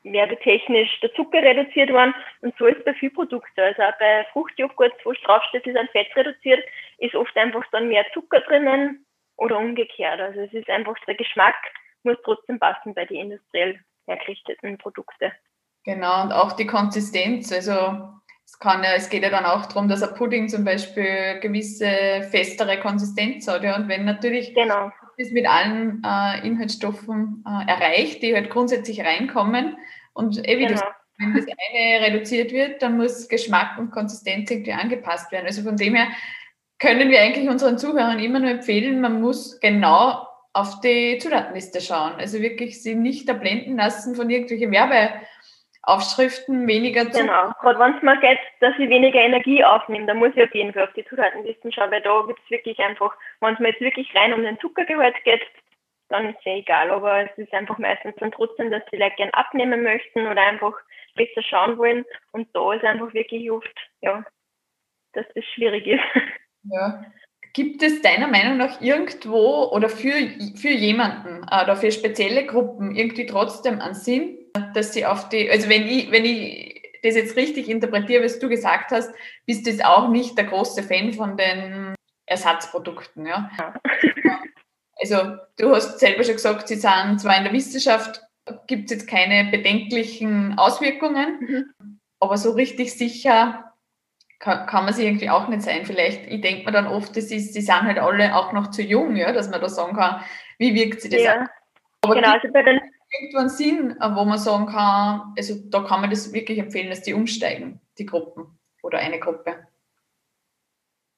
werbetechnisch 0.04 1.00
der 1.00 1.14
Zucker 1.14 1.42
reduziert 1.42 1.90
worden. 1.90 2.14
Und 2.40 2.54
so 2.58 2.66
ist 2.66 2.84
bei 2.84 2.92
vielen 2.94 3.14
Produkten. 3.14 3.60
Also 3.60 3.82
auch 3.82 3.98
bei 3.98 4.26
Fruchtjoghurt, 4.32 4.92
wo 5.04 5.12
draufsteht, 5.12 5.66
ist 5.66 5.76
ein 5.76 5.88
Fett 5.88 6.14
reduziert, 6.16 6.62
ist 6.98 7.14
oft 7.14 7.36
einfach 7.36 7.64
dann 7.70 7.88
mehr 7.88 8.04
Zucker 8.12 8.40
drinnen 8.40 9.06
oder 9.36 9.58
umgekehrt. 9.58 10.20
Also 10.20 10.40
es 10.40 10.52
ist 10.52 10.68
einfach 10.68 10.96
der 11.06 11.14
Geschmack 11.14 11.54
muss 12.04 12.16
trotzdem 12.24 12.58
passen 12.58 12.94
bei 12.94 13.04
den 13.04 13.30
industriell 13.30 13.80
hergerichteten 14.06 14.78
Produkten. 14.78 15.32
Genau, 15.84 16.22
und 16.22 16.32
auch 16.32 16.52
die 16.52 16.66
Konsistenz. 16.66 17.52
Also 17.52 18.08
es, 18.52 18.58
kann 18.58 18.84
ja, 18.84 18.90
es 18.94 19.08
geht 19.08 19.22
ja 19.22 19.30
dann 19.30 19.46
auch 19.46 19.66
darum, 19.66 19.88
dass 19.88 20.02
ein 20.02 20.14
Pudding 20.14 20.48
zum 20.48 20.64
Beispiel 20.64 21.38
gewisse 21.40 22.22
festere 22.30 22.78
Konsistenz 22.80 23.48
hat. 23.48 23.62
Ja. 23.62 23.76
Und 23.76 23.88
wenn 23.88 24.04
natürlich 24.04 24.54
genau. 24.54 24.92
das 25.16 25.30
mit 25.30 25.48
allen 25.48 26.02
äh, 26.04 26.46
Inhaltsstoffen 26.46 27.44
äh, 27.46 27.70
erreicht, 27.70 28.22
die 28.22 28.34
halt 28.34 28.50
grundsätzlich 28.50 29.00
reinkommen 29.00 29.78
und 30.12 30.46
eh 30.46 30.58
wie 30.58 30.66
genau. 30.66 30.82
wenn 31.18 31.34
das 31.34 31.46
eine 31.46 32.06
reduziert 32.06 32.52
wird, 32.52 32.82
dann 32.82 32.98
muss 32.98 33.28
Geschmack 33.28 33.78
und 33.78 33.90
Konsistenz 33.90 34.50
irgendwie 34.50 34.74
angepasst 34.74 35.32
werden. 35.32 35.46
Also 35.46 35.62
von 35.62 35.78
dem 35.78 35.94
her 35.94 36.08
können 36.78 37.10
wir 37.10 37.20
eigentlich 37.20 37.48
unseren 37.48 37.78
Zuhörern 37.78 38.18
immer 38.18 38.38
nur 38.38 38.50
empfehlen, 38.50 39.00
man 39.00 39.20
muss 39.20 39.60
genau 39.60 40.26
auf 40.52 40.80
die 40.80 41.16
Zutatenliste 41.18 41.80
schauen. 41.80 42.16
Also 42.18 42.40
wirklich 42.40 42.82
sie 42.82 42.96
nicht 42.96 43.28
da 43.28 43.32
blenden 43.32 43.78
lassen 43.78 44.14
von 44.14 44.28
irgendwelchen 44.28 44.70
Werbe 44.72 45.08
Aufschriften 45.82 46.66
weniger 46.68 47.10
zu. 47.10 47.20
Genau, 47.20 47.50
gerade 47.60 47.78
wenn 47.80 47.96
es 47.96 48.02
mal 48.02 48.20
geht, 48.20 48.38
dass 48.60 48.74
ich 48.78 48.88
weniger 48.88 49.18
Energie 49.18 49.64
aufnehme, 49.64 50.06
dann 50.06 50.18
muss 50.18 50.30
ich 50.36 50.42
auf 50.42 50.54
jeden 50.54 50.72
Fall 50.72 50.84
auf 50.84 50.92
die 50.92 51.04
Zutatenlisten 51.04 51.72
schauen, 51.72 51.90
weil 51.90 52.02
da 52.02 52.22
gibt 52.26 52.40
es 52.44 52.50
wirklich 52.50 52.78
einfach, 52.78 53.12
wenn 53.40 53.54
es 53.54 53.60
mir 53.60 53.70
jetzt 53.70 53.80
wirklich 53.80 54.14
rein 54.14 54.32
um 54.32 54.42
den 54.42 54.60
Zuckergehalt 54.60 55.16
geht, 55.24 55.42
dann 56.08 56.28
ist 56.28 56.38
es 56.38 56.44
ja 56.44 56.56
egal, 56.56 56.90
aber 56.90 57.24
es 57.24 57.36
ist 57.38 57.52
einfach 57.52 57.78
meistens 57.78 58.14
dann 58.16 58.30
trotzdem, 58.30 58.70
dass 58.70 58.82
die 58.92 58.96
Leute 58.96 59.16
gern 59.16 59.30
abnehmen 59.30 59.82
möchten 59.82 60.26
oder 60.26 60.42
einfach 60.42 60.74
besser 61.16 61.42
schauen 61.42 61.78
wollen 61.78 62.04
und 62.30 62.48
da 62.54 62.74
ist 62.74 62.84
einfach 62.84 63.12
wirklich 63.12 63.50
oft, 63.50 63.74
ja, 64.02 64.24
dass 65.14 65.26
das 65.34 65.44
schwierig 65.54 65.86
ist. 65.86 66.02
Ja. 66.64 67.04
Gibt 67.54 67.82
es 67.82 68.00
deiner 68.00 68.28
Meinung 68.28 68.56
nach 68.56 68.80
irgendwo 68.80 69.64
oder 69.72 69.88
für, 69.88 70.12
für 70.56 70.70
jemanden 70.70 71.44
äh, 71.50 71.64
oder 71.64 71.76
für 71.76 71.90
spezielle 71.90 72.46
Gruppen 72.46 72.94
irgendwie 72.94 73.26
trotzdem 73.26 73.80
einen 73.80 73.94
Sinn, 73.94 74.38
dass 74.74 74.92
sie 74.92 75.06
auf 75.06 75.28
die, 75.28 75.50
also 75.50 75.68
wenn 75.68 75.86
ich, 75.86 76.10
wenn 76.10 76.24
ich 76.24 76.82
das 77.02 77.16
jetzt 77.16 77.36
richtig 77.36 77.68
interpretiere, 77.68 78.24
was 78.24 78.38
du 78.38 78.48
gesagt 78.48 78.92
hast, 78.92 79.12
bist 79.46 79.66
du 79.66 79.70
jetzt 79.70 79.84
auch 79.84 80.08
nicht 80.08 80.36
der 80.38 80.44
große 80.44 80.82
Fan 80.82 81.12
von 81.12 81.36
den 81.36 81.94
Ersatzprodukten, 82.26 83.26
ja? 83.26 83.50
Also 85.00 85.36
du 85.58 85.74
hast 85.74 85.98
selber 85.98 86.22
schon 86.22 86.34
gesagt, 86.34 86.68
sie 86.68 86.76
sind 86.76 87.20
zwar 87.20 87.36
in 87.36 87.42
der 87.42 87.52
Wissenschaft, 87.52 88.22
gibt 88.68 88.84
es 88.84 88.92
jetzt 88.92 89.08
keine 89.08 89.50
bedenklichen 89.50 90.56
Auswirkungen, 90.56 91.40
mhm. 91.40 92.00
aber 92.20 92.36
so 92.36 92.52
richtig 92.52 92.96
sicher 92.96 93.72
kann, 94.38 94.66
kann, 94.66 94.84
man 94.84 94.94
sich 94.94 95.06
irgendwie 95.06 95.30
auch 95.30 95.48
nicht 95.48 95.62
sein. 95.62 95.86
Vielleicht, 95.86 96.28
ich 96.28 96.40
denke 96.40 96.66
mir 96.66 96.72
dann 96.72 96.86
oft, 96.86 97.16
das 97.16 97.32
ist, 97.32 97.56
die 97.56 97.62
sind 97.62 97.82
halt 97.82 97.98
alle 97.98 98.36
auch 98.36 98.52
noch 98.52 98.70
zu 98.70 98.82
jung, 98.82 99.16
ja, 99.16 99.32
dass 99.32 99.50
man 99.50 99.60
da 99.60 99.68
sagen 99.68 99.96
kann, 99.96 100.22
wie 100.58 100.72
wirkt 100.74 101.00
sich 101.00 101.10
das 101.10 101.22
ja. 101.22 101.48
Aber 102.02 102.14
genau, 102.14 102.32
also 102.32 102.48
bei 102.52 102.62
den 102.62 102.80
irgendwann 103.12 103.48
Sinn, 103.48 103.96
äh, 104.00 104.14
wo 104.14 104.24
man 104.24 104.38
sagen 104.38 104.66
kann, 104.66 105.34
also 105.36 105.54
da 105.70 105.80
kann 105.80 106.00
man 106.00 106.10
das 106.10 106.32
wirklich 106.32 106.58
empfehlen, 106.58 106.90
dass 106.90 107.02
die 107.02 107.14
umsteigen, 107.14 107.80
die 107.98 108.06
Gruppen 108.06 108.58
oder 108.82 108.98
eine 108.98 109.18
Gruppe? 109.18 109.66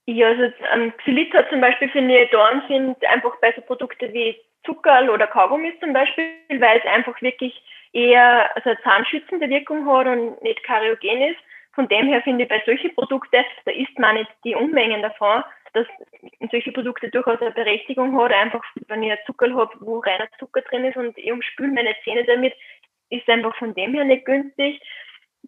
Ja, 0.07 0.29
also 0.29 0.43
ähm, 0.75 0.93
Xylit 0.99 1.33
hat 1.33 1.49
zum 1.49 1.61
Beispiel, 1.61 1.89
ich, 1.89 2.31
da 2.31 2.63
sind 2.69 3.03
einfach 3.07 3.35
bei 3.41 3.53
so 3.57 3.63
Produkten 3.63 4.13
wie 4.13 4.37
Zuckerl 4.67 5.09
oder 5.09 5.27
Kaugummis 5.27 5.75
zum 5.81 5.93
Beispiel, 5.93 6.35
weil 6.59 6.79
es 6.79 6.87
einfach 6.87 7.21
wirklich 7.23 7.63
eher 7.93 8.55
also 8.55 8.71
eine 8.71 8.83
zahnschützende 8.83 9.49
Wirkung 9.49 9.87
hat 9.87 10.07
und 10.07 10.43
nicht 10.43 10.63
kariogen 10.65 11.23
ist. 11.23 11.41
Von 11.75 11.89
dem 11.89 12.07
her 12.07 12.23
finde 12.23 12.45
ich 12.45 12.49
bei 12.49 12.63
solchen 12.67 12.95
Produkten, 12.95 13.45
da 13.65 13.73
isst 13.73 13.99
man 13.99 14.17
nicht 14.17 14.31
die 14.45 14.55
Unmengen 14.55 15.03
davon, 15.03 15.43
dass 15.75 15.87
solche 16.51 16.73
Produkte 16.73 17.11
durchaus 17.11 17.41
eine 17.41 17.51
Berechtigung 17.51 18.19
hat. 18.19 18.33
Einfach, 18.33 18.63
wenn 18.89 19.03
ich 19.03 19.13
ein 19.13 19.19
Zuckerl 19.27 19.55
habe, 19.55 19.73
wo 19.81 19.99
reiner 19.99 20.29
Zucker 20.39 20.63
drin 20.63 20.85
ist 20.85 20.97
und 20.97 21.17
ich 21.19 21.31
umspüle 21.31 21.73
meine 21.73 21.95
Zähne 22.05 22.25
damit, 22.25 22.55
ist 23.11 23.29
einfach 23.29 23.55
von 23.57 23.75
dem 23.75 23.95
her 23.95 24.05
nicht 24.05 24.25
günstig. 24.25 24.81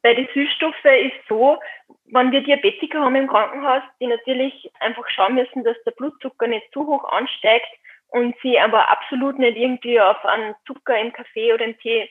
Bei 0.03 0.15
den 0.15 0.29
Süßstoffen 0.35 0.95
ist 1.07 1.17
so, 1.29 1.59
wenn 2.07 2.31
wir 2.33 2.43
Diabetiker 2.43 3.01
haben 3.01 3.17
im 3.17 3.29
Krankenhaus, 3.29 3.83
die 4.01 4.07
natürlich 4.07 4.71
einfach 4.81 5.09
schauen 5.09 5.37
müssen, 5.37 5.65
dass 5.65 5.77
der 5.85 5.93
Blutzucker 5.93 6.47
nicht 6.47 6.71
zu 6.73 6.87
hoch 6.87 7.05
ansteigt 7.05 7.69
und 8.09 8.35
sie 8.43 8.59
aber 8.59 8.89
absolut 8.91 9.39
nicht 9.39 9.57
irgendwie 9.57 10.01
auf 10.01 10.23
einen 10.25 10.55
Zucker 10.67 10.99
im 10.99 11.13
Kaffee 11.13 11.53
oder 11.53 11.65
im 11.65 11.79
Tee 11.79 12.11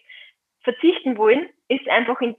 verzichten 0.63 1.17
wollen, 1.17 1.49
ist 1.67 1.87
einfach 1.87 2.19
in 2.21 2.35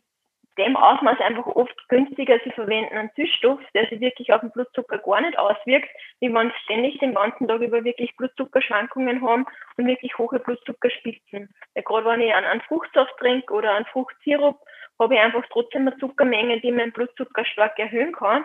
dem 0.58 0.76
Ausmaß 0.76 1.20
einfach 1.20 1.46
oft 1.46 1.88
günstiger. 1.88 2.38
Sie 2.44 2.50
verwenden 2.50 2.96
einen 2.96 3.10
Süßstoff, 3.16 3.60
der 3.74 3.88
sich 3.88 4.00
wirklich 4.00 4.32
auf 4.32 4.40
den 4.40 4.50
Blutzucker 4.50 4.98
gar 4.98 5.20
nicht 5.20 5.38
auswirkt, 5.38 5.88
wie 6.20 6.28
man 6.28 6.52
ständig 6.64 6.98
den 6.98 7.14
ganzen 7.14 7.46
Tag 7.46 7.60
über 7.60 7.84
wirklich 7.84 8.16
Blutzuckerschwankungen 8.16 9.22
haben 9.22 9.46
und 9.76 9.86
wirklich 9.86 10.16
hohe 10.18 10.38
Blutzuckerspitzen. 10.38 11.50
Ja, 11.74 11.82
gerade 11.82 12.06
wenn 12.06 12.20
ich 12.20 12.32
einen, 12.32 12.46
einen 12.46 12.60
Fruchtsaft 12.62 13.16
trinke 13.18 13.52
oder 13.52 13.74
einen 13.74 13.86
Fruchtsirup, 13.86 14.58
habe 14.98 15.14
ich 15.14 15.20
einfach 15.20 15.44
trotzdem 15.50 15.86
eine 15.86 15.96
Zuckermenge, 15.98 16.60
die 16.60 16.72
meinen 16.72 16.92
Blutzucker 16.92 17.44
stark 17.44 17.78
erhöhen 17.78 18.12
kann. 18.12 18.44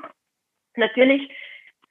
Natürlich 0.76 1.32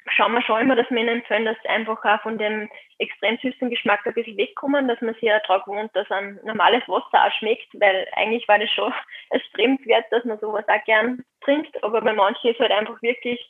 schauen 0.09 0.33
wir 0.33 0.43
schon 0.43 0.61
immer, 0.61 0.77
dass 0.77 0.91
wir 0.91 0.99
ihnen 0.99 1.21
empfehlen, 1.21 1.45
dass 1.45 1.57
sie 1.63 1.69
einfach 1.69 2.05
auch 2.05 2.23
von 2.23 2.39
dem 2.39 2.69
extrem 2.99 3.39
süßen 3.39 3.71
Geschmack 3.71 4.07
ein 4.07 4.15
bisschen 4.15 4.37
wegkommen, 4.37 4.89
dass 4.89 5.01
man 5.01 5.15
sich 5.15 5.25
ja 5.25 5.39
daran 5.41 5.63
gewohnt, 5.65 5.91
dass 5.95 6.11
ein 6.11 6.39
normales 6.45 6.83
Wasser 6.89 7.27
auch 7.27 7.33
schmeckt, 7.39 7.69
weil 7.75 8.07
eigentlich 8.13 8.47
war 8.49 8.59
das 8.59 8.71
schon 8.71 8.93
erstrebenswert, 9.31 10.07
dass 10.11 10.25
man 10.25 10.39
sowas 10.39 10.65
auch 10.69 10.85
gern 10.85 11.25
trinkt, 11.43 11.83
aber 11.83 12.01
bei 12.01 12.13
manchen 12.13 12.51
ist 12.51 12.57
es 12.57 12.61
halt 12.61 12.73
einfach 12.73 13.01
wirklich 13.03 13.41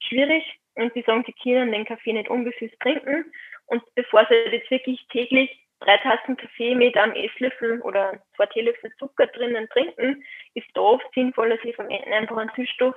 schwierig 0.00 0.44
und 0.74 0.94
die 0.94 1.02
sagen, 1.02 1.24
sie 1.26 1.34
können 1.42 1.72
den 1.72 1.84
Kaffee 1.84 2.12
nicht 2.12 2.30
ungesüßt 2.30 2.78
trinken. 2.80 3.32
Und 3.66 3.82
bevor 3.94 4.26
sie 4.28 4.34
jetzt 4.34 4.70
wirklich 4.70 5.06
täglich 5.08 5.50
drei 5.80 5.96
Tassen 5.98 6.36
Kaffee 6.36 6.74
mit 6.74 6.96
einem 6.96 7.14
Esslöffel 7.14 7.80
oder 7.82 8.20
zwei 8.36 8.46
Teelöffel 8.46 8.92
Zucker 8.98 9.26
drinnen 9.28 9.68
trinken, 9.70 10.24
ist 10.54 10.66
da 10.74 10.80
oft 10.80 11.06
sinnvoller, 11.14 11.58
sie 11.62 11.72
verwenden 11.72 12.12
einfach 12.12 12.36
einen 12.36 12.50
Süßstoff, 12.54 12.94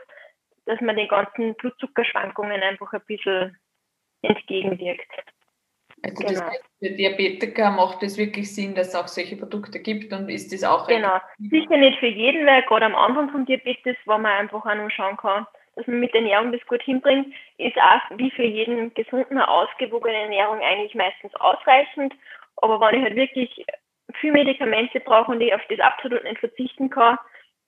dass 0.65 0.79
man 0.81 0.95
den 0.95 1.07
ganzen 1.07 1.55
Blutzuckerschwankungen 1.55 2.61
einfach 2.61 2.93
ein 2.93 3.01
bisschen 3.07 3.57
entgegenwirkt. 4.21 5.11
Also 6.01 6.15
genau. 6.17 6.31
das 6.31 6.43
heißt, 6.43 6.69
für 6.79 6.89
Diabetiker 6.89 7.71
macht 7.71 8.03
es 8.03 8.17
wirklich 8.17 8.53
Sinn, 8.53 8.75
dass 8.75 8.89
es 8.89 8.95
auch 8.95 9.07
solche 9.07 9.37
Produkte 9.37 9.79
gibt 9.79 10.11
und 10.11 10.29
ist 10.29 10.51
das 10.51 10.63
auch 10.63 10.87
Genau, 10.87 11.17
sicher 11.37 11.77
nicht 11.77 11.99
für 11.99 12.07
jeden, 12.07 12.45
weil 12.45 12.63
gerade 12.63 12.85
am 12.85 12.95
Anfang 12.95 13.29
von 13.29 13.45
Diabetes, 13.45 13.95
wo 14.05 14.17
man 14.17 14.25
einfach 14.25 14.65
auch 14.65 14.75
noch 14.75 14.89
schauen 14.89 15.15
kann, 15.17 15.47
dass 15.75 15.87
man 15.87 15.99
mit 15.99 16.13
der 16.13 16.21
Ernährung 16.21 16.51
das 16.51 16.65
gut 16.67 16.83
hinbringt, 16.83 17.33
ist 17.57 17.77
auch 17.77 18.17
wie 18.17 18.31
für 18.31 18.43
jeden 18.43 18.93
gesunden, 18.93 19.39
ausgewogene 19.39 20.23
Ernährung 20.23 20.59
eigentlich 20.59 20.93
meistens 20.93 21.33
ausreichend. 21.35 22.13
Aber 22.57 22.79
wenn 22.79 22.99
ich 22.99 23.03
halt 23.03 23.15
wirklich 23.15 23.65
viel 24.19 24.31
Medikamente 24.31 24.99
brauche 24.99 25.31
und 25.31 25.41
ich 25.41 25.53
auf 25.53 25.61
das 25.69 25.79
absolut 25.79 26.23
nicht 26.23 26.39
verzichten 26.39 26.89
kann, 26.89 27.17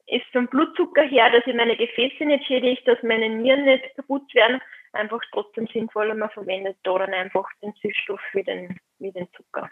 ist 0.07 0.25
vom 0.31 0.47
Blutzucker 0.47 1.03
her, 1.03 1.29
dass 1.31 1.47
ich 1.47 1.55
meine 1.55 1.75
Gefäße 1.75 2.25
nicht 2.25 2.45
schädige, 2.45 2.81
dass 2.83 3.01
meine 3.03 3.29
Nieren 3.29 3.65
nicht 3.65 3.95
kaputt 3.95 4.33
werden, 4.33 4.61
einfach 4.93 5.21
trotzdem 5.31 5.67
sinnvoller. 5.67 6.15
Man 6.15 6.29
verwendet 6.29 6.77
da 6.83 6.97
dann 6.99 7.13
einfach 7.13 7.47
den 7.61 7.73
Süßstoff 7.81 8.21
wie 8.33 8.43
den, 8.43 8.79
wie 8.99 9.11
den 9.11 9.27
Zucker. 9.33 9.69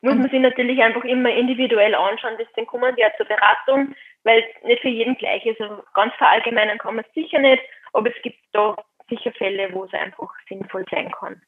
Muss 0.00 0.14
man 0.14 0.30
sich 0.30 0.40
natürlich 0.40 0.80
einfach 0.80 1.02
immer 1.02 1.30
individuell 1.30 1.94
anschauen, 1.94 2.36
deswegen 2.38 2.68
kommen 2.68 2.94
die 2.94 3.02
ja 3.02 3.10
zur 3.16 3.26
Beratung, 3.26 3.96
weil 4.22 4.44
es 4.44 4.64
nicht 4.64 4.80
für 4.80 4.88
jeden 4.88 5.16
gleich 5.16 5.44
ist. 5.44 5.60
Also 5.60 5.82
ganz 5.92 6.14
verallgemeinern 6.14 6.78
kann 6.78 6.94
man 6.94 7.04
es 7.04 7.14
sicher 7.14 7.40
nicht, 7.40 7.62
aber 7.92 8.14
es 8.14 8.22
gibt 8.22 8.38
da 8.52 8.76
sicher 9.08 9.32
Fälle, 9.32 9.72
wo 9.72 9.84
es 9.84 9.92
einfach 9.92 10.32
sinnvoll 10.48 10.84
sein 10.88 11.10
kann. 11.10 11.42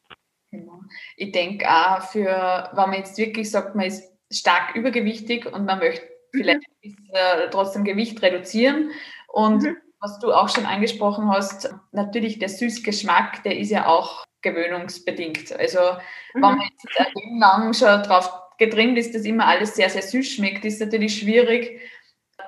Genau. 0.51 0.81
Ich 1.17 1.31
denke 1.31 1.65
auch 1.69 2.03
für, 2.11 2.71
wenn 2.73 2.91
man 2.91 2.99
jetzt 2.99 3.17
wirklich 3.19 3.49
sagt, 3.49 3.77
man 3.77 3.87
ist 3.87 4.19
stark 4.33 4.75
übergewichtig 4.75 5.47
und 5.47 5.65
man 5.65 5.79
möchte. 5.79 6.09
Vielleicht 6.33 6.63
äh, 6.83 7.49
trotzdem 7.51 7.85
Gewicht 7.85 8.21
reduzieren 8.23 8.91
und 9.29 9.63
mhm. 9.63 9.77
was 10.01 10.19
du 10.19 10.33
auch 10.33 10.49
schon 10.49 10.67
angesprochen 10.67 11.31
hast, 11.31 11.75
natürlich 11.93 12.39
der 12.39 12.49
Süßgeschmack, 12.49 13.43
der 13.45 13.59
ist 13.59 13.71
ja 13.71 13.87
auch 13.87 14.25
gewöhnungsbedingt. 14.43 15.53
Also 15.59 15.79
mhm. 15.79 15.95
wenn 16.35 16.41
man 16.41 16.61
jetzt 16.61 16.87
ein 16.99 17.39
lang 17.39 17.75
schon 17.75 18.03
drauf 18.03 18.33
getrimmt 18.59 18.99
ist, 18.99 19.15
dass 19.15 19.25
immer 19.25 19.47
alles 19.47 19.75
sehr, 19.75 19.91
sehr 19.91 20.03
süß 20.03 20.29
schmeckt, 20.35 20.65
ist 20.65 20.81
natürlich 20.81 21.19
schwierig, 21.19 21.81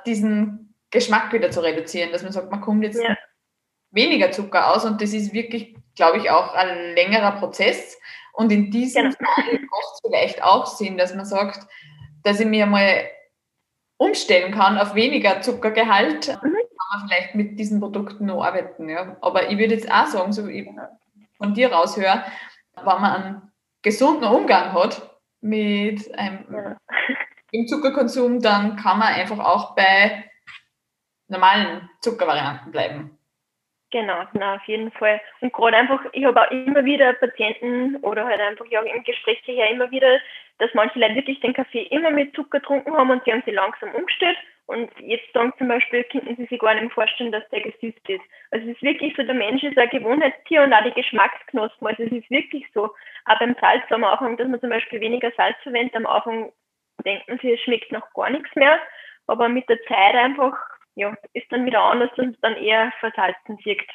diesen 0.06 0.74
Geschmack 0.90 1.32
wieder 1.32 1.50
zu 1.50 1.60
reduzieren, 1.60 2.12
dass 2.12 2.22
man 2.22 2.32
sagt, 2.32 2.50
man 2.50 2.60
kommt 2.60 2.84
jetzt 2.84 3.02
ja. 3.02 3.16
weniger 3.90 4.30
Zucker 4.30 4.70
aus 4.70 4.84
und 4.84 5.00
das 5.00 5.12
ist 5.12 5.32
wirklich, 5.32 5.74
glaube 5.96 6.18
ich, 6.18 6.30
auch 6.30 6.54
ein 6.54 6.94
längerer 6.94 7.32
Prozess. 7.32 7.98
Und 8.34 8.52
in 8.52 8.70
diesem 8.70 9.04
genau. 9.04 9.32
Fall 9.34 9.44
macht 9.44 9.92
es 9.94 10.00
vielleicht 10.04 10.42
auch 10.42 10.66
Sinn, 10.66 10.98
dass 10.98 11.14
man 11.14 11.24
sagt, 11.24 11.66
dass 12.22 12.40
ich 12.40 12.46
mir 12.46 12.66
mal 12.66 13.06
umstellen 14.02 14.52
kann 14.52 14.78
auf 14.78 14.94
weniger 14.94 15.40
Zuckergehalt, 15.40 16.28
mhm. 16.28 16.52
kann 16.52 17.00
man 17.00 17.08
vielleicht 17.08 17.34
mit 17.34 17.58
diesen 17.58 17.80
Produkten 17.80 18.26
noch 18.26 18.42
arbeiten. 18.42 18.88
Ja. 18.88 19.16
Aber 19.20 19.50
ich 19.50 19.58
würde 19.58 19.74
jetzt 19.74 19.90
auch 19.90 20.06
sagen, 20.06 20.32
so 20.32 20.46
wie 20.48 20.60
ich 20.60 20.68
von 21.38 21.54
dir 21.54 21.72
raushöre, 21.72 22.24
wenn 22.76 22.84
man 22.84 23.04
einen 23.04 23.52
gesunden 23.82 24.28
Umgang 24.28 24.72
hat 24.72 25.10
mit 25.40 26.14
einem 26.18 26.46
ja. 26.52 26.76
im 27.52 27.66
Zuckerkonsum, 27.66 28.40
dann 28.40 28.76
kann 28.76 28.98
man 28.98 29.14
einfach 29.14 29.38
auch 29.38 29.74
bei 29.74 30.24
normalen 31.28 31.88
Zuckervarianten 32.00 32.72
bleiben. 32.72 33.18
Genau, 33.92 34.24
na, 34.32 34.54
auf 34.54 34.64
jeden 34.64 34.90
Fall. 34.92 35.20
Und 35.40 35.52
gerade 35.52 35.76
einfach, 35.76 36.00
ich 36.12 36.24
habe 36.24 36.40
auch 36.40 36.50
immer 36.50 36.84
wieder 36.84 37.12
Patienten 37.12 37.96
oder 37.96 38.24
halt 38.24 38.40
einfach 38.40 38.66
ja 38.70 38.80
im 38.80 39.04
Gespräch 39.04 39.38
her 39.44 39.70
immer 39.70 39.90
wieder, 39.90 40.18
dass 40.58 40.72
manche 40.72 40.98
Leute 40.98 41.16
wirklich 41.16 41.40
den 41.40 41.52
Kaffee 41.52 41.82
immer 41.82 42.10
mit 42.10 42.34
Zucker 42.34 42.58
getrunken 42.60 42.96
haben 42.96 43.10
und 43.10 43.22
sie 43.24 43.32
haben 43.32 43.42
sich 43.42 43.54
langsam 43.54 43.94
umgestellt 43.94 44.38
und 44.66 44.90
jetzt 45.00 45.30
sagen 45.34 45.52
zum 45.58 45.68
Beispiel, 45.68 46.04
könnten 46.04 46.36
sie 46.36 46.46
sich 46.46 46.58
gar 46.58 46.74
nicht 46.74 46.92
vorstellen, 46.94 47.32
dass 47.32 47.46
der 47.50 47.60
gesüßt 47.60 48.08
ist. 48.08 48.22
Also 48.50 48.66
es 48.66 48.76
ist 48.76 48.82
wirklich 48.82 49.14
so, 49.14 49.22
der 49.24 49.34
Mensch 49.34 49.62
ist 49.62 49.76
ein 49.76 49.90
Gewohnheitstier 49.90 50.62
und 50.62 50.72
auch 50.72 50.84
die 50.84 50.92
Geschmacksknospen. 50.92 51.86
Also 51.88 52.04
es 52.04 52.12
ist 52.12 52.30
wirklich 52.30 52.64
so. 52.72 52.94
Auch 53.26 53.38
beim 53.38 53.54
Salz 53.60 53.82
am 53.90 54.04
Anfang, 54.04 54.38
dass 54.38 54.48
man 54.48 54.60
zum 54.60 54.70
Beispiel 54.70 55.00
weniger 55.00 55.30
Salz 55.36 55.56
verwendet. 55.62 55.94
Am 55.96 56.06
Anfang 56.06 56.52
denken 57.04 57.38
sie, 57.42 57.52
es 57.52 57.60
schmeckt 57.60 57.92
noch 57.92 58.10
gar 58.14 58.30
nichts 58.30 58.54
mehr. 58.54 58.78
Aber 59.26 59.48
mit 59.48 59.68
der 59.68 59.82
Zeit 59.82 60.14
einfach 60.14 60.56
ja, 60.94 61.14
ist 61.32 61.50
dann 61.50 61.66
wieder 61.66 61.80
anders 61.80 62.10
und 62.16 62.36
dann 62.42 62.56
eher 62.56 62.92
versalzen 63.00 63.58
wirkt, 63.64 63.90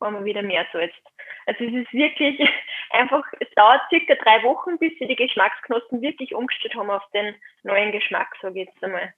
wenn 0.00 0.14
man 0.14 0.24
wieder 0.24 0.42
mehr 0.42 0.66
salzt. 0.72 1.00
Also 1.46 1.64
es 1.64 1.72
ist 1.72 1.92
wirklich 1.92 2.40
einfach, 2.90 3.24
es 3.40 3.48
dauert 3.54 3.82
circa 3.88 4.14
drei 4.16 4.42
Wochen, 4.42 4.78
bis 4.78 4.92
sie 4.98 5.06
die 5.06 5.16
Geschmacksknospen 5.16 6.00
wirklich 6.00 6.34
umgestellt 6.34 6.74
haben 6.74 6.90
auf 6.90 7.04
den 7.12 7.34
neuen 7.62 7.92
Geschmack, 7.92 8.28
sage 8.40 8.62
ich 8.62 8.68
jetzt 8.68 8.82
einmal. 8.82 9.14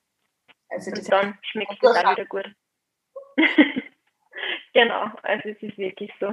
Also 0.69 0.91
und 0.91 1.13
dann 1.13 1.39
schmeckt 1.43 1.83
es 1.83 1.97
auch 1.97 2.13
wieder 2.13 2.27
gut. 2.27 2.51
genau, 4.73 5.11
also 5.23 5.49
es 5.49 5.63
ist 5.63 5.79
wirklich 5.79 6.13
so. 6.21 6.33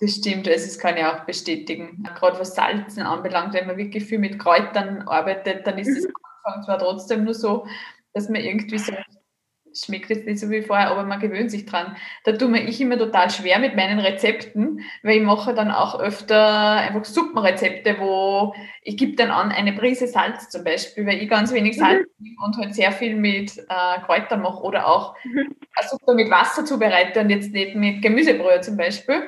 Das 0.00 0.14
stimmt, 0.14 0.46
also 0.46 0.64
das 0.64 0.78
kann 0.78 0.96
ich 0.96 1.04
auch 1.04 1.24
bestätigen. 1.24 2.04
Gerade 2.14 2.38
was 2.38 2.54
Salzen 2.54 3.02
anbelangt, 3.02 3.54
wenn 3.54 3.66
man 3.66 3.76
wirklich 3.76 4.04
viel 4.04 4.20
mit 4.20 4.38
Kräutern 4.38 5.02
arbeitet, 5.08 5.66
dann 5.66 5.76
ist 5.78 5.88
es 5.88 6.04
mhm. 6.04 6.12
am 6.44 6.52
Anfang 6.52 6.62
zwar 6.64 6.78
trotzdem 6.78 7.24
nur 7.24 7.34
so, 7.34 7.66
dass 8.12 8.28
man 8.28 8.40
irgendwie 8.40 8.78
so 8.78 8.92
schmeckt 9.84 10.10
jetzt 10.10 10.26
nicht 10.26 10.40
so 10.40 10.50
wie 10.50 10.62
vorher, 10.62 10.90
aber 10.90 11.04
man 11.04 11.20
gewöhnt 11.20 11.50
sich 11.50 11.66
dran. 11.66 11.96
Da 12.24 12.32
tue 12.32 12.48
mir 12.48 12.62
ich 12.62 12.80
immer 12.80 12.98
total 12.98 13.30
schwer 13.30 13.58
mit 13.58 13.76
meinen 13.76 13.98
Rezepten, 13.98 14.80
weil 15.02 15.18
ich 15.18 15.22
mache 15.22 15.54
dann 15.54 15.70
auch 15.70 15.98
öfter 15.98 16.72
einfach 16.72 17.04
Suppenrezepte, 17.04 17.96
wo 17.98 18.54
ich 18.82 18.96
gebe 18.96 19.16
dann 19.16 19.30
an 19.30 19.50
eine 19.52 19.72
Prise 19.72 20.06
Salz 20.06 20.48
zum 20.48 20.64
Beispiel, 20.64 21.06
weil 21.06 21.22
ich 21.22 21.28
ganz 21.28 21.52
wenig 21.52 21.76
Salz 21.76 22.06
mhm. 22.18 22.24
nehme 22.24 22.36
und 22.44 22.56
halt 22.56 22.74
sehr 22.74 22.92
viel 22.92 23.16
mit 23.16 23.56
äh, 23.58 24.00
Kräutern 24.04 24.42
mache 24.42 24.62
oder 24.62 24.86
auch 24.88 25.14
mhm. 25.24 25.54
eine 25.74 25.88
Suppe 25.88 26.14
mit 26.14 26.30
Wasser 26.30 26.64
zubereite 26.64 27.20
und 27.20 27.30
jetzt 27.30 27.52
nicht 27.52 27.74
mit 27.74 28.02
Gemüsebrühe 28.02 28.60
zum 28.60 28.76
Beispiel. 28.76 29.22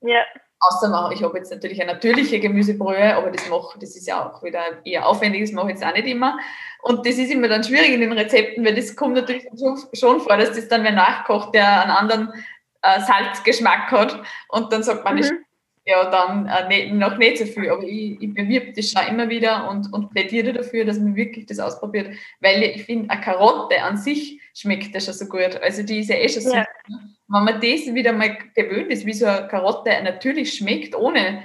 Ja. 0.00 0.22
Außer 0.68 1.10
ich 1.12 1.22
habe 1.22 1.38
jetzt 1.38 1.50
natürlich 1.50 1.80
eine 1.80 1.92
natürliche 1.92 2.40
Gemüsebrühe, 2.40 3.14
aber 3.14 3.30
das 3.30 3.48
mache, 3.48 3.78
das 3.78 3.94
ist 3.94 4.06
ja 4.06 4.30
auch 4.30 4.42
wieder 4.42 4.60
eher 4.84 5.06
aufwendig, 5.06 5.42
das 5.42 5.52
mache 5.52 5.68
ich 5.68 5.74
jetzt 5.74 5.84
auch 5.84 5.94
nicht 5.94 6.06
immer. 6.06 6.38
Und 6.82 7.06
das 7.06 7.18
ist 7.18 7.32
immer 7.32 7.48
dann 7.48 7.64
schwierig 7.64 7.90
in 7.90 8.00
den 8.00 8.12
Rezepten, 8.12 8.64
weil 8.64 8.74
das 8.74 8.94
kommt 8.96 9.14
natürlich 9.14 9.44
schon 9.92 10.20
vor, 10.20 10.36
dass 10.36 10.52
das 10.52 10.68
dann 10.68 10.84
wer 10.84 10.92
nachkocht, 10.92 11.54
der 11.54 11.82
einen 11.82 11.90
anderen 11.90 12.32
äh, 12.82 13.00
Salzgeschmack 13.00 13.90
hat. 13.90 14.22
Und 14.48 14.72
dann 14.72 14.82
sagt 14.82 15.04
man, 15.04 15.16
mhm. 15.16 15.44
ja, 15.84 16.10
dann 16.10 16.46
äh, 16.46 16.68
nicht, 16.68 16.94
noch 16.94 17.16
nicht 17.18 17.38
so 17.38 17.44
viel. 17.44 17.70
Aber 17.70 17.82
ich, 17.82 18.20
ich 18.20 18.32
bewirbe 18.32 18.72
das 18.72 18.90
schon 18.90 19.06
immer 19.08 19.28
wieder 19.28 19.68
und, 19.68 19.92
und 19.92 20.10
plädiere 20.10 20.52
dafür, 20.52 20.84
dass 20.84 20.98
man 20.98 21.16
wirklich 21.16 21.46
das 21.46 21.58
ausprobiert. 21.58 22.16
Weil 22.40 22.62
ich 22.62 22.84
finde, 22.84 23.10
eine 23.10 23.20
Karotte 23.20 23.82
an 23.82 23.96
sich 23.96 24.40
schmeckt 24.54 24.94
ja 24.94 25.00
schon 25.00 25.14
so 25.14 25.26
gut. 25.26 25.60
Also 25.62 25.82
die 25.82 26.00
ist 26.00 26.10
ja 26.10 26.16
eh 26.16 26.28
schon 26.28 26.42
so. 26.42 26.54
Ja. 26.54 26.66
Ne? 26.88 27.15
Wenn 27.28 27.44
man 27.44 27.54
das 27.54 27.94
wieder 27.94 28.12
mal 28.12 28.36
gewöhnt 28.54 28.90
ist, 28.90 29.06
wie 29.06 29.12
so 29.12 29.26
eine 29.26 29.48
Karotte 29.48 29.90
natürlich 30.02 30.54
schmeckt, 30.54 30.94
ohne 30.94 31.42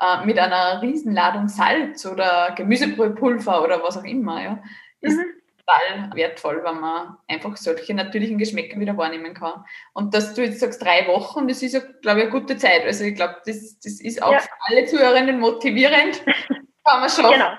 äh, 0.00 0.24
mit 0.24 0.38
einer 0.38 0.80
Riesenladung 0.80 1.48
Salz 1.48 2.06
oder 2.06 2.54
Gemüsebrühepulver 2.56 3.62
oder 3.62 3.82
was 3.82 3.96
auch 3.96 4.04
immer, 4.04 4.42
ja, 4.42 4.62
ist 5.00 5.16
mhm. 5.16 5.24
total 5.58 6.16
wertvoll, 6.16 6.62
wenn 6.64 6.80
man 6.80 7.16
einfach 7.26 7.56
solche 7.56 7.94
natürlichen 7.94 8.38
Geschmäcker 8.38 8.78
wieder 8.78 8.96
wahrnehmen 8.96 9.34
kann. 9.34 9.64
Und 9.92 10.14
dass 10.14 10.34
du 10.34 10.42
jetzt 10.42 10.60
sagst, 10.60 10.82
drei 10.82 11.06
Wochen, 11.08 11.48
das 11.48 11.62
ist 11.62 11.74
ja, 11.74 11.80
glaube 12.00 12.20
ich, 12.20 12.26
eine 12.26 12.32
gute 12.32 12.56
Zeit. 12.56 12.84
Also 12.84 13.04
ich 13.04 13.14
glaube, 13.14 13.36
das, 13.44 13.78
das 13.80 14.00
ist 14.00 14.22
auch 14.22 14.32
ja. 14.32 14.38
für 14.38 14.50
alle 14.66 14.84
Zuhörerinnen 14.86 15.40
motivierend. 15.40 16.24
kann 16.84 17.00
man 17.00 17.10
schon. 17.10 17.30
Genau 17.30 17.50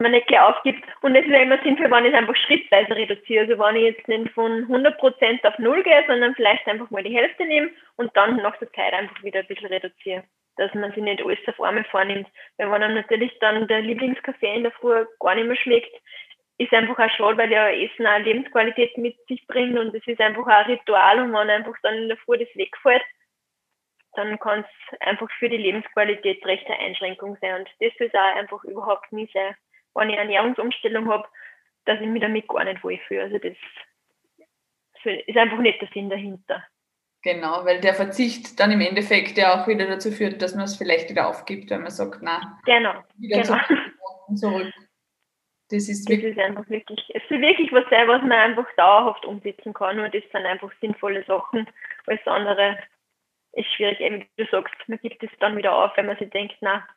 man 0.00 0.12
nicht 0.12 0.26
gleich 0.26 0.40
aufgibt. 0.40 0.84
Und 1.02 1.14
es 1.14 1.28
wäre 1.28 1.42
immer 1.42 1.62
sinnvoll, 1.62 1.90
wenn 1.90 2.04
ich 2.04 2.12
es 2.12 2.18
einfach 2.18 2.36
schrittweise 2.36 2.96
reduziere. 2.96 3.42
Also 3.42 3.58
wenn 3.58 3.76
ich 3.76 3.96
jetzt 3.96 4.08
nicht 4.08 4.30
von 4.32 4.66
100% 4.66 5.46
auf 5.46 5.58
Null 5.58 5.82
gehe, 5.82 6.04
sondern 6.06 6.34
vielleicht 6.34 6.66
einfach 6.66 6.90
mal 6.90 7.02
die 7.02 7.16
Hälfte 7.16 7.44
nehme 7.44 7.70
und 7.96 8.16
dann 8.16 8.36
nach 8.36 8.56
der 8.58 8.72
Zeit 8.72 8.92
einfach 8.92 9.22
wieder 9.22 9.40
ein 9.40 9.46
bisschen 9.46 9.68
reduziere 9.68 10.24
dass 10.56 10.74
man 10.74 10.92
sich 10.92 11.02
nicht 11.02 11.24
alles 11.24 11.38
auf 11.46 11.60
einmal 11.60 11.84
vornimmt. 11.84 12.28
Weil 12.58 12.70
wenn 12.70 12.82
einem 12.82 12.96
natürlich 12.96 13.32
dann 13.40 13.66
der 13.66 13.80
Lieblingskaffee 13.80 14.56
in 14.56 14.64
der 14.64 14.72
Früh 14.72 15.06
gar 15.18 15.34
nicht 15.34 15.46
mehr 15.46 15.56
schmeckt, 15.56 15.90
ist 16.58 16.74
einfach 16.74 16.98
auch 16.98 17.10
schade, 17.10 17.38
weil 17.38 17.50
ja 17.50 17.70
Essen 17.70 18.06
auch 18.06 18.18
Lebensqualität 18.18 18.98
mit 18.98 19.16
sich 19.26 19.46
bringt 19.46 19.78
und 19.78 19.94
es 19.94 20.06
ist 20.06 20.20
einfach 20.20 20.42
auch 20.42 20.48
ein 20.48 20.66
Ritual 20.66 21.20
und 21.20 21.32
wenn 21.32 21.48
einfach 21.48 21.74
dann 21.82 21.94
in 21.94 22.08
der 22.08 22.18
Früh 22.18 22.36
das 22.36 22.54
wegfällt, 22.54 23.02
dann 24.12 24.38
kann 24.38 24.60
es 24.60 25.00
einfach 25.00 25.30
für 25.38 25.48
die 25.48 25.56
Lebensqualität 25.56 26.44
recht 26.44 26.66
eine 26.66 26.78
Einschränkung 26.78 27.38
sein. 27.40 27.60
Und 27.60 27.70
das 27.80 27.92
soll 27.96 28.08
es 28.08 28.14
auch 28.14 28.36
einfach 28.36 28.62
überhaupt 28.64 29.10
nie 29.12 29.30
sein. 29.32 29.54
Wenn 29.94 30.10
ich 30.10 30.18
eine 30.18 30.34
Ernährungsumstellung 30.34 31.08
habe, 31.08 31.28
dass 31.84 32.00
ich 32.00 32.06
mich 32.06 32.22
damit 32.22 32.48
gar 32.48 32.64
nicht 32.64 32.82
wohlfühle. 32.84 33.22
Also 33.22 33.38
das 33.38 33.56
ist 35.04 35.36
einfach 35.36 35.58
nicht 35.58 35.80
der 35.80 35.88
Sinn 35.92 36.10
dahinter. 36.10 36.64
Genau, 37.22 37.64
weil 37.66 37.80
der 37.80 37.94
Verzicht 37.94 38.58
dann 38.58 38.70
im 38.70 38.80
Endeffekt 38.80 39.36
ja 39.36 39.60
auch 39.60 39.68
wieder 39.68 39.86
dazu 39.86 40.10
führt, 40.10 40.40
dass 40.40 40.54
man 40.54 40.64
es 40.64 40.76
vielleicht 40.76 41.10
wieder 41.10 41.28
aufgibt, 41.28 41.70
wenn 41.70 41.82
man 41.82 41.90
sagt, 41.90 42.20
na, 42.22 42.58
genau, 42.64 42.94
wieder 43.18 43.42
genau. 43.42 43.58
zurück. 44.34 44.72
Das 45.68 45.88
ist, 45.88 46.08
das 46.08 46.16
wirklich, 46.16 46.36
ist 46.36 46.42
einfach 46.42 46.68
wirklich, 46.68 47.00
es 47.14 47.22
ist 47.22 47.30
wirklich 47.30 47.70
was 47.72 47.84
sein, 47.90 48.08
was 48.08 48.22
man 48.22 48.32
einfach 48.32 48.66
dauerhaft 48.76 49.24
umsetzen 49.24 49.72
kann 49.72 50.00
und 50.00 50.14
das 50.14 50.22
sind 50.32 50.46
einfach 50.46 50.72
sinnvolle 50.80 51.22
Sachen. 51.24 51.68
Alles 52.06 52.26
andere 52.26 52.78
ist 53.52 53.72
schwierig, 53.74 54.00
eben 54.00 54.22
wie 54.22 54.44
du 54.44 54.50
sagst, 54.50 54.74
man 54.86 54.98
gibt 54.98 55.22
es 55.22 55.30
dann 55.40 55.56
wieder 55.56 55.76
auf, 55.76 55.96
wenn 55.96 56.06
man 56.06 56.16
sich 56.16 56.30
denkt, 56.30 56.56
na, 56.60 56.88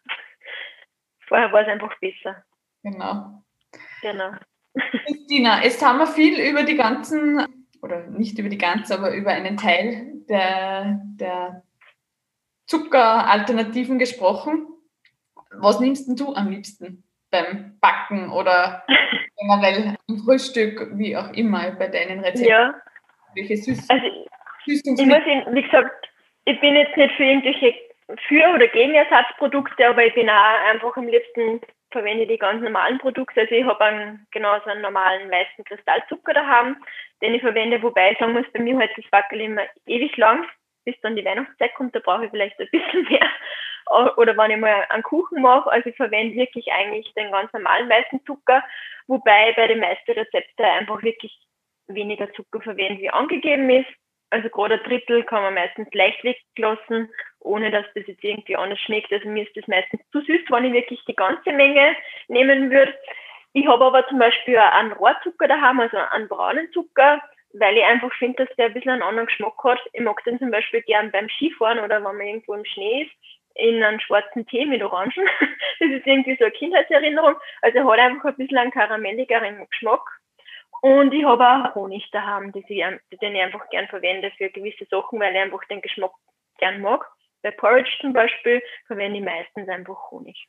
vorher 1.27 1.51
war 1.51 1.61
es 1.61 1.67
einfach 1.67 1.99
besser. 1.99 2.43
Genau. 2.84 3.43
Genau. 4.01 4.31
Christina, 5.05 5.63
jetzt 5.63 5.84
haben 5.84 5.99
wir 5.99 6.07
viel 6.07 6.39
über 6.39 6.63
die 6.63 6.75
ganzen 6.75 7.45
oder 7.81 8.07
nicht 8.07 8.39
über 8.39 8.49
die 8.49 8.57
ganze, 8.57 8.97
aber 8.97 9.13
über 9.13 9.31
einen 9.31 9.57
Teil 9.57 10.13
der, 10.29 11.01
der 11.19 11.63
Zuckeralternativen 12.67 13.99
gesprochen. 13.99 14.67
Was 15.51 15.79
nimmst 15.79 16.07
denn 16.07 16.15
du 16.15 16.34
am 16.34 16.49
liebsten 16.49 17.03
beim 17.29 17.77
Backen 17.79 18.31
oder 18.31 18.84
generell 19.38 19.95
im 20.07 20.19
Frühstück, 20.19 20.97
wie 20.97 21.15
auch 21.15 21.31
immer, 21.34 21.71
bei 21.71 21.88
deinen 21.88 22.21
Rezepten? 22.21 22.49
Ja. 22.49 22.75
Welche 23.36 23.57
Süß 23.57 23.89
also, 23.89 24.05
ich 24.65 24.81
muss, 24.86 24.97
wie 24.97 25.61
gesagt, 25.61 26.07
ich 26.45 26.59
bin 26.61 26.75
jetzt 26.75 26.95
nicht 26.95 27.15
für 27.15 27.23
irgendwelche 27.23 27.73
für 28.27 28.53
oder 28.53 28.67
gegen 28.67 28.93
Ersatzprodukte, 28.93 29.88
aber 29.88 30.05
ich 30.05 30.13
bin 30.13 30.29
auch 30.29 30.71
einfach 30.71 30.95
am 30.97 31.07
liebsten 31.07 31.61
verwende 31.93 32.27
die 32.27 32.37
ganz 32.37 32.61
normalen 32.61 32.97
Produkte. 32.97 33.41
Also 33.41 33.55
ich 33.55 33.63
habe 33.63 33.83
einen, 33.83 34.27
genau 34.31 34.51
einen 34.51 34.81
normalen 34.81 35.31
weißen 35.31 35.63
Kristallzucker 35.63 36.33
daheim, 36.33 36.83
den 37.21 37.33
ich 37.33 37.41
verwende, 37.41 37.81
wobei 37.81 38.11
ich 38.11 38.17
sagen 38.17 38.33
muss, 38.33 38.45
bei 38.51 38.59
mir 38.59 38.77
hält 38.77 38.91
das 38.97 39.11
Wackel 39.11 39.39
immer 39.39 39.63
ewig 39.85 40.17
lang, 40.17 40.45
bis 40.83 40.99
dann 41.01 41.15
die 41.15 41.23
Weihnachtszeit 41.23 41.73
kommt, 41.75 41.95
da 41.95 41.99
brauche 41.99 42.25
ich 42.25 42.31
vielleicht 42.31 42.59
ein 42.59 42.67
bisschen 42.69 43.03
mehr. 43.09 43.29
Oder 44.17 44.35
wenn 44.37 44.51
ich 44.51 44.57
mal 44.57 44.85
einen 44.89 45.03
Kuchen 45.03 45.41
mache, 45.41 45.71
also 45.71 45.89
ich 45.89 45.95
verwende 45.95 46.35
wirklich 46.35 46.71
eigentlich 46.71 47.13
den 47.13 47.31
ganz 47.31 47.51
normalen 47.53 47.89
weißen 47.89 48.25
Zucker, 48.25 48.63
wobei 49.07 49.53
bei 49.53 49.67
den 49.67 49.79
meisten 49.79 50.11
Rezepten 50.11 50.65
einfach 50.65 51.01
wirklich 51.03 51.37
weniger 51.87 52.31
Zucker 52.33 52.61
verwende, 52.61 53.01
wie 53.01 53.09
angegeben 53.09 53.69
ist. 53.69 53.89
Also 54.34 54.49
gerade 54.49 54.75
ein 54.75 54.84
Drittel 54.84 55.23
kann 55.23 55.43
man 55.43 55.53
meistens 55.53 55.88
leicht 55.93 56.23
weglassen, 56.23 57.13
ohne 57.39 57.69
dass 57.69 57.86
das 57.93 58.07
jetzt 58.07 58.23
irgendwie 58.23 58.55
anders 58.55 58.79
schmeckt. 58.79 59.13
Also 59.13 59.29
mir 59.29 59.43
ist 59.43 59.55
das 59.55 59.67
meistens 59.67 60.01
zu 60.11 60.21
süß, 60.21 60.41
wenn 60.49 60.65
ich 60.65 60.73
wirklich 60.73 61.05
die 61.05 61.15
ganze 61.15 61.51
Menge 61.51 61.95
nehmen 62.29 62.71
würde. 62.71 62.97
Ich 63.53 63.67
habe 63.67 63.86
aber 63.86 64.07
zum 64.07 64.17
Beispiel 64.17 64.57
einen 64.57 64.93
Rohrzucker 64.93 65.47
daheim, 65.47 65.79
also 65.79 65.97
einen 65.97 66.27
braunen 66.27 66.71
Zucker, 66.71 67.21
weil 67.53 67.77
ich 67.77 67.84
einfach 67.84 68.11
finde, 68.15 68.43
dass 68.43 68.55
der 68.55 68.65
ein 68.65 68.73
bisschen 68.73 68.93
einen 68.93 69.03
anderen 69.03 69.27
Geschmack 69.27 69.63
hat. 69.63 69.79
Ich 69.93 70.01
mag 70.01 70.23
den 70.23 70.39
zum 70.39 70.49
Beispiel 70.49 70.81
gern 70.81 71.11
beim 71.11 71.29
Skifahren 71.29 71.79
oder 71.79 71.97
wenn 71.97 72.17
man 72.17 72.25
irgendwo 72.25 72.55
im 72.55 72.65
Schnee 72.65 73.03
ist, 73.03 73.11
in 73.53 73.84
einen 73.84 73.99
schwarzen 73.99 74.47
Tee 74.47 74.65
mit 74.65 74.81
Orangen. 74.81 75.13
Das 75.79 75.89
ist 75.89 76.07
irgendwie 76.07 76.38
so 76.38 76.45
eine 76.45 76.53
Kindheitserinnerung. 76.53 77.36
Also 77.61 77.79
er 77.79 77.86
hat 77.86 77.99
einfach 77.99 78.29
ein 78.29 78.36
bisschen 78.38 78.57
einen 78.57 78.71
karamelligeren 78.71 79.67
Geschmack. 79.69 80.01
Und 80.82 81.13
ich 81.13 81.24
habe 81.24 81.47
auch 81.47 81.76
Honig 81.76 82.09
daheim, 82.11 82.51
den 82.51 82.63
ich, 82.67 82.84
den 83.21 83.36
ich 83.36 83.41
einfach 83.41 83.69
gern 83.69 83.88
verwende 83.88 84.32
für 84.38 84.49
gewisse 84.49 84.86
Sachen, 84.86 85.19
weil 85.19 85.34
ich 85.36 85.41
einfach 85.41 85.63
den 85.65 85.82
Geschmack 85.82 86.11
gern 86.57 86.82
mag. 86.82 87.09
Bei 87.41 87.51
Porridge 87.51 87.97
zum 88.01 88.13
Beispiel 88.13 88.61
verwende 88.88 89.19
ich 89.19 89.26
meistens 89.26 89.69
einfach 89.69 90.11
Honig. 90.11 90.47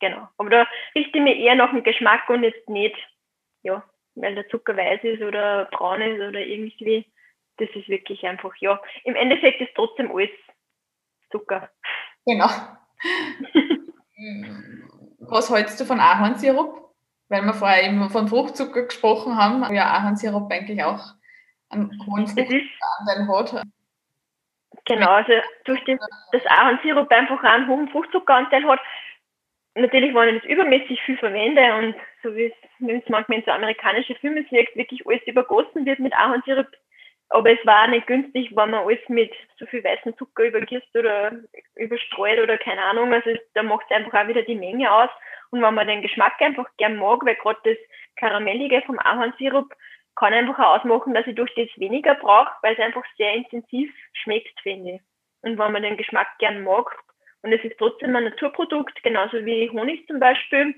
Genau. 0.00 0.28
Aber 0.36 0.50
da 0.50 0.66
richte 0.94 1.18
ich 1.18 1.24
mich 1.24 1.38
eher 1.38 1.54
nach 1.54 1.70
dem 1.70 1.82
Geschmack 1.82 2.28
und 2.28 2.42
jetzt 2.42 2.68
nicht, 2.68 2.96
ja, 3.62 3.82
weil 4.14 4.34
der 4.34 4.48
Zucker 4.48 4.76
weiß 4.76 5.02
ist 5.04 5.22
oder 5.22 5.66
braun 5.66 6.02
ist 6.02 6.20
oder 6.20 6.40
irgendwie. 6.40 7.10
Das 7.58 7.70
ist 7.70 7.88
wirklich 7.88 8.26
einfach, 8.26 8.54
ja. 8.56 8.80
Im 9.04 9.14
Endeffekt 9.14 9.60
ist 9.60 9.74
trotzdem 9.74 10.10
alles 10.10 10.30
Zucker. 11.30 11.70
Genau. 12.26 12.48
Was 15.20 15.50
hältst 15.50 15.80
du 15.80 15.84
von 15.84 16.00
Ahornsirup? 16.00 16.85
Weil 17.28 17.42
wir 17.42 17.54
vorher 17.54 17.82
eben 17.82 18.08
von 18.10 18.28
Fruchtzucker 18.28 18.86
gesprochen 18.86 19.36
haben, 19.36 19.74
ja 19.74 19.90
Ahornsirup 19.90 20.50
eigentlich 20.50 20.82
auch 20.84 21.14
einen 21.70 21.90
hohen 22.06 22.26
Fruchtanteil 22.26 23.28
hat. 23.28 23.66
Genau, 24.84 25.10
also 25.10 25.32
durch 25.64 25.82
den, 25.84 25.98
das 26.32 26.46
Ahornsirup 26.46 27.10
einfach 27.10 27.42
einen 27.42 27.66
hohen 27.66 27.88
Fruchtzuckeranteil 27.88 28.64
hat. 28.68 28.80
Natürlich, 29.74 30.14
wenn 30.14 30.36
ich 30.36 30.42
das 30.42 30.50
übermäßig 30.50 31.02
viel 31.02 31.18
verwende 31.18 31.74
und 31.74 31.94
so 32.22 32.34
wie 32.34 32.46
es 32.78 33.08
manchmal 33.08 33.38
in 33.38 33.44
so 33.44 33.50
amerikanische 33.50 34.14
Filme 34.14 34.44
wirkt, 34.50 34.76
wirklich 34.76 35.04
alles 35.06 35.26
übergossen 35.26 35.84
wird 35.84 35.98
mit 35.98 36.14
Ahornsirup, 36.14 36.68
aber 37.28 37.50
es 37.50 37.66
war 37.66 37.88
nicht 37.88 38.06
günstig, 38.06 38.50
wenn 38.54 38.70
man 38.70 38.84
alles 38.86 39.00
mit 39.08 39.32
so 39.58 39.66
viel 39.66 39.82
weißen 39.82 40.16
Zucker 40.16 40.44
übergießt 40.44 40.96
oder 40.96 41.32
überstreut 41.74 42.38
oder 42.40 42.56
keine 42.58 42.82
Ahnung. 42.82 43.12
Also 43.12 43.30
da 43.54 43.62
macht 43.62 43.86
es 43.88 43.96
einfach 43.96 44.22
auch 44.22 44.28
wieder 44.28 44.42
die 44.42 44.54
Menge 44.54 44.92
aus. 44.92 45.10
Und 45.50 45.62
wenn 45.62 45.74
man 45.74 45.88
den 45.88 46.02
Geschmack 46.02 46.40
einfach 46.40 46.68
gern 46.76 46.96
mag, 46.96 47.24
weil 47.24 47.36
gerade 47.36 47.58
das 47.64 47.76
Karamellige 48.16 48.82
vom 48.82 48.98
Ahornsirup 48.98 49.72
kann 50.14 50.32
einfach 50.32 50.58
auch 50.58 50.78
ausmachen, 50.78 51.14
dass 51.14 51.26
ich 51.26 51.34
durch 51.34 51.52
das 51.54 51.68
weniger 51.76 52.14
brauche, 52.14 52.52
weil 52.62 52.74
es 52.74 52.80
einfach 52.80 53.04
sehr 53.16 53.34
intensiv 53.34 53.92
schmeckt, 54.12 54.58
finde 54.60 54.92
ich. 54.92 55.00
Und 55.42 55.58
wenn 55.58 55.72
man 55.72 55.82
den 55.82 55.96
Geschmack 55.96 56.28
gern 56.38 56.62
mag, 56.62 56.96
und 57.42 57.52
es 57.52 57.62
ist 57.62 57.78
trotzdem 57.78 58.16
ein 58.16 58.24
Naturprodukt, 58.24 59.00
genauso 59.02 59.44
wie 59.44 59.70
Honig 59.70 60.06
zum 60.08 60.18
Beispiel, 60.18 60.74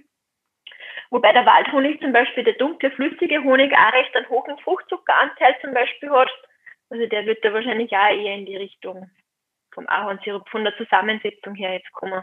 Wobei 1.10 1.32
der 1.32 1.46
Waldhonig 1.46 2.00
zum 2.00 2.12
Beispiel, 2.12 2.44
der 2.44 2.54
dunkle, 2.54 2.90
flüssige 2.90 3.42
Honig 3.42 3.72
auch 3.72 3.92
recht 3.92 4.14
einen 4.14 4.28
hohen 4.28 4.58
Fruchtzuckeranteil 4.58 5.56
zum 5.62 5.72
Beispiel 5.72 6.10
hat. 6.10 6.30
Also 6.90 7.06
der 7.06 7.24
wird 7.26 7.44
da 7.44 7.52
wahrscheinlich 7.52 7.92
auch 7.92 8.10
eher 8.10 8.34
in 8.34 8.46
die 8.46 8.56
Richtung 8.56 9.10
vom 9.72 9.88
Ahornsirup, 9.88 10.48
von 10.48 10.64
der 10.64 10.76
Zusammensetzung 10.76 11.54
her 11.54 11.74
jetzt 11.74 11.92
kommen. 11.92 12.22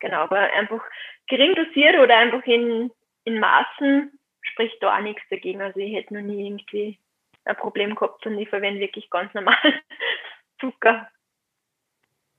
Genau, 0.00 0.18
aber 0.18 0.38
einfach 0.38 0.82
gering 1.28 1.54
dosiert 1.54 1.96
oder 1.98 2.16
einfach 2.16 2.44
in, 2.44 2.90
in 3.24 3.40
Maßen 3.40 4.18
spricht 4.42 4.82
da 4.82 4.96
auch 4.96 5.02
nichts 5.02 5.22
dagegen. 5.30 5.62
Also 5.62 5.80
ich 5.80 5.94
hätte 5.94 6.14
noch 6.14 6.22
nie 6.22 6.46
irgendwie 6.46 6.98
ein 7.44 7.56
Problem 7.56 7.94
gehabt 7.94 8.26
und 8.26 8.38
ich 8.38 8.48
verwende 8.48 8.80
wirklich 8.80 9.08
ganz 9.10 9.32
normal 9.34 9.56
Zucker. 10.60 11.08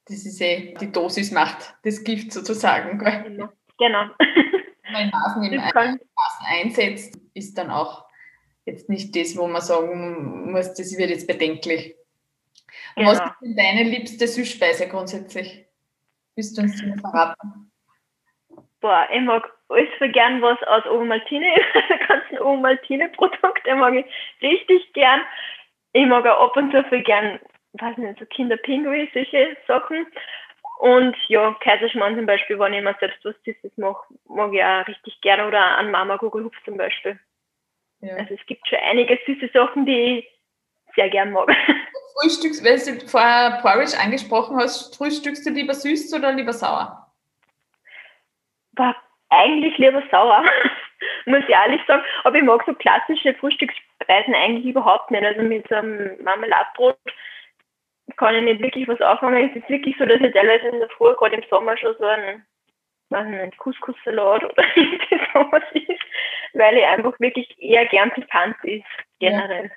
Das 0.06 0.26
ist 0.26 0.42
eh, 0.42 0.74
die 0.80 0.92
Dosis 0.92 1.32
macht 1.32 1.76
das 1.84 2.04
Gift 2.04 2.32
sozusagen. 2.32 2.98
Genau. 2.98 3.50
genau. 3.78 4.10
Wenn 4.88 4.94
man 4.94 5.10
Maßen 5.10 5.44
im 5.44 5.62
Maßen 5.62 6.46
einsetzt, 6.48 7.20
ist 7.34 7.58
dann 7.58 7.70
auch 7.70 8.06
jetzt 8.66 8.90
nicht 8.90 9.16
das, 9.16 9.38
wo 9.38 9.48
man 9.48 9.62
sagen 9.62 10.52
muss, 10.52 10.74
das 10.74 10.98
wird 10.98 11.10
jetzt 11.10 11.28
bedenklich. 11.28 11.96
Genau. 12.96 13.12
Was 13.12 13.20
ist 13.20 13.42
denn 13.42 13.56
deine 13.56 13.84
liebste 13.84 14.28
Süßspeise 14.28 14.88
grundsätzlich? 14.88 15.66
Willst 16.36 16.58
du 16.58 16.62
uns 16.62 16.82
das 16.82 17.02
verraten? 17.02 17.72
Boah, 18.80 19.08
ich 19.12 19.22
mag 19.22 19.52
alles 19.70 19.90
für 19.98 20.10
gern 20.10 20.42
was 20.42 20.62
aus 20.64 20.86
Ovomaltine, 20.86 21.46
die 21.56 21.98
ganzen 22.08 22.40
Ovomaltine-Produkte 22.40 23.76
mag 23.76 23.96
ich 23.96 24.06
richtig 24.42 24.94
gern. 24.94 25.22
Ich 25.94 26.06
mag 26.06 26.26
auch 26.28 26.50
ab 26.52 26.58
und 26.58 26.72
zu 26.72 26.84
für 26.84 27.02
gern, 27.02 27.40
weiß 27.74 27.98
nicht, 27.98 28.20
so 28.20 28.26
Kinderpinguin, 28.26 29.10
solche 29.14 29.58
Sachen. 29.68 30.06
Und 30.80 31.16
ja, 31.28 31.56
Kaiserschmarrn 31.60 32.16
zum 32.16 32.26
Beispiel, 32.28 32.60
wenn 32.60 32.74
ich 32.74 32.84
mir 32.84 32.96
selbst 33.00 33.24
was 33.26 33.36
Süßes 33.44 33.78
mache, 33.78 34.06
mag 34.28 34.54
ich 34.54 34.64
auch 34.64 34.88
richtig 34.88 35.20
gerne. 35.22 35.48
Oder 35.48 35.78
an 35.78 35.92
Mama 35.92 36.18
Gugelhupf 36.18 36.56
zum 36.66 36.78
Beispiel. 36.78 37.20
Ja. 38.02 38.16
Also 38.16 38.36
es 38.36 38.46
gibt 38.46 38.68
schon 38.68 38.78
einige 38.80 39.18
süße 39.26 39.50
Sachen, 39.54 39.86
die 39.86 40.20
ich 40.20 40.30
sehr 40.96 41.10
gern 41.10 41.32
mag. 41.32 41.50
Frühstücks, 42.22 42.64
weil 42.64 42.78
du 42.78 43.08
vorher 43.08 43.60
Porridge 43.62 43.98
angesprochen 44.00 44.58
hast, 44.58 44.96
frühstückst 44.96 45.46
du 45.46 45.52
lieber 45.52 45.74
süß 45.74 46.14
oder 46.14 46.32
lieber 46.32 46.54
sauer? 46.54 47.12
Boah, 48.74 48.96
eigentlich 49.30 49.78
lieber 49.78 50.04
sauer, 50.12 50.44
muss 51.26 51.44
ich 51.48 51.50
ehrlich 51.50 51.82
sagen. 51.88 52.04
Aber 52.24 52.38
ich 52.38 52.44
mag 52.44 52.64
so 52.66 52.74
klassische 52.74 53.34
Frühstücksspeisen 53.36 54.36
eigentlich 54.36 54.66
überhaupt 54.66 55.10
nicht. 55.10 55.24
Also 55.24 55.42
mit 55.42 55.68
so 55.68 55.76
einem 55.76 56.24
Marmeladbrot 56.24 56.98
kann 58.16 58.36
ich 58.36 58.44
nicht 58.44 58.62
wirklich 58.62 58.88
was 58.88 59.02
anfangen. 59.02 59.50
Es 59.50 59.56
ist 59.56 59.70
wirklich 59.70 59.96
so, 59.98 60.06
dass 60.06 60.22
ich 60.22 60.34
teilweise 60.34 60.68
in 60.68 60.80
der 60.80 60.90
Früh, 60.90 61.14
gerade 61.16 61.36
im 61.36 61.44
Sommer, 61.50 61.78
schon 61.78 61.96
so 62.00 62.06
einen, 62.06 62.46
weiß 63.10 63.28
nicht, 63.28 63.58
Couscous-Salat 63.58 64.44
oder 64.44 64.64
sowas 65.34 65.64
ist, 65.74 66.02
weil 66.54 66.78
ich 66.78 66.86
einfach 66.86 67.20
wirklich 67.20 67.54
eher 67.62 67.86
gern 67.88 68.12
pikant 68.12 68.56
ist, 68.64 68.86
generell. 69.20 69.66
Ja. 69.66 69.72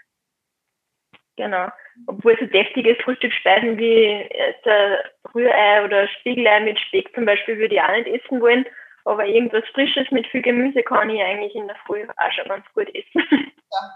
Genau. 1.37 1.69
Obwohl 2.07 2.37
so 2.39 2.47
deftige 2.47 2.95
Frühstücksspeisen 2.97 3.79
wie 3.79 4.05
äh, 4.05 4.97
Rührei 5.35 5.85
oder 5.85 6.07
Spiegelei 6.09 6.61
mit 6.61 6.79
Speck 6.79 7.15
zum 7.15 7.25
Beispiel 7.25 7.57
würde 7.59 7.75
ich 7.75 7.81
auch 7.81 7.91
nicht 7.93 8.09
essen 8.09 8.41
wollen. 8.43 8.67
Aber 9.05 9.27
irgendwas 9.27 9.65
Frisches 9.73 10.11
mit 10.11 10.27
viel 10.29 10.43
Gemüse 10.43 10.83
kann 10.83 11.11
ich 11.11 11.21
eigentlich 11.23 11.55
in 11.55 11.67
der 11.67 11.77
Früh 11.87 12.05
auch 12.05 12.33
schon 12.33 12.49
ganz 12.49 12.67
gut 12.75 12.89
essen. 12.95 13.53
Ja. 13.73 13.91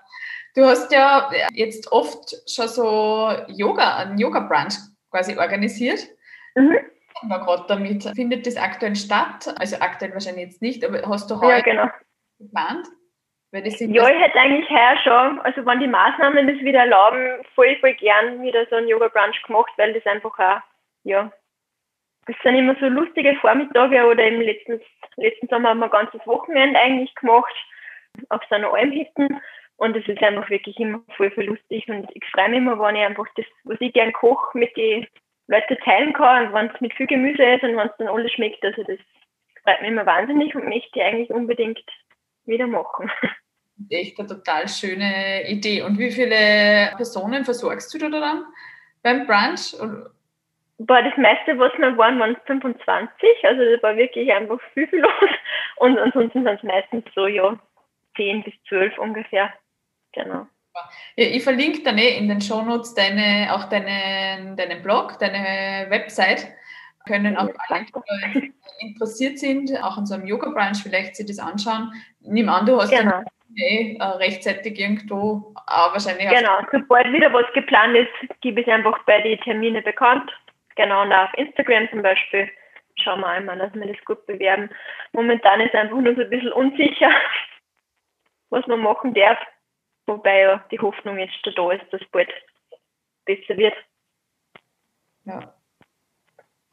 Du 0.55 0.65
hast 0.67 0.93
ja 0.93 1.29
jetzt 1.53 1.91
oft 1.91 2.33
schon 2.49 2.69
so 2.69 3.29
Yoga, 3.49 3.97
einen 3.97 4.19
Yoga-Brunch 4.19 4.75
quasi 5.11 5.37
organisiert. 5.37 5.99
Mhm. 6.55 6.79
Wir 7.23 7.39
gerade 7.41 7.65
damit. 7.67 8.05
Findet 8.15 8.47
das 8.47 8.57
aktuell 8.57 8.95
statt? 8.95 9.53
Also 9.59 9.77
aktuell 9.81 10.13
wahrscheinlich 10.13 10.45
jetzt 10.45 10.63
nicht, 10.63 10.85
aber 10.85 11.03
hast 11.09 11.29
du 11.29 11.41
heute 11.41 11.49
ja, 11.49 11.61
genau. 11.61 11.89
geplant? 12.39 12.87
ja, 13.53 14.09
ich 14.09 14.21
hätte 14.21 14.39
eigentlich 14.39 14.69
heuer 14.69 14.97
schon, 15.05 15.41
also 15.41 15.65
wenn 15.65 15.79
die 15.79 15.87
Maßnahmen 15.87 16.49
das 16.49 16.59
wieder 16.59 16.81
erlauben, 16.81 17.45
voll, 17.55 17.77
voll 17.81 17.95
gern 17.95 18.43
wieder 18.43 18.67
so 18.69 18.77
einen 18.77 18.89
Yoga-Brunch 18.89 19.43
gemacht, 19.45 19.73
weil 19.77 19.93
das 19.93 20.05
einfach 20.07 20.37
auch, 20.39 20.61
ja, 21.05 21.31
das 22.27 22.37
sind 22.43 22.57
immer 22.57 22.77
so 22.81 22.87
lustige 22.87 23.35
Vormittage 23.37 24.05
oder 24.07 24.27
im 24.27 24.41
letzten, 24.41 24.81
letzten 25.17 25.49
Sommer 25.49 25.71
haben 25.71 25.79
wir 25.79 25.87
ein 25.87 25.91
ganzes 25.91 26.27
Wochenende 26.27 26.79
eigentlich 26.79 27.15
gemacht 27.15 27.55
auf 28.29 28.41
so 28.49 28.55
einer 28.55 28.73
Almhütten 28.73 29.41
und 29.77 29.97
es 29.97 30.07
ist 30.07 30.23
einfach 30.23 30.49
wirklich 30.51 30.79
immer 30.79 31.01
voll, 31.17 31.31
voll 31.33 31.45
lustig. 31.45 31.89
Und 31.89 32.09
ich 32.15 32.25
freue 32.33 32.49
mich 32.49 32.59
immer, 32.59 32.79
wenn 32.79 32.97
ich 32.97 33.03
einfach 33.03 33.27
das, 33.37 33.47
was 33.65 33.81
ich 33.81 33.93
gern 33.93 34.13
koche, 34.13 34.57
mit 34.57 34.77
den 34.77 35.07
Leuten 35.49 35.77
teilen 35.85 36.13
kann. 36.13 36.47
Und 36.47 36.53
wenn 36.55 36.71
es 36.71 36.81
mit 36.81 36.95
viel 36.95 37.07
Gemüse 37.07 37.43
ist 37.43 37.63
und 37.63 37.77
wenn 37.77 37.89
es 37.89 37.97
dann 37.99 38.09
alles 38.09 38.33
schmeckt. 38.33 38.65
Also 38.65 38.83
das 38.85 38.99
freut 39.63 39.81
mich 39.81 39.91
immer 39.91 40.07
wahnsinnig 40.07 40.55
und 40.55 40.69
möchte 40.69 40.91
ich 40.95 41.03
eigentlich 41.03 41.31
unbedingt 41.31 41.85
wieder 42.45 42.67
machen. 42.67 43.11
Echt 43.91 44.19
eine 44.19 44.29
total 44.29 44.69
schöne 44.69 45.49
Idee. 45.49 45.83
Und 45.83 45.99
wie 45.99 46.13
viele 46.13 46.95
Personen 46.97 47.45
versorgst 47.45 47.93
du 47.93 47.99
da 47.99 48.09
dann 48.09 48.45
beim 49.03 49.27
Brunch? 49.27 49.75
Boah, 50.79 51.03
das 51.03 51.17
meiste, 51.17 51.57
was 51.59 51.73
wir 51.79 51.97
waren, 51.97 52.19
waren 52.19 52.37
25. 52.47 53.19
Also 53.45 53.65
das 53.65 53.83
war 53.83 53.97
wirklich 53.97 54.33
einfach 54.33 54.59
viel, 54.73 54.89
viel 54.89 55.01
los. 55.01 55.31
Und 55.77 55.99
ansonsten 55.99 56.45
sind 56.45 56.57
es 56.57 56.63
meistens 56.63 57.05
so, 57.15 57.27
ja, 57.27 57.57
10 58.17 58.43
bis 58.43 58.55
12 58.69 58.99
ungefähr. 58.99 59.53
Genau. 60.13 60.47
Ja, 61.17 61.27
ich 61.27 61.45
verlinke 61.45 61.83
dann 61.83 61.99
eh 61.99 62.19
in 62.19 62.29
den 62.29 62.41
Shownotes 62.41 62.95
deine, 62.95 63.55
auch 63.55 63.65
deinen, 63.69 64.57
deinen 64.57 64.83
Blog, 64.83 65.19
deine 65.21 65.89
Website. 65.91 66.49
Können 67.07 67.37
auch 67.37 67.51
alle, 67.69 67.85
die 68.35 68.53
interessiert 68.81 69.39
sind, 69.39 69.71
auch 69.83 69.99
an 69.99 70.07
so 70.07 70.15
einem 70.15 70.27
Yoga-Branch 70.27 70.77
vielleicht 70.83 71.17
sich 71.17 71.27
das 71.27 71.39
anschauen. 71.39 71.93
Nimm 72.21 72.49
an, 72.49 72.65
du 72.65 72.81
hast 72.81 72.91
genau. 72.91 73.23
eh 73.57 73.99
rechtzeitig 74.01 74.81
irgendwo 74.81 75.53
auch 75.67 75.93
wahrscheinlich. 75.93 76.29
Genau, 76.31 76.59
sobald 76.73 77.13
wieder 77.13 77.31
was 77.33 77.45
geplant 77.53 77.95
ist, 77.95 78.41
gebe 78.41 78.63
ich 78.63 78.69
einfach 78.69 78.99
bei 79.05 79.21
den 79.21 79.39
Termine 79.41 79.83
bekannt. 79.83 80.33
Genau, 80.77 81.03
und 81.03 81.13
auch 81.13 81.29
auf 81.29 81.35
Instagram 81.35 81.89
zum 81.91 82.03
Beispiel 82.03 82.51
schauen 82.97 83.21
wir 83.21 83.29
einmal, 83.29 83.59
dass 83.59 83.75
wir 83.75 83.87
das 83.87 84.05
gut 84.05 84.27
bewerben. 84.27 84.71
Momentan 85.13 85.61
ist 85.61 85.75
einfach 85.75 85.97
nur 85.97 86.15
so 86.15 86.23
ein 86.23 86.31
bisschen 86.31 86.53
unsicher, 86.53 87.11
was 88.51 88.67
man 88.67 88.81
machen 88.81 89.15
darf. 89.15 89.39
Wobei 90.07 90.41
ja 90.41 90.65
die 90.71 90.79
Hoffnung 90.79 91.19
jetzt 91.19 91.35
schon 91.43 91.55
da 91.55 91.73
ist, 91.73 91.93
dass 91.93 92.01
es 92.01 92.09
bald 92.11 92.31
besser 93.25 93.57
wird. 93.57 93.75
Ja. 95.25 95.55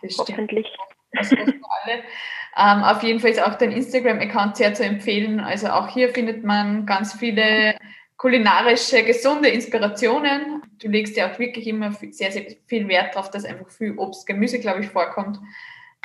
Das 0.01 0.17
Hoffentlich. 0.17 0.67
Also 1.15 1.35
alle. 1.35 2.03
Ähm, 2.57 2.83
auf 2.83 3.01
jeden 3.01 3.21
Fall 3.21 3.29
ist 3.29 3.41
auch 3.41 3.55
dein 3.55 3.71
Instagram-Account 3.71 4.57
sehr 4.57 4.73
zu 4.73 4.83
empfehlen. 4.83 5.39
Also 5.39 5.69
auch 5.69 5.87
hier 5.87 6.09
findet 6.09 6.43
man 6.43 6.85
ganz 6.85 7.17
viele 7.17 7.77
kulinarische, 8.21 9.03
gesunde 9.03 9.49
Inspirationen. 9.49 10.61
Du 10.79 10.87
legst 10.89 11.17
ja 11.17 11.31
auch 11.31 11.39
wirklich 11.39 11.65
immer 11.65 11.91
sehr, 11.91 12.31
sehr 12.31 12.43
viel 12.67 12.87
Wert 12.87 13.15
darauf, 13.15 13.31
dass 13.31 13.45
einfach 13.45 13.71
viel 13.71 13.97
Obst, 13.97 14.27
Gemüse, 14.27 14.59
glaube 14.59 14.81
ich, 14.81 14.89
vorkommt. 14.89 15.39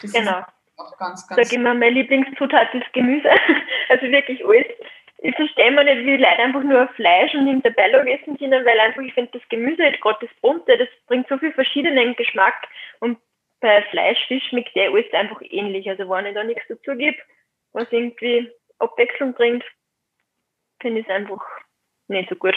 Das 0.01 0.15
genau. 0.15 0.41
auch 0.79 0.97
ganz, 0.97 1.29
ganz. 1.29 1.47
Sag 1.47 1.53
immer, 1.55 1.75
meine 1.75 1.91
Lieblingszutat 1.91 2.75
ist 2.75 2.93
Gemüse. 2.95 3.29
Also 3.89 4.07
wirklich 4.07 4.45
alles. 4.45 4.67
Ich 5.19 5.37
verstehe 5.37 5.71
mal 5.71 5.85
nicht, 5.85 6.05
wie 6.05 6.17
Leute 6.17 6.39
einfach 6.39 6.65
nur 6.65 6.89
Fleisch 6.97 7.33
und 7.35 7.47
Hinterbello 7.47 7.99
essen 7.99 8.37
können, 8.37 8.65
weil 8.65 8.81
einfach 8.81 9.01
ich 9.03 9.15
finde, 9.15 9.31
das 9.39 9.49
Gemüse, 9.49 9.93
gerade 10.01 10.27
das 10.27 10.41
Bunte, 10.41 10.77
das 10.77 10.89
bringt 11.07 11.29
so 11.29 11.39
viel 11.39 11.53
verschiedenen 11.53 12.17
Geschmack 12.17 12.67
und 12.99 13.17
bei 13.61 13.83
Fleisch, 13.91 14.19
Fisch 14.27 14.43
schmeckt 14.49 14.75
der 14.75 14.91
alles 14.91 15.13
einfach 15.13 15.41
ähnlich. 15.41 15.89
Also 15.89 16.09
wenn 16.09 16.27
ich 16.27 16.35
da 16.35 16.43
nichts 16.43 16.65
dazu 16.69 16.97
gebe, 16.97 17.17
was 17.75 17.87
irgendwie 17.93 18.51
Abwechslung 18.81 19.35
bringt, 19.35 19.63
finde 20.81 21.01
ich 21.01 21.07
es 21.07 21.15
einfach 21.15 21.45
nicht 22.09 22.29
so 22.29 22.37
gut. 22.37 22.55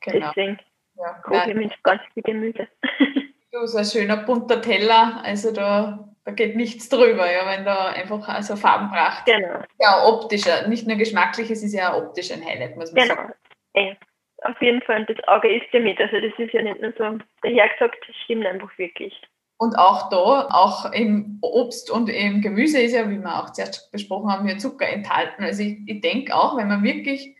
Genau. 0.00 0.28
Deswegen 0.28 0.58
ja. 0.96 1.12
koche 1.22 1.50
ich 1.50 1.56
mit 1.56 1.82
ganz 1.82 2.02
viel 2.14 2.22
Gemüse. 2.22 2.68
Du, 3.52 3.66
so 3.66 3.78
ein 3.78 3.84
schöner 3.84 4.18
bunter 4.18 4.62
Teller, 4.62 5.22
also 5.24 5.52
da, 5.52 6.08
da 6.24 6.30
geht 6.30 6.54
nichts 6.54 6.88
drüber, 6.88 7.28
ja, 7.28 7.44
wenn 7.46 7.64
da 7.64 7.88
einfach 7.88 8.28
also 8.28 8.54
Farbenpracht. 8.54 9.26
Genau. 9.26 9.64
Ja, 9.80 10.06
optischer, 10.06 10.68
nicht 10.68 10.86
nur 10.86 10.96
geschmacklich, 10.96 11.50
es 11.50 11.64
ist 11.64 11.74
ja 11.74 11.92
auch 11.92 12.00
optisch 12.00 12.30
ein 12.30 12.46
Highlight, 12.46 12.76
muss 12.76 12.92
man 12.92 13.02
genau. 13.02 13.16
sagen. 13.16 13.32
Ja, 13.74 13.96
auf 14.42 14.62
jeden 14.62 14.80
Fall, 14.82 15.00
und 15.00 15.10
das 15.10 15.26
Auge 15.26 15.52
ist 15.52 15.66
ja 15.72 15.80
mit, 15.80 16.00
also 16.00 16.20
das 16.20 16.32
ist 16.38 16.52
ja 16.52 16.62
nicht 16.62 16.80
nur 16.80 16.92
so 16.96 17.18
dahergesagt, 17.42 17.98
das 18.06 18.16
stimmt 18.24 18.46
einfach 18.46 18.70
wirklich. 18.78 19.20
Und 19.58 19.76
auch 19.76 20.08
da, 20.10 20.48
auch 20.52 20.90
im 20.92 21.38
Obst 21.42 21.90
und 21.90 22.08
im 22.08 22.40
Gemüse 22.40 22.80
ist 22.80 22.94
ja, 22.94 23.10
wie 23.10 23.18
wir 23.18 23.42
auch 23.42 23.50
zuerst 23.50 23.90
besprochen 23.90 24.30
haben, 24.32 24.46
hier 24.46 24.58
Zucker 24.58 24.88
enthalten. 24.88 25.42
Also 25.42 25.62
ich, 25.62 25.76
ich 25.86 26.00
denke 26.00 26.34
auch, 26.34 26.56
wenn 26.56 26.68
man 26.68 26.82
wirklich, 26.82 27.36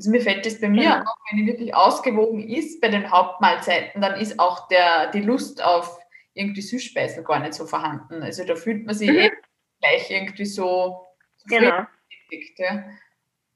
also 0.00 0.10
mir 0.12 0.22
fällt 0.22 0.46
das 0.46 0.58
bei 0.58 0.68
mir 0.68 1.02
auch, 1.02 1.16
wenn 1.30 1.40
ich 1.40 1.46
wirklich 1.46 1.74
ausgewogen 1.74 2.48
ist 2.48 2.80
bei 2.80 2.88
den 2.88 3.10
Hauptmahlzeiten, 3.10 4.00
dann 4.00 4.18
ist 4.18 4.40
auch 4.40 4.66
der, 4.68 5.10
die 5.10 5.20
Lust 5.20 5.62
auf 5.62 5.98
irgendwie 6.32 6.62
Süßspeisen 6.62 7.22
gar 7.22 7.40
nicht 7.40 7.52
so 7.52 7.66
vorhanden. 7.66 8.22
Also 8.22 8.46
da 8.46 8.54
fühlt 8.54 8.86
man 8.86 8.94
sich 8.94 9.10
mhm. 9.10 9.18
eh 9.18 9.30
gleich 9.80 10.10
irgendwie 10.10 10.46
so, 10.46 11.06
so 11.36 11.54
genau. 11.54 11.66
Ja. 11.66 11.88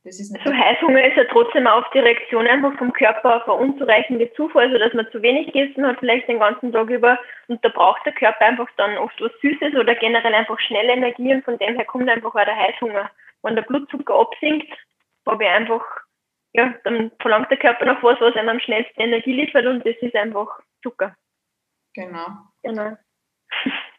Das 0.04 0.20
ist 0.20 0.36
so 0.44 0.52
Heißhunger 0.52 1.02
ist 1.08 1.16
ja 1.16 1.24
trotzdem 1.32 1.66
auch 1.66 1.90
die 1.92 2.00
Reaktion 2.00 2.46
einfach 2.46 2.76
vom 2.76 2.92
Körper 2.92 3.36
auf 3.36 3.48
eine 3.48 3.54
unzureichende 3.54 4.30
Zufuhr, 4.34 4.60
also 4.60 4.76
dass 4.76 4.92
man 4.92 5.08
zu 5.12 5.22
wenig 5.22 5.50
gegessen 5.50 5.86
hat, 5.86 5.98
vielleicht 5.98 6.28
den 6.28 6.40
ganzen 6.40 6.72
Tag 6.72 6.90
über. 6.90 7.18
Und 7.48 7.64
da 7.64 7.70
braucht 7.70 8.04
der 8.04 8.12
Körper 8.12 8.44
einfach 8.44 8.68
dann 8.76 8.98
oft 8.98 9.18
was 9.18 9.32
Süßes 9.40 9.74
oder 9.76 9.94
generell 9.94 10.34
einfach 10.34 10.60
schnelle 10.60 10.92
Energie 10.92 11.32
und 11.32 11.42
von 11.42 11.56
dem 11.56 11.76
her 11.76 11.86
kommt 11.86 12.10
einfach 12.10 12.34
auch 12.34 12.44
der 12.44 12.54
Heißhunger. 12.54 13.10
Wenn 13.40 13.54
der 13.54 13.62
Blutzucker 13.62 14.14
absinkt, 14.20 14.70
habe 15.26 15.44
ich 15.44 15.50
einfach, 15.50 15.82
ja, 16.54 16.74
dann 16.84 17.10
verlangt 17.20 17.50
der 17.50 17.58
Körper 17.58 17.84
noch 17.84 18.02
was, 18.02 18.20
was 18.20 18.34
einem 18.36 18.48
am 18.48 18.60
schnellsten 18.60 19.00
Energie 19.00 19.32
liefert 19.32 19.66
und 19.66 19.84
das 19.84 19.96
ist 20.00 20.14
einfach 20.14 20.48
Zucker. 20.82 21.14
Genau. 21.94 22.26
Genau. 22.62 22.96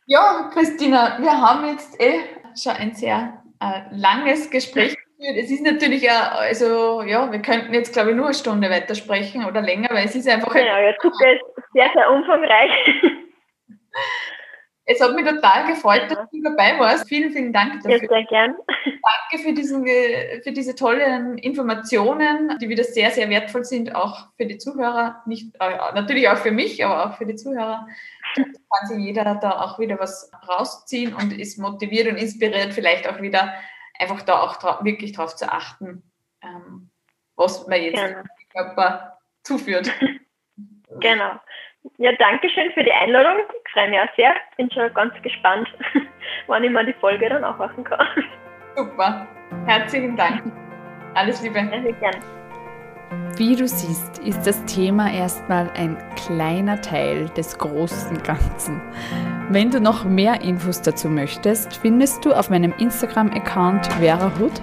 Ja, 0.08 0.50
Christina, 0.54 1.18
wir 1.20 1.32
haben 1.32 1.68
jetzt 1.68 2.00
eh 2.02 2.20
schon 2.62 2.74
ein 2.74 2.94
sehr 2.94 3.44
äh, 3.60 3.82
langes 3.92 4.50
Gespräch 4.50 4.96
es 5.18 5.50
ist 5.50 5.64
natürlich 5.64 6.02
ja, 6.02 6.32
also 6.34 7.02
ja, 7.02 7.32
wir 7.32 7.42
könnten 7.42 7.74
jetzt 7.74 7.94
glaube 7.94 8.12
ich 8.12 8.16
nur 8.16 8.26
eine 8.26 8.34
Stunde 8.34 8.70
weitersprechen 8.70 9.46
oder 9.46 9.62
länger, 9.62 9.90
weil 9.92 10.06
es 10.06 10.16
ist 10.16 10.28
einfach. 10.28 10.54
Genau, 10.54 10.78
ja, 10.78 10.94
Zucker 11.02 11.34
ist 11.34 11.44
sehr, 11.74 11.90
sehr 11.94 12.12
umfangreich. 12.12 12.72
Es 14.88 15.02
hat 15.02 15.16
mich 15.16 15.26
total 15.26 15.66
gefreut, 15.66 16.04
ja. 16.10 16.16
dass 16.16 16.30
du 16.30 16.42
dabei 16.44 16.78
warst. 16.78 17.08
Vielen, 17.08 17.32
vielen 17.32 17.52
Dank 17.52 17.82
dafür. 17.82 18.04
Ja, 18.04 18.08
sehr 18.08 18.24
gern. 18.26 18.56
Danke 18.86 19.44
für, 19.44 19.54
diesen, 19.54 19.86
für 20.44 20.52
diese 20.52 20.76
tollen 20.76 21.40
Informationen, 21.40 22.58
die 22.60 22.70
wieder 22.70 22.84
sehr, 22.84 23.10
sehr 23.10 23.30
wertvoll 23.30 23.66
sind, 23.66 23.96
auch 23.96 24.28
für 24.38 24.46
die 24.46 24.60
Zuhörer. 24.60 25.24
Nicht, 25.26 25.56
äh, 25.60 25.94
natürlich 25.96 26.30
auch 26.30 26.38
für 26.38 26.52
mich, 26.52 26.86
aber 26.86 27.06
auch 27.06 27.18
für 27.18 27.26
die 27.26 27.36
Zuhörer. 27.36 27.88
Da 28.36 28.44
kann 28.44 28.88
sich 28.88 29.00
jeder 29.00 29.36
da 29.36 29.62
auch 29.62 29.80
wieder 29.80 29.98
was 29.98 30.32
rausziehen 30.48 31.16
und 31.16 31.34
ist 31.34 31.58
motiviert 31.58 32.08
und 32.08 32.18
inspiriert, 32.18 32.74
vielleicht 32.74 33.08
auch 33.08 33.22
wieder 33.22 33.56
einfach 33.98 34.22
da 34.22 34.42
auch 34.42 34.84
wirklich 34.84 35.14
darauf 35.14 35.36
zu 35.36 35.52
achten, 35.52 36.04
ähm, 36.44 36.92
was 37.36 37.66
man 37.68 37.82
jetzt 37.82 37.96
genau. 37.96 38.22
dem 38.22 38.50
Körper 38.54 39.20
zuführt. 39.44 39.92
Genau. 41.02 41.40
Ja, 41.98 42.12
danke 42.18 42.50
schön 42.50 42.72
für 42.74 42.84
die 42.84 42.92
Einladung. 42.92 43.44
Ich 43.66 43.72
freue 43.72 43.90
mich 43.90 44.00
auch 44.00 44.16
sehr. 44.16 44.34
Bin 44.58 44.70
schon 44.72 44.94
ganz 44.94 45.14
gespannt, 45.22 45.68
wann 46.48 46.64
ich 46.64 46.72
mal 46.72 46.86
die 46.86 46.94
Folge 46.94 47.30
dann 47.30 47.44
auch 47.44 47.58
machen 47.58 47.84
kann. 47.84 48.06
Super. 48.76 49.28
Herzlichen 49.66 50.16
Dank. 50.18 50.44
Alles 51.14 51.42
Liebe. 51.42 51.60
Sehr 51.60 51.94
gerne. 51.94 52.20
Wie 53.38 53.56
du 53.56 53.68
siehst, 53.68 54.20
ist 54.20 54.48
das 54.48 54.64
Thema 54.66 55.12
erstmal 55.12 55.70
ein 55.76 55.98
kleiner 56.16 56.82
Teil 56.82 57.30
des 57.30 57.58
großen 57.58 58.22
Ganzen. 58.24 58.82
Wenn 59.50 59.70
du 59.70 59.80
noch 59.80 60.06
mehr 60.06 60.42
Infos 60.42 60.82
dazu 60.82 61.10
möchtest, 61.10 61.78
findest 61.78 62.26
du 62.26 62.34
auf 62.34 62.50
meinem 62.50 62.74
Instagram-Account 62.78 63.88
Vera 63.94 64.32
Hood 64.40 64.54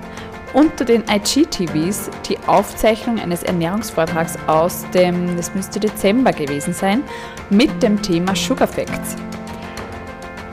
unter 0.54 0.84
den 0.84 1.04
IGTVs 1.08 2.10
die 2.28 2.38
Aufzeichnung 2.46 3.18
eines 3.18 3.42
Ernährungsvortrags 3.42 4.38
aus 4.46 4.84
dem, 4.94 5.36
das 5.36 5.54
müsste 5.54 5.80
Dezember 5.80 6.32
gewesen 6.32 6.72
sein, 6.74 7.02
mit 7.50 7.82
dem 7.82 8.00
Thema 8.00 8.34
Sugar 8.34 8.68
Facts. 8.68 9.16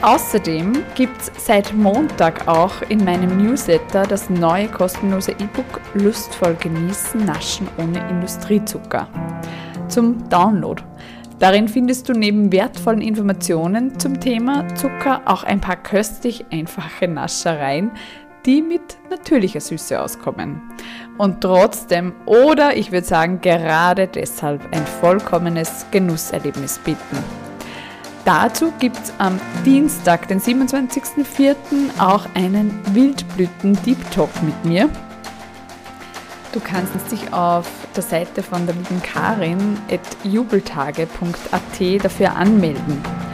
Außerdem 0.02 0.84
gibt 0.96 1.22
es 1.22 1.32
seit 1.46 1.74
Montag 1.74 2.48
auch 2.48 2.82
in 2.88 3.04
meinem 3.04 3.38
Newsletter 3.38 4.04
das 4.04 4.30
neue 4.30 4.70
kostenlose 4.70 5.32
E-Book 5.32 5.82
Lustvoll 5.94 6.56
genießen, 6.56 7.26
naschen 7.26 7.68
ohne 7.78 8.00
Industriezucker 8.10 9.10
zum 9.90 10.30
Download. 10.30 10.82
Darin 11.40 11.68
findest 11.68 12.08
du 12.08 12.14
neben 12.14 12.52
wertvollen 12.52 13.02
Informationen 13.02 14.00
zum 14.00 14.20
Thema 14.20 14.68
Zucker 14.76 15.22
auch 15.26 15.44
ein 15.44 15.60
paar 15.60 15.78
köstlich 15.78 16.46
einfache 16.50 17.08
Naschereien, 17.08 17.92
die 18.50 18.64
mit 18.64 18.98
natürlicher 19.12 19.62
Süße 19.62 20.02
auskommen. 20.02 20.60
Und 21.20 21.42
trotzdem 21.42 22.14
oder 22.26 22.76
ich 22.76 22.92
würde 22.92 23.06
sagen 23.06 23.42
gerade 23.42 24.08
deshalb 24.08 24.64
ein 24.74 24.88
vollkommenes 24.88 25.86
Genusserlebnis 25.92 26.80
bieten. 26.80 27.24
Dazu 28.26 28.74
gibt 28.80 28.98
es 28.98 29.14
am 29.20 29.40
Dienstag, 29.68 30.28
den 30.30 30.42
27.04. 30.42 31.56
auch 32.00 32.26
einen 32.34 32.72
Wildblüten-Deep 32.96 34.10
Talk 34.10 34.32
mit 34.42 34.66
mir. 34.66 34.90
Du 36.52 36.60
kannst 36.60 36.94
dich 37.12 37.32
auf 37.32 37.70
der 37.96 38.02
Seite 38.02 38.42
von 38.42 38.66
der 38.66 38.74
lieben 38.74 39.04
Karin 39.04 39.78
at 39.92 40.02
jubeltage.at 40.24 42.04
dafür 42.04 42.36
anmelden. 42.36 43.29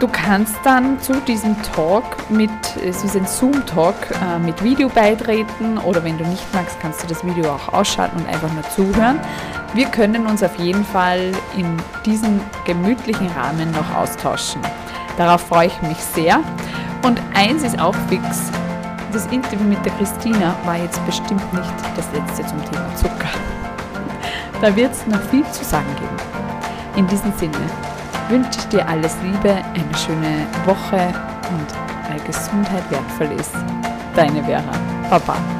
Du 0.00 0.06
kannst 0.06 0.54
dann 0.62 1.00
zu 1.00 1.14
diesem 1.22 1.60
Talk 1.74 2.04
mit, 2.30 2.50
es 2.80 3.02
ist 3.02 3.16
ein 3.16 3.26
Zoom-Talk, 3.26 3.96
äh, 4.12 4.38
mit 4.38 4.62
Video 4.62 4.88
beitreten 4.88 5.76
oder 5.78 6.04
wenn 6.04 6.16
du 6.16 6.24
nicht 6.24 6.54
magst, 6.54 6.78
kannst 6.78 7.02
du 7.02 7.08
das 7.08 7.24
Video 7.26 7.50
auch 7.50 7.72
ausschalten 7.72 8.20
und 8.20 8.28
einfach 8.28 8.52
nur 8.52 8.62
zuhören. 8.70 9.18
Wir 9.74 9.86
können 9.86 10.28
uns 10.28 10.44
auf 10.44 10.56
jeden 10.56 10.84
Fall 10.84 11.32
in 11.56 11.66
diesem 12.06 12.40
gemütlichen 12.64 13.26
Rahmen 13.32 13.72
noch 13.72 13.92
austauschen. 13.96 14.60
Darauf 15.16 15.40
freue 15.40 15.66
ich 15.66 15.82
mich 15.82 15.98
sehr. 15.98 16.38
Und 17.02 17.20
eins 17.34 17.64
ist 17.64 17.80
auch 17.80 17.96
fix, 18.08 18.22
das 19.12 19.26
Interview 19.26 19.66
mit 19.66 19.84
der 19.84 19.92
Christina 19.94 20.54
war 20.64 20.76
jetzt 20.76 21.04
bestimmt 21.06 21.52
nicht 21.52 21.74
das 21.96 22.06
letzte 22.12 22.46
zum 22.46 22.64
Thema 22.70 22.86
Zucker. 22.94 23.30
Da 24.60 24.76
wird 24.76 24.92
es 24.92 25.04
noch 25.08 25.22
viel 25.22 25.44
zu 25.50 25.64
sagen 25.64 25.92
geben. 25.96 26.16
In 26.94 27.06
diesem 27.08 27.32
Sinne 27.36 27.58
wünsche 28.28 28.58
ich 28.58 28.68
dir 28.68 28.86
alles 28.86 29.16
Liebe, 29.22 29.50
eine 29.50 29.96
schöne 29.96 30.46
Woche 30.64 31.12
und 31.50 31.66
weil 32.08 32.20
Gesundheit 32.26 32.90
wertvoll 32.90 33.38
ist. 33.38 33.54
Deine 34.14 34.42
Vera. 34.44 34.72
Baba. 35.10 35.57